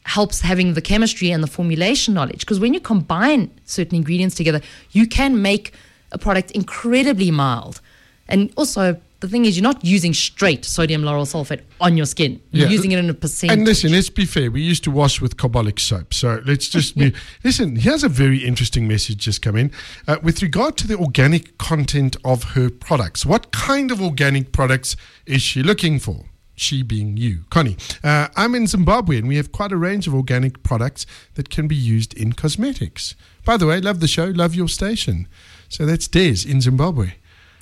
helps 0.03 0.41
having 0.41 0.73
the 0.73 0.81
chemistry 0.81 1.31
and 1.31 1.43
the 1.43 1.47
formulation 1.47 2.13
knowledge. 2.13 2.41
Because 2.41 2.59
when 2.59 2.73
you 2.73 2.79
combine 2.79 3.51
certain 3.65 3.95
ingredients 3.95 4.35
together, 4.35 4.61
you 4.91 5.07
can 5.07 5.41
make 5.41 5.73
a 6.11 6.17
product 6.17 6.51
incredibly 6.51 7.31
mild. 7.31 7.81
And 8.27 8.51
also, 8.55 8.99
the 9.21 9.27
thing 9.27 9.45
is, 9.45 9.57
you're 9.57 9.63
not 9.63 9.83
using 9.83 10.13
straight 10.13 10.63
sodium 10.65 11.01
lauryl 11.01 11.25
sulfate 11.25 11.61
on 11.81 11.97
your 11.97 12.05
skin. 12.05 12.39
You're 12.51 12.67
Yeah. 12.67 12.71
using 12.73 12.91
it 12.93 12.99
in 12.99 13.09
a 13.09 13.13
percentage. 13.13 13.57
And 13.57 13.65
listen, 13.67 13.91
let's 13.91 14.09
be 14.09 14.25
fair. 14.25 14.49
We 14.49 14.61
used 14.61 14.83
to 14.85 14.91
wash 14.91 15.19
with 15.21 15.35
carbolic 15.37 15.79
soap. 15.79 16.13
So 16.13 16.41
let's 16.45 16.69
just 16.69 16.97
be. 17.01 17.13
listen, 17.43 17.75
here's 17.75 18.03
a 18.03 18.09
very 18.09 18.45
interesting 18.45 18.87
message 18.87 19.17
just 19.17 19.41
come 19.41 19.55
in. 19.57 19.71
Uh, 20.07 20.17
with 20.23 20.41
regard 20.41 20.77
to 20.77 20.87
the 20.87 20.95
organic 20.97 21.57
content 21.57 22.15
of 22.23 22.43
her 22.55 22.69
products, 22.69 23.25
what 23.25 23.51
kind 23.51 23.91
of 23.91 24.01
organic 24.01 24.51
products 24.51 24.95
is 25.25 25.41
she 25.41 25.63
looking 25.63 25.99
for? 25.99 26.25
She 26.55 26.83
being 26.83 27.15
you, 27.15 27.45
Conny. 27.49 27.77
Uh, 28.03 28.27
I'm 28.35 28.53
in 28.53 28.67
Zimbabwe 28.67 29.17
and 29.17 29.29
we 29.29 29.37
have 29.37 29.51
quite 29.53 29.71
a 29.71 29.77
range 29.77 30.07
of 30.07 30.13
organic 30.13 30.61
products 30.61 31.05
that 31.35 31.49
can 31.49 31.69
be 31.69 31.75
used 31.75 32.13
in 32.13 32.33
cosmetics. 32.33 33.15
By 33.45 33.55
the 33.55 33.65
way, 33.65 33.79
love 33.79 34.01
the 34.01 34.09
show, 34.09 34.25
love 34.25 34.53
your 34.55 34.67
station. 34.67 35.27
So 35.69 35.85
that's 35.85 36.07
Des 36.09 36.45
in 36.45 36.59
Zimbabwe. 36.59 37.13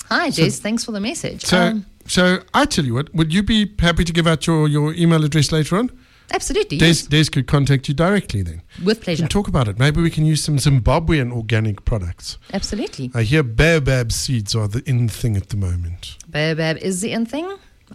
Hi, 0.10 0.30
Des. 0.30 0.52
thanks 0.52 0.84
for 0.86 0.92
the 0.92 1.00
message. 1.00 1.44
So, 1.46 1.58
Um, 1.58 1.86
so 2.08 2.40
I 2.54 2.66
tell 2.66 2.86
you 2.86 2.94
what, 2.94 3.14
would 3.14 3.34
you 3.34 3.44
be 3.44 3.72
happy 3.80 4.04
to 4.04 4.14
give 4.14 4.28
out 4.28 4.48
your, 4.48 4.68
your 4.68 4.94
email 4.94 5.24
address 5.24 5.52
later 5.52 5.78
on? 5.78 5.92
Absolutely. 6.34 6.78
Des, 6.78 6.88
yes. 6.88 7.08
Des 7.08 7.26
could 7.32 7.48
contact 7.48 7.88
you 7.88 7.94
directly 7.94 8.42
then. 8.42 8.62
With 8.84 9.00
We 9.00 9.04
pleasure. 9.04 9.24
can 9.24 9.30
talk 9.30 9.48
about 9.48 9.68
it. 9.70 9.80
Maybe 9.80 10.02
we 10.02 10.10
can 10.10 10.26
use 10.26 10.44
some 10.44 10.58
Zimbabwean 10.58 11.32
organic 11.32 11.86
products. 11.86 12.38
Absolutely. 12.54 13.12
I 13.14 13.24
hear 13.24 13.44
baobab 13.44 14.12
seeds 14.12 14.54
are 14.54 14.68
the 14.68 14.82
in 14.86 15.08
thing 15.08 15.38
at 15.38 15.48
the 15.50 15.56
moment. 15.58 16.18
Baobab 16.30 16.78
is 16.82 17.00
the 17.02 17.12
in 17.12 17.26
thing. 17.26 17.48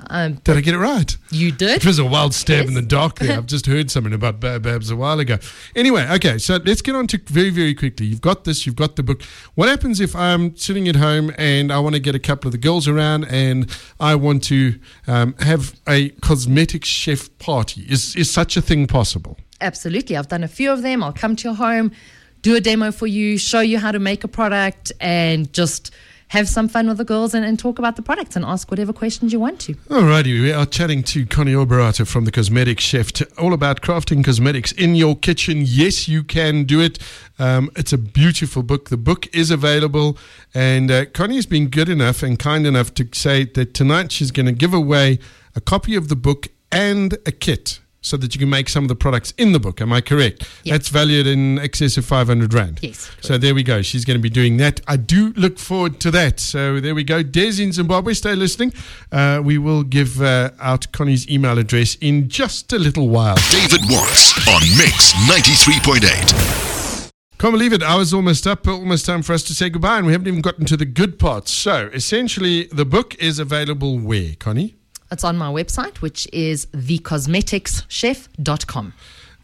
Um, 0.09 0.35
Did 0.45 0.57
I 0.57 0.61
get 0.63 0.75
it 0.75 0.79
right? 0.79 1.17
you 1.31 1.53
did. 1.53 1.77
It 1.77 1.87
was 1.87 1.99
a 1.99 2.05
wild 2.05 2.33
stab 2.35 2.67
in 2.67 2.75
the 2.75 2.83
dark 2.83 3.19
there. 3.19 3.37
I've 3.37 3.47
just 3.47 3.67
heard 3.67 3.91
something 3.91 4.13
about 4.13 4.41
baobabs 4.41 4.91
a 4.91 4.97
while 4.97 5.21
ago. 5.21 5.39
Anyway, 5.77 6.07
okay, 6.13 6.39
so 6.39 6.59
let's 6.65 6.81
get 6.81 6.95
on 6.95 7.07
to 7.09 7.19
very, 7.27 7.51
very 7.51 7.75
quickly. 7.75 8.07
You've 8.07 8.21
got 8.23 8.45
this, 8.45 8.65
you've 8.65 8.77
got 8.77 8.97
the 8.97 9.03
book. 9.03 9.23
What 9.55 9.69
happens 9.69 10.01
if 10.01 10.17
I'm 10.17 10.57
sitting 10.57 10.89
at 10.89 10.97
home 10.97 11.33
and 11.37 11.71
I 11.73 11.79
want 11.79 11.95
to 11.95 12.01
get 12.01 12.15
a 12.15 12.19
couple 12.19 12.49
of 12.49 12.53
the 12.53 12.59
girls 12.59 12.89
around 12.89 13.25
and 13.25 13.71
I 14.01 14.15
want 14.15 14.43
to 14.45 14.79
um, 15.07 15.35
have 15.41 15.79
a 15.87 16.09
cosmetic 16.21 16.85
chef 16.85 17.37
party? 17.39 17.83
Is, 17.89 18.17
is 18.17 18.31
such 18.31 18.57
a 18.57 18.63
thing 18.63 18.87
possible? 18.87 19.37
Absolutely. 19.61 20.17
I've 20.17 20.29
done 20.29 20.43
a 20.43 20.49
few 20.49 20.73
of 20.73 20.83
them. 20.83 21.03
I'll 21.03 21.13
come 21.13 21.37
to 21.37 21.49
your 21.49 21.55
home, 21.55 21.93
do 22.41 22.57
a 22.57 22.61
demo 22.61 22.93
for 22.93 23.07
you, 23.07 23.37
show 23.39 23.61
you 23.61 23.79
how 23.79 23.93
to 23.93 23.99
make 23.99 24.25
a 24.25 24.29
product, 24.29 24.91
and 25.01 25.53
just 25.53 25.93
have 26.33 26.49
some 26.49 26.67
fun 26.67 26.89
with 26.89 26.97
the 26.97 27.05
girls 27.05 27.35
and, 27.35 27.45
and 27.45 27.59
talk 27.59 27.79
about 27.79 27.97
the 27.97 28.01
products 28.01 28.37
and 28.37 28.43
ask 28.43 28.71
whatever 28.71 28.91
questions 28.91 29.35
you 29.35 29.39
want 29.39 29.61
to. 29.61 29.75
Alrighty, 29.91 30.41
we 30.41 30.51
are 30.51 30.65
chatting 30.65 31.03
to 31.03 31.27
Conny 31.27 31.53
Oberrauter 31.53 32.07
from 32.07 32.25
the 32.25 32.33
Cosmetic 32.33 32.81
Chef, 32.81 33.13
all 33.37 33.53
about 33.53 33.83
crafting 33.83 34.25
cosmetics 34.25 34.73
in 34.73 34.95
your 34.95 35.15
kitchen. 35.15 35.59
Yes, 35.63 36.09
you 36.09 36.25
can 36.25 36.65
do 36.65 36.81
it. 36.81 36.99
Um, 37.39 37.71
it's 37.77 37.93
a 37.93 37.99
beautiful 37.99 38.63
book. 38.63 38.89
The 38.89 38.97
book 38.97 39.29
is 39.35 39.51
available, 39.51 40.17
and 40.55 40.91
uh, 40.91 41.05
Conny 41.05 41.37
has 41.37 41.45
been 41.45 41.69
good 41.69 41.91
enough 41.91 42.23
and 42.23 42.39
kind 42.39 42.67
enough 42.67 42.95
to 42.95 43.07
say 43.13 43.45
that 43.45 43.75
tonight 43.75 44.11
she's 44.11 44.31
going 44.31 44.47
to 44.47 44.53
give 44.53 44.73
away 44.73 45.19
a 45.55 45.61
copy 45.61 45.95
of 45.95 46.09
the 46.09 46.17
book 46.17 46.49
and 46.71 47.13
a 47.27 47.33
kit. 47.33 47.82
So 48.05 48.17
that 48.17 48.35
you 48.35 48.41
can 48.41 48.51
make 48.51 48.69
some 48.69 48.85
of 48.85 48.89
the 48.89 48.97
products 48.97 49.33
in 49.39 49.53
the 49.53 49.61
book. 49.61 49.81
Am 49.81 49.93
I 49.93 50.01
correct? 50.01 50.49
Yeah. 50.65 50.73
That's 50.75 50.89
valued 50.89 51.27
in 51.27 51.59
excess 51.61 51.97
of 51.97 52.05
500 52.05 52.53
Rand. 52.53 52.81
Yes, 52.83 53.11
So 53.21 53.39
there 53.39 53.55
we 53.55 53.63
go. 53.63 53.81
She's 53.81 54.05
going 54.05 54.19
to 54.19 54.23
be 54.23 54.29
doing 54.29 54.57
that. 54.57 54.81
I 54.89 54.97
do 54.97 55.33
look 55.37 55.57
forward 55.59 56.01
to 56.01 56.11
that. 56.11 56.41
So 56.41 56.81
there 56.81 56.95
we 56.97 57.05
go. 57.05 57.23
Des 57.23 57.63
in 57.63 57.71
Zimbabwe, 57.73 58.15
stay 58.15 58.35
listening. 58.35 58.73
Uh, 59.13 59.41
we 59.45 59.57
will 59.57 59.85
give 59.85 60.21
uh, 60.21 60.51
out 60.61 60.91
Conny's 60.93 61.29
email 61.31 61.59
address 61.59 61.95
in 62.01 62.29
just 62.29 62.73
a 62.73 62.79
little 62.79 63.09
while. 63.09 63.37
David 63.51 63.89
Morris 63.89 64.33
on 64.49 64.63
Mix 64.77 65.13
93.8. 65.31 67.11
Can't 67.39 67.53
believe 67.53 67.73
it. 67.73 67.83
Hours 67.83 68.15
almost 68.15 68.47
up. 68.47 68.67
Almost 68.69 69.07
time 69.07 69.23
for 69.23 69.33
us 69.33 69.43
to 69.45 69.55
say 69.55 69.69
goodbye, 69.69 69.99
and 69.99 70.07
we 70.07 70.13
haven't 70.13 70.29
even 70.29 70.43
gotten 70.43 70.65
to 70.67 70.77
the 70.77 70.85
good 70.85 71.19
parts. 71.19 71.51
So 71.51 71.91
essentially, 71.93 72.65
the 72.67 72.85
book 72.85 73.17
is 73.17 73.39
available 73.41 73.99
where, 73.99 74.35
Conny? 74.39 74.77
It's 75.13 75.25
on 75.25 75.37
my 75.37 75.53
website, 75.53 75.99
which 75.99 76.27
is 76.33 76.65
thecosmeticschef.com. 76.67 78.93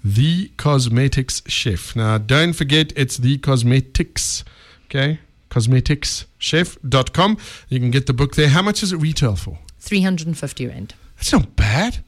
The 0.03 0.51
Cosmetics 0.57 1.43
Chef. 1.47 1.95
Now, 1.95 2.17
don't 2.17 2.55
forget, 2.55 2.95
it's 2.97 3.19
The 3.19 3.37
Cosmetics, 3.39 4.45
okay? 4.87 5.21
Cosmeticschef.com. 5.51 7.37
You 7.69 7.81
can 7.81 7.91
get 7.91 8.07
the 8.07 8.15
book 8.15 8.35
there. 8.35 8.49
How 8.49 8.63
much 8.63 8.81
does 8.81 8.93
it 8.93 8.97
retail 8.97 9.37
for? 9.37 9.59
350 9.81 10.67
Rand. 10.67 10.95
That's 11.17 11.33
not 11.33 11.55
bad 11.57 11.99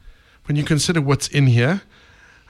when 0.46 0.56
you 0.56 0.64
consider 0.64 1.02
what's 1.02 1.28
in 1.28 1.48
here. 1.48 1.82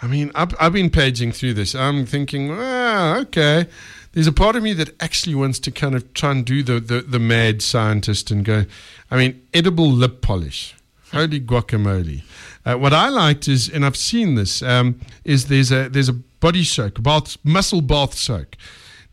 I 0.00 0.06
mean, 0.06 0.30
I've, 0.34 0.54
I've 0.60 0.72
been 0.72 0.90
paging 0.90 1.32
through 1.32 1.54
this. 1.54 1.74
I'm 1.74 2.06
thinking, 2.06 2.52
ah, 2.52 3.18
okay. 3.18 3.66
There's 4.12 4.28
a 4.28 4.32
part 4.32 4.56
of 4.56 4.62
me 4.62 4.74
that 4.74 4.94
actually 5.02 5.34
wants 5.34 5.58
to 5.60 5.70
kind 5.70 5.94
of 5.94 6.12
try 6.14 6.32
and 6.32 6.44
do 6.44 6.62
the, 6.62 6.80
the, 6.80 7.00
the 7.00 7.18
mad 7.18 7.62
scientist 7.62 8.30
and 8.30 8.44
go, 8.44 8.66
I 9.10 9.16
mean, 9.16 9.40
edible 9.52 9.90
lip 9.90 10.20
polish. 10.20 10.74
Holy 11.12 11.40
guacamole. 11.40 12.22
Uh, 12.64 12.76
what 12.76 12.92
I 12.92 13.08
liked 13.08 13.48
is, 13.48 13.68
and 13.68 13.84
I've 13.84 13.96
seen 13.96 14.34
this, 14.34 14.62
um, 14.62 15.00
is 15.24 15.46
there's 15.46 15.72
a 15.72 15.88
there's 15.88 16.08
a 16.08 16.12
body 16.12 16.64
soak, 16.64 17.02
bath, 17.02 17.36
muscle 17.42 17.80
bath 17.80 18.14
soak. 18.14 18.56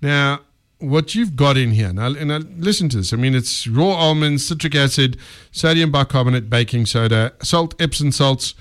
Now, 0.02 0.42
what 0.80 1.16
you've 1.16 1.36
got 1.36 1.58
in 1.58 1.72
here, 1.72 1.92
now, 1.92 2.08
and 2.08 2.28
now 2.28 2.40
listen 2.58 2.88
to 2.90 2.98
this. 2.98 3.14
I 3.14 3.16
mean, 3.16 3.34
it's 3.34 3.68
raw 3.68 3.94
almonds, 3.94 4.46
citric 4.46 4.76
acid, 4.76 5.18
sodium 5.52 5.92
bicarbonate, 5.92 6.50
baking 6.50 6.86
soda, 6.86 7.34
salt, 7.42 7.74
Epsom 7.82 8.12
salts, 8.12 8.54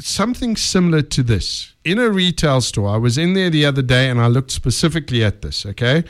something 0.00 0.56
similar 0.56 1.02
to 1.02 1.22
this 1.22 1.74
in 1.84 1.98
a 1.98 2.10
retail 2.10 2.60
store. 2.60 2.88
I 2.88 2.96
was 2.96 3.16
in 3.16 3.34
there 3.34 3.50
the 3.50 3.64
other 3.64 3.82
day 3.82 4.08
and 4.10 4.20
I 4.20 4.26
looked 4.26 4.50
specifically 4.50 5.22
at 5.22 5.42
this, 5.42 5.64
okay? 5.66 6.04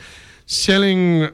Selling 0.47 1.29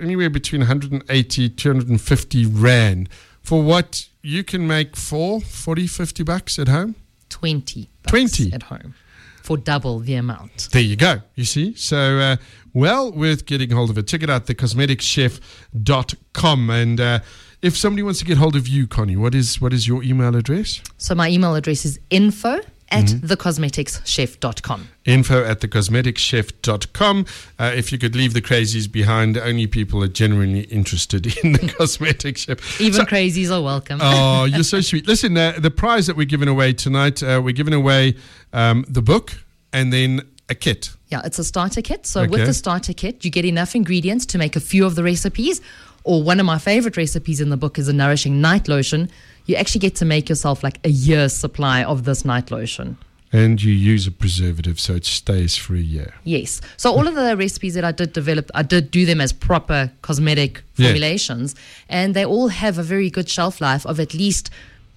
anywhere 0.00 0.28
between 0.28 0.60
180 0.60 1.48
250 1.48 2.46
rand 2.46 3.08
for 3.44 3.62
what 3.62 4.08
you 4.22 4.42
can 4.42 4.66
make 4.66 4.96
for 4.96 5.40
40 5.40 5.86
50 5.86 6.24
bucks 6.24 6.58
at 6.58 6.66
home. 6.68 6.96
20 7.28 7.88
bucks 8.02 8.10
20? 8.10 8.52
at 8.52 8.64
home 8.64 8.94
for 9.42 9.56
double 9.58 10.00
the 10.00 10.14
amount. 10.14 10.70
There 10.72 10.80
you 10.80 10.96
go. 10.96 11.20
You 11.34 11.44
see? 11.44 11.74
So, 11.74 12.18
uh, 12.18 12.36
well 12.72 13.12
worth 13.12 13.44
getting 13.44 13.68
hold 13.70 13.90
of 13.90 13.98
it. 13.98 14.06
Check 14.06 14.22
it 14.22 14.30
out, 14.30 14.46
thecosmeticschef.com. 14.46 16.70
And 16.70 16.98
uh, 16.98 17.18
if 17.60 17.76
somebody 17.76 18.02
wants 18.02 18.20
to 18.20 18.24
get 18.24 18.38
hold 18.38 18.56
of 18.56 18.66
you, 18.66 18.86
Conny, 18.86 19.16
what 19.16 19.34
is 19.34 19.60
what 19.60 19.74
is 19.74 19.86
your 19.86 20.02
email 20.02 20.34
address? 20.34 20.80
So 20.96 21.14
my 21.14 21.28
email 21.28 21.54
address 21.54 21.84
is 21.84 22.00
info 22.08 22.60
at 22.94 23.04
Mm-hmm. 23.06 23.26
thecosmeticschef.com. 23.26 24.88
info 25.04 25.44
at 25.44 25.60
thecosmeticschef.com. 25.60 27.26
Uh, 27.58 27.72
if 27.74 27.92
you 27.92 27.98
could 27.98 28.14
leave 28.16 28.32
the 28.34 28.40
crazies 28.42 28.90
behind, 28.90 29.36
only 29.36 29.66
people 29.66 30.02
are 30.02 30.08
genuinely 30.08 30.62
interested 30.62 31.26
in 31.44 31.52
the 31.52 31.74
cosmetic 31.76 32.38
chef. 32.38 32.80
Even 32.80 33.00
So- 33.00 33.04
crazies 33.04 33.50
are 33.50 33.62
welcome. 33.62 33.98
Oh, 34.02 34.44
you're 34.52 34.62
so 34.64 34.80
sweet. 34.80 35.06
Listen, 35.06 35.36
uh, 35.36 35.54
the 35.58 35.70
prize 35.70 36.06
that 36.06 36.16
we're 36.16 36.26
giving 36.26 36.48
away 36.48 36.72
tonight, 36.72 37.22
uh, 37.22 37.40
we're 37.44 37.52
giving 37.52 37.74
away 37.74 38.14
um, 38.52 38.84
the 38.88 39.02
book 39.02 39.32
and 39.72 39.92
then 39.92 40.22
a 40.48 40.54
kit. 40.54 40.90
Yeah, 41.08 41.22
it's 41.24 41.38
a 41.38 41.44
starter 41.44 41.82
kit. 41.82 42.06
So 42.06 42.20
Okay. 42.22 42.30
with 42.30 42.46
the 42.46 42.54
starter 42.54 42.92
kit, 42.92 43.24
you 43.24 43.30
get 43.30 43.44
enough 43.44 43.74
ingredients 43.74 44.26
to 44.26 44.38
make 44.38 44.56
a 44.56 44.60
few 44.60 44.84
of 44.86 44.94
the 44.94 45.02
recipes. 45.02 45.60
Or 46.06 46.22
one 46.22 46.38
of 46.38 46.44
my 46.44 46.58
favorite 46.58 46.96
recipes 46.98 47.40
in 47.40 47.48
the 47.48 47.56
book 47.56 47.78
is 47.78 47.88
a 47.88 47.92
nourishing 47.92 48.40
night 48.42 48.68
lotion. 48.68 49.10
You 49.46 49.56
actually 49.56 49.80
get 49.80 49.94
to 49.96 50.04
make 50.04 50.28
yourself 50.28 50.62
like 50.62 50.78
a 50.84 50.88
year's 50.90 51.32
supply 51.34 51.82
of 51.84 52.04
this 52.04 52.24
night 52.24 52.50
lotion. 52.50 52.96
And 53.32 53.60
you 53.60 53.72
use 53.72 54.06
a 54.06 54.12
preservative 54.12 54.78
so 54.78 54.94
it 54.94 55.04
stays 55.04 55.56
for 55.56 55.74
a 55.74 55.80
year. 55.80 56.14
Yes. 56.22 56.60
So 56.76 56.92
all 56.92 57.08
of 57.08 57.14
the 57.16 57.36
recipes 57.36 57.74
that 57.74 57.84
I 57.84 57.90
did 57.90 58.12
develop, 58.12 58.48
I 58.54 58.62
did 58.62 58.92
do 58.92 59.04
them 59.04 59.20
as 59.20 59.32
proper 59.32 59.90
cosmetic 60.02 60.62
Yeah. 60.76 60.86
formulations, 60.86 61.54
and 61.88 62.14
they 62.14 62.24
all 62.24 62.48
have 62.48 62.78
a 62.78 62.82
very 62.84 63.10
good 63.10 63.28
shelf 63.28 63.60
life 63.60 63.84
of 63.86 63.98
at 63.98 64.14
least 64.14 64.50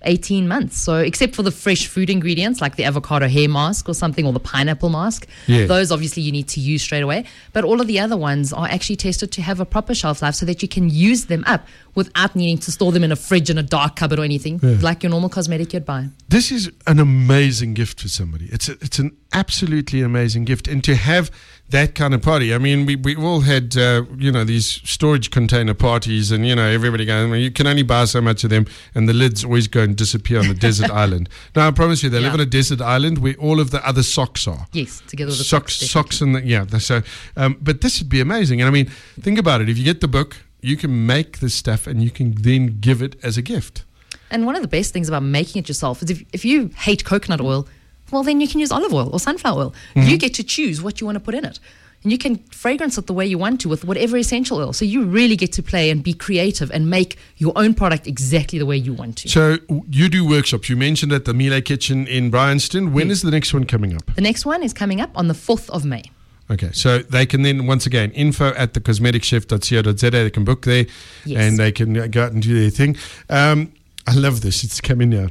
18 0.03 0.47
months. 0.47 0.77
So 0.79 0.97
except 0.97 1.35
for 1.35 1.41
the 1.41 1.49
fresh 1.49 1.87
food 1.87 2.11
ingredients 2.11 2.61
like 2.61 2.75
the 2.75 2.83
avocado 2.83 3.27
hair 3.27 3.49
mask 3.49 3.89
or 3.89 3.95
something 3.95 4.27
or 4.27 4.31
the 4.31 4.39
pineapple 4.39 4.89
mask, 4.89 5.25
Yeah. 5.47 5.65
those 5.65 5.91
obviously 5.91 6.21
you 6.21 6.31
need 6.31 6.47
to 6.49 6.59
use 6.59 6.83
straight 6.83 7.01
away. 7.01 7.25
But 7.51 7.63
all 7.63 7.81
of 7.81 7.87
the 7.87 7.99
other 7.99 8.15
ones 8.15 8.53
are 8.53 8.67
actually 8.67 8.97
tested 8.97 9.31
to 9.31 9.41
have 9.41 9.59
a 9.59 9.65
proper 9.65 9.95
shelf 9.95 10.21
life 10.21 10.35
so 10.35 10.45
that 10.45 10.61
you 10.61 10.67
can 10.67 10.87
use 10.91 11.25
them 11.25 11.43
up 11.47 11.67
without 11.97 12.35
needing 12.35 12.59
to 12.59 12.71
store 12.71 12.91
them 12.91 13.03
in 13.03 13.11
a 13.11 13.15
fridge 13.15 13.49
in 13.49 13.57
a 13.57 13.63
dark 13.63 13.95
cupboard 13.95 14.19
or 14.19 14.23
anything 14.23 14.59
like 14.81 15.01
your 15.01 15.09
normal 15.09 15.29
cosmetic 15.29 15.73
you'd 15.73 15.83
buy. 15.83 16.07
This 16.29 16.51
is 16.51 16.71
an 16.85 16.99
amazing 16.99 17.73
gift 17.73 17.99
for 17.99 18.07
somebody. 18.07 18.45
It's 18.51 18.69
a, 18.69 18.73
it's 18.73 18.99
an 18.99 19.17
absolutely 19.33 20.01
amazing 20.03 20.45
gift, 20.45 20.67
and 20.67 20.83
to 20.83 20.95
have 20.95 21.31
that 21.69 21.95
kind 21.95 22.13
of 22.13 22.21
party. 22.21 22.53
I 22.53 22.59
mean, 22.59 22.85
we 22.85 22.95
we 22.95 23.15
all 23.15 23.41
had 23.41 23.75
uh, 23.75 24.03
you 24.15 24.31
know 24.31 24.43
these 24.43 24.67
storage 24.67 25.31
container 25.31 25.73
parties, 25.73 26.31
and 26.31 26.47
you 26.47 26.55
know 26.55 26.67
everybody 26.67 27.03
going. 27.03 27.31
Well, 27.31 27.39
you 27.39 27.51
can 27.51 27.65
only 27.65 27.83
buy 27.83 28.05
so 28.05 28.21
much 28.21 28.43
of 28.43 28.51
them, 28.51 28.67
and 28.93 29.09
the 29.09 29.13
lids 29.13 29.43
always 29.43 29.67
go 29.67 29.81
and 29.81 29.95
disappear 29.95 30.39
on 30.39 30.47
the 30.47 30.53
desert 30.53 30.91
island. 31.03 31.29
Now 31.55 31.67
I 31.67 31.71
promise 31.71 32.03
you, 32.03 32.09
they 32.09 32.19
live 32.19 32.33
on 32.33 32.39
a 32.39 32.45
desert 32.45 32.79
island 32.79 33.17
where 33.17 33.33
all 33.35 33.59
of 33.59 33.71
the 33.71 33.85
other 33.87 34.03
socks 34.03 34.47
are. 34.47 34.67
Yes, 34.71 35.01
together 35.07 35.29
with 35.29 35.39
the 35.39 35.43
socks, 35.43 35.75
socks. 35.75 35.91
socks, 35.91 36.21
and 36.21 36.35
the, 36.35 36.45
yeah. 36.45 36.65
So, 36.77 37.01
um, 37.35 37.57
but 37.59 37.81
this 37.81 37.99
would 37.99 38.09
be 38.09 38.21
amazing. 38.21 38.61
And 38.61 38.67
I 38.67 38.71
mean, 38.71 38.85
think 39.19 39.39
about 39.39 39.61
it. 39.61 39.69
If 39.69 39.77
you 39.77 39.83
get 39.83 40.01
the 40.01 40.07
book, 40.07 40.37
you 40.61 40.77
can 40.77 41.05
make 41.05 41.39
this 41.39 41.53
stuff, 41.53 41.87
and 41.87 42.03
you 42.03 42.11
can 42.11 42.35
then 42.35 42.79
give 42.79 43.01
it 43.01 43.15
as 43.23 43.37
a 43.37 43.41
gift. 43.41 43.85
And 44.29 44.45
one 44.45 44.55
of 44.55 44.61
the 44.61 44.67
best 44.67 44.93
things 44.93 45.07
about 45.07 45.23
making 45.23 45.61
it 45.61 45.67
yourself 45.67 46.03
is 46.03 46.09
if, 46.09 46.23
if 46.33 46.43
you 46.43 46.69
hate 46.75 47.05
coconut 47.05 47.41
oil, 47.41 47.67
well, 48.11 48.23
then 48.23 48.41
you 48.41 48.47
can 48.47 48.59
use 48.59 48.71
olive 48.71 48.93
oil 48.93 49.09
or 49.11 49.19
sunflower 49.19 49.59
oil. 49.59 49.73
Mm-hmm. 49.95 50.09
You 50.09 50.17
get 50.17 50.33
to 50.35 50.43
choose 50.43 50.81
what 50.81 50.99
you 50.99 51.05
want 51.05 51.15
to 51.15 51.19
put 51.19 51.33
in 51.33 51.45
it. 51.45 51.59
And 52.03 52.11
you 52.11 52.17
can 52.17 52.37
fragrance 52.51 52.97
it 52.97 53.07
the 53.07 53.13
way 53.13 53.25
you 53.25 53.37
want 53.37 53.59
to 53.61 53.69
with 53.69 53.83
whatever 53.83 54.17
essential 54.17 54.59
oil. 54.59 54.71
So 54.71 54.85
you 54.85 55.03
really 55.03 55.35
get 55.35 55.51
to 55.53 55.63
play 55.63 55.89
and 55.89 56.03
be 56.03 56.13
creative 56.13 56.71
and 56.71 56.89
make 56.89 57.17
your 57.37 57.53
own 57.55 57.73
product 57.73 58.05
exactly 58.07 58.59
the 58.59 58.65
way 58.65 58.77
you 58.77 58.93
want 58.93 59.17
to. 59.17 59.29
So 59.29 59.57
you 59.89 60.07
do 60.07 60.27
workshops. 60.27 60.69
You 60.69 60.77
mentioned 60.77 61.11
at 61.11 61.25
the 61.25 61.33
Miele 61.33 61.61
Kitchen 61.61 62.07
in 62.07 62.29
Bryanston. 62.29 62.93
When 62.93 63.09
is 63.09 63.23
the 63.23 63.31
next 63.31 63.53
one 63.53 63.65
coming 63.65 63.95
up? 63.95 64.13
The 64.13 64.21
next 64.21 64.45
one 64.45 64.61
is 64.63 64.73
coming 64.73 65.01
up 65.01 65.09
on 65.15 65.27
the 65.27 65.33
4th 65.33 65.69
of 65.71 65.85
May. 65.85 66.03
Okay, 66.49 66.69
so 66.71 66.99
they 66.99 67.25
can 67.25 67.41
then 67.41 67.67
once 67.67 67.85
again 67.85 68.11
info 68.11 68.53
at 68.53 68.73
the 68.73 68.79
cosmeticchef.co.za. 68.79 70.09
They 70.11 70.29
can 70.29 70.45
book 70.45 70.63
there, 70.63 70.85
Yes. 71.25 71.41
and 71.41 71.57
they 71.57 71.71
can 71.73 72.09
go 72.09 72.23
out 72.23 72.31
and 72.31 72.41
do 72.41 72.57
their 72.59 72.69
thing. 72.69 72.95
Um, 73.29 73.73
I 74.07 74.13
love 74.15 74.39
this. 74.41 74.63
It's 74.63 74.79
coming 74.79 75.09
now. 75.09 75.27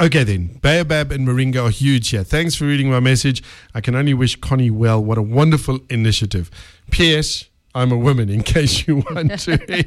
Okay, 0.00 0.24
then. 0.24 0.58
Baobab 0.62 1.12
and 1.12 1.26
Moringa 1.26 1.64
are 1.66 1.70
huge 1.70 2.10
here. 2.10 2.24
Thanks 2.24 2.54
for 2.54 2.64
reading 2.64 2.90
my 2.90 3.00
message. 3.00 3.42
I 3.74 3.80
can 3.80 3.94
only 3.94 4.14
wish 4.14 4.36
Conny 4.36 4.70
well. 4.70 5.02
What 5.02 5.18
a 5.18 5.22
wonderful 5.22 5.80
initiative. 5.90 6.50
P.S. 6.90 7.44
I'm 7.76 7.90
a 7.90 7.96
woman, 7.96 8.28
in 8.28 8.42
case 8.44 8.86
you 8.86 8.96
want 9.10 9.38
to. 9.40 9.84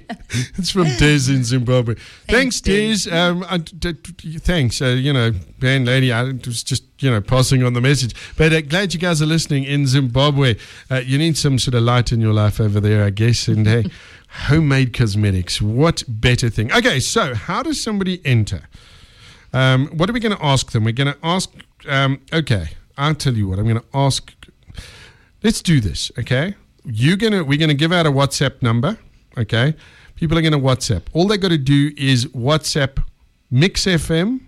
it's 0.58 0.72
from 0.72 0.88
Des 0.98 1.32
in 1.32 1.44
Zimbabwe. 1.46 1.96
Thanks, 2.28 2.60
Thanks, 2.60 3.06
Des. 3.06 3.12
Um, 3.16 3.46
I, 3.50 3.58
d- 3.60 3.94
d- 3.94 4.38
thanks. 4.40 4.82
Uh, 4.82 4.88
you 4.88 5.14
know, 5.14 5.32
band 5.60 5.86
lady, 5.86 6.12
I 6.12 6.24
was 6.24 6.64
just, 6.64 6.84
you 7.00 7.10
know, 7.10 7.22
passing 7.22 7.64
on 7.64 7.74
the 7.74 7.80
message. 7.82 8.14
But 8.36 8.52
uh, 8.52 8.62
glad 8.62 8.94
you 8.94 9.00
guys 9.00 9.22
are 9.22 9.26
listening 9.26 9.64
in 9.64 9.88
Zimbabwe. 9.88 10.56
Uh, 10.92 10.98
you 10.98 11.18
need 11.18 11.38
some 11.38 11.58
sort 11.60 11.76
of 11.76 11.84
light 11.84 12.12
in 12.12 12.20
your 12.20 12.34
life 12.34 12.60
over 12.60 12.82
there, 12.82 13.06
I 13.06 13.10
guess. 13.10 13.48
And 13.48 13.66
hey, 13.66 13.86
homemade 14.28 14.94
cosmetics. 14.94 15.62
What 15.62 16.04
better 16.08 16.50
thing? 16.50 16.74
Okay, 16.74 17.00
so 17.00 17.36
how 17.36 17.64
does 17.64 17.82
somebody 17.82 18.22
enter? 18.26 18.64
Um, 19.54 19.88
what 19.98 20.10
are 20.10 20.14
we 20.14 20.20
going 20.20 20.36
to 20.36 20.46
ask 20.46 20.72
them? 20.74 20.84
We're 20.84 20.92
going 20.92 21.14
to 21.14 21.20
ask, 21.24 21.50
um, 21.88 22.20
okay, 22.34 22.72
I'll 22.98 23.16
tell 23.16 23.34
you 23.34 23.48
what, 23.48 23.60
I'm 23.60 23.66
going 23.66 23.80
to 23.80 23.86
ask. 23.94 24.34
Let's 25.42 25.62
do 25.62 25.80
this, 25.80 26.12
okay? 26.20 26.56
You're 26.88 27.18
gonna, 27.18 27.44
we're 27.44 27.58
to 27.70 27.76
give 27.76 27.92
out 27.92 28.06
a 28.06 28.12
WhatsApp 28.12 28.62
number, 28.62 28.98
okay? 29.38 29.76
People 30.16 30.38
are 30.38 30.42
to 30.54 30.60
WhatsApp. 30.60 31.04
All 31.14 31.28
they 31.28 31.38
got 31.38 31.50
to 31.50 31.58
do 31.58 31.92
is 31.96 32.26
WhatsApp 32.28 33.04
Mix 33.52 33.86
FM 33.86 34.42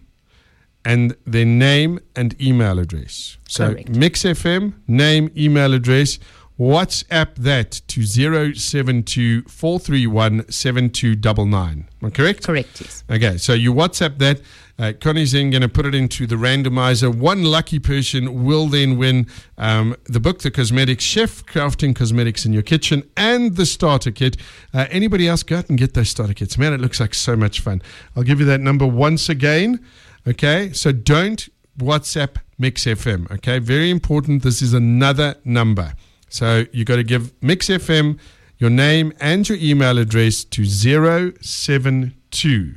and 0.86 1.16
their 1.26 1.46
name 1.46 2.00
and 2.16 2.40
email 2.42 2.80
address. 2.80 3.38
So 3.48 3.74
Correct. 3.74 3.90
Mix 3.90 4.24
FM, 4.24 4.74
name, 4.88 5.32
email 5.38 5.74
address. 5.74 6.20
WhatsApp 6.60 7.36
that 7.36 7.82
to 7.88 8.03
072 8.03 9.43
431 9.43 10.41
Am 10.41 11.86
I 12.03 12.10
correct? 12.10 12.43
Correct, 12.43 12.82
yes. 12.82 13.03
Okay, 13.10 13.38
so 13.38 13.53
you 13.53 13.74
WhatsApp 13.74 14.18
that. 14.18 14.41
Uh, 14.78 14.91
Conny's 14.99 15.32
then 15.32 15.51
going 15.51 15.62
to 15.62 15.70
put 15.70 15.86
it 15.86 15.95
into 15.95 16.28
the 16.28 16.36
randomizer. 16.36 17.14
One 17.14 17.43
lucky 17.43 17.80
person 17.80 18.43
will 18.43 18.68
then 18.68 18.97
win 18.97 19.28
um, 19.57 19.95
the 20.05 20.20
book, 20.20 20.39
The 20.39 20.51
Cosmetics 20.51 21.03
Chef, 21.03 21.45
Crafting 21.45 21.95
Cosmetics 21.95 22.45
in 22.45 22.51
Your 22.51 22.62
Kitchen, 22.62 23.03
and 23.16 23.55
the 23.55 23.66
starter 23.66 24.12
kit. 24.12 24.36
Uh, 24.74 24.86
anybody 24.89 25.30
else, 25.30 25.43
go 25.43 25.57
out 25.57 25.70
and 25.70 25.78
get 25.78 25.93
those 25.93 26.10
starter 26.10 26.34
kits. 26.34 26.57
Man, 26.57 26.74
it 26.74 26.82
looks 26.82 26.99
like 26.99 27.14
so 27.14 27.38
much 27.38 27.62
fun. 27.62 27.82
I'll 28.18 28.24
give 28.24 28.39
you 28.41 28.45
that 28.47 28.60
number 28.60 28.86
once 28.86 29.30
again. 29.30 29.86
Okay, 30.28 30.74
so 30.74 30.91
don't 30.91 31.47
WhatsApp 31.78 32.38
Mix 32.57 32.84
FM. 32.84 33.32
Okay, 33.32 33.60
very 33.60 33.89
important. 33.89 34.43
This 34.43 34.62
is 34.62 34.74
another 34.74 35.36
number. 35.45 35.93
So 36.30 36.66
you've 36.72 36.88
got 36.88 36.96
to 36.98 37.04
give 37.04 37.34
Mix 37.42 37.68
FM 37.68 38.20
your 38.58 38.70
name 38.70 39.14
and 39.20 39.48
your 39.48 39.58
email 39.60 39.98
address 39.98 40.44
to 40.46 40.66
072 40.66 42.76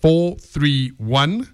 431 0.00 1.48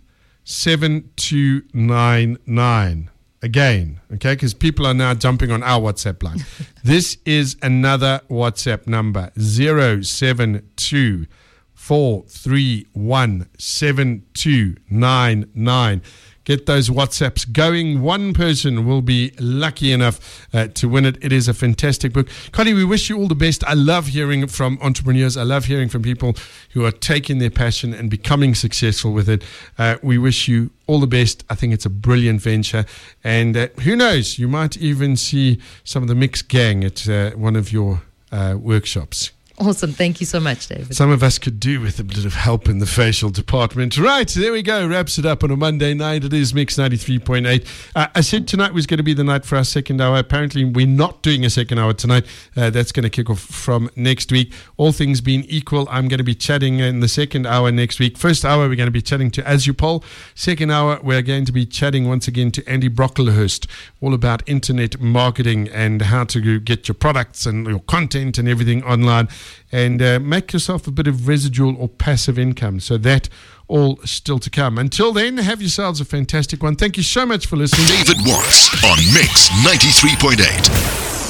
7299. 0.45 3.09
Again, 3.45 4.01
okay, 4.15 4.35
because 4.35 4.55
people 4.55 4.87
are 4.87 4.95
now 4.95 5.15
jumping 5.15 5.51
on 5.51 5.65
our 5.65 5.81
WhatsApp 5.81 6.23
line. 6.23 6.47
this 6.85 7.19
is 7.25 7.57
another 7.61 8.21
WhatsApp 8.31 8.87
number 8.87 9.33
072 9.37 11.27
431 11.75 13.49
7299. 13.59 16.03
Get 16.45 16.67
those 16.67 16.91
WhatsApps 16.91 17.53
going. 17.53 18.03
One 18.03 18.35
person 18.35 18.85
will 18.85 19.03
be 19.03 19.33
lucky 19.39 19.93
enough 19.93 20.47
uh, 20.53 20.67
to 20.69 20.89
win 20.89 21.05
it. 21.05 21.17
It 21.23 21.33
is 21.33 21.47
a 21.47 21.55
fantastic 21.55 22.13
book. 22.13 22.29
Conny, 22.51 22.75
we 22.75 22.85
wish 22.85 23.09
you 23.09 23.17
all 23.17 23.29
the 23.29 23.37
best. 23.37 23.63
I 23.65 23.75
love 23.75 24.09
hearing 24.09 24.49
from 24.49 24.79
entrepreneurs. 24.83 25.37
I 25.37 25.45
love 25.45 25.67
hearing 25.67 25.89
from 25.89 26.03
people 26.03 26.35
who 26.71 26.85
are 26.85 26.91
taking 26.91 27.39
their 27.39 27.51
passion 27.51 27.95
and 27.95 28.11
becoming 28.11 28.57
successful 28.57 29.13
with 29.13 29.29
it. 29.29 29.45
Uh, 29.79 29.99
we 30.03 30.19
wish 30.19 30.49
you 30.49 30.71
all 30.89 30.99
the 30.99 31.07
best. 31.07 31.45
I 31.49 31.55
think 31.55 31.73
it's 31.73 31.87
a 31.87 31.91
brilliant 31.91 32.43
venture. 32.43 32.87
And 33.23 33.57
uh, 33.57 33.69
who 33.85 33.95
knows, 33.95 34.39
you 34.39 34.49
might 34.49 34.77
even 34.77 35.17
see 35.17 35.61
some 35.85 36.03
of 36.03 36.09
the 36.09 36.17
mixed 36.17 36.49
gang 36.49 36.83
at 36.83 37.09
uh, 37.09 37.31
one 37.33 37.55
of 37.55 37.73
your 37.73 38.03
uh, 38.33 38.57
workshops. 38.59 39.31
Awesome. 39.59 39.93
Thank 39.93 40.19
you 40.19 40.27
so 40.27 40.41
much, 40.41 40.67
David. 40.67 40.95
Some 40.97 41.11
of 41.11 41.23
us 41.23 41.39
could 41.39 41.61
do 41.61 41.81
with 41.81 41.99
a 42.01 42.05
bit 42.05 42.25
of 42.25 42.35
help 42.35 42.69
in 42.69 42.79
the 42.79 42.87
facial 42.87 43.31
department. 43.31 43.99
Right, 43.99 44.27
there 44.29 44.51
we 44.51 44.63
go. 44.63 44.89
Wraps 44.89 45.19
it 45.19 45.27
up 45.27 45.45
on 45.45 45.51
a 45.51 45.57
Monday 45.57 45.93
night. 45.95 46.25
It 46.25 46.33
is 46.33 46.55
Mix 46.55 46.77
93.8. 46.77 47.67
Uh, 47.95 48.07
I 48.15 48.21
said 48.23 48.49
tonight 48.49 48.73
was 48.73 48.87
going 48.87 48.97
to 48.97 49.05
be 49.05 49.15
the 49.15 49.25
night 49.25 49.45
for 49.45 49.57
our 49.57 49.65
second 49.65 50.01
hour. 50.01 50.17
Apparently, 50.17 50.65
we're 50.65 50.87
not 50.87 51.23
doing 51.23 51.45
a 51.45 51.51
second 51.51 51.79
hour 51.79 51.93
tonight. 51.93 52.27
Uh, 52.57 52.71
that's 52.71 52.93
going 52.93 53.05
to 53.05 53.11
kick 53.11 53.29
off 53.29 53.41
from 53.41 53.91
next 53.95 54.33
week. 54.33 54.53
All 54.79 54.91
things 54.91 55.21
being 55.21 55.45
equal, 55.45 55.87
I'm 55.91 56.09
going 56.09 56.19
to 56.19 56.25
be 56.25 56.35
chatting 56.35 56.81
in 56.81 57.01
the 57.01 57.09
second 57.09 57.47
hour 57.47 57.71
next 57.71 57.99
week. 57.99 58.17
First 58.17 58.45
hour, 58.45 58.69
we're 58.69 58.77
going 58.77 58.87
to 58.87 58.91
be 58.91 59.03
chatting 59.03 59.31
to 59.33 59.43
Azupol. 59.43 60.03
Second 60.35 60.71
hour, 60.71 60.99
we're 61.03 61.23
going 61.23 61.45
to 61.45 61.53
be 61.53 61.67
chatting 61.67 62.09
once 62.09 62.27
again 62.27 62.51
to 62.53 62.67
Andy 62.69 62.89
Brocklehurst, 62.89 63.67
all 64.01 64.15
about 64.15 64.43
internet 64.49 64.99
marketing 64.99 65.69
and 65.69 66.03
how 66.03 66.25
to 66.25 66.59
get 66.59 66.89
your 66.89 66.95
products 66.95 67.45
and 67.45 67.67
your 67.67 67.81
content 67.81 68.39
and 68.39 68.49
everything 68.49 68.83
online 68.85 69.29
and 69.71 70.03
uh, 70.03 70.21
make 70.21 70.53
yourself 70.53 70.87
a 70.87 70.91
bit 70.91 71.07
of 71.07 71.29
residual 71.29 71.77
or 71.77 71.89
passive 71.89 72.39
income. 72.39 72.81
So 72.81 72.99
that 72.99 73.29
all 73.69 73.99
still 74.05 74.39
to 74.39 74.51
come. 74.51 74.79
Until 74.79 75.13
then, 75.13 75.39
have 75.39 75.61
yourselves 75.61 76.01
a 76.01 76.05
fantastic 76.05 76.63
one. 76.63 76.77
Thank 76.77 76.97
you 76.97 77.03
so 77.03 77.25
much 77.25 77.47
for 77.47 77.57
listening. 77.57 77.87
David 77.87 78.25
Morris 78.25 78.69
on 78.85 78.99
Mix 79.15 79.49
93.8. 79.65 81.22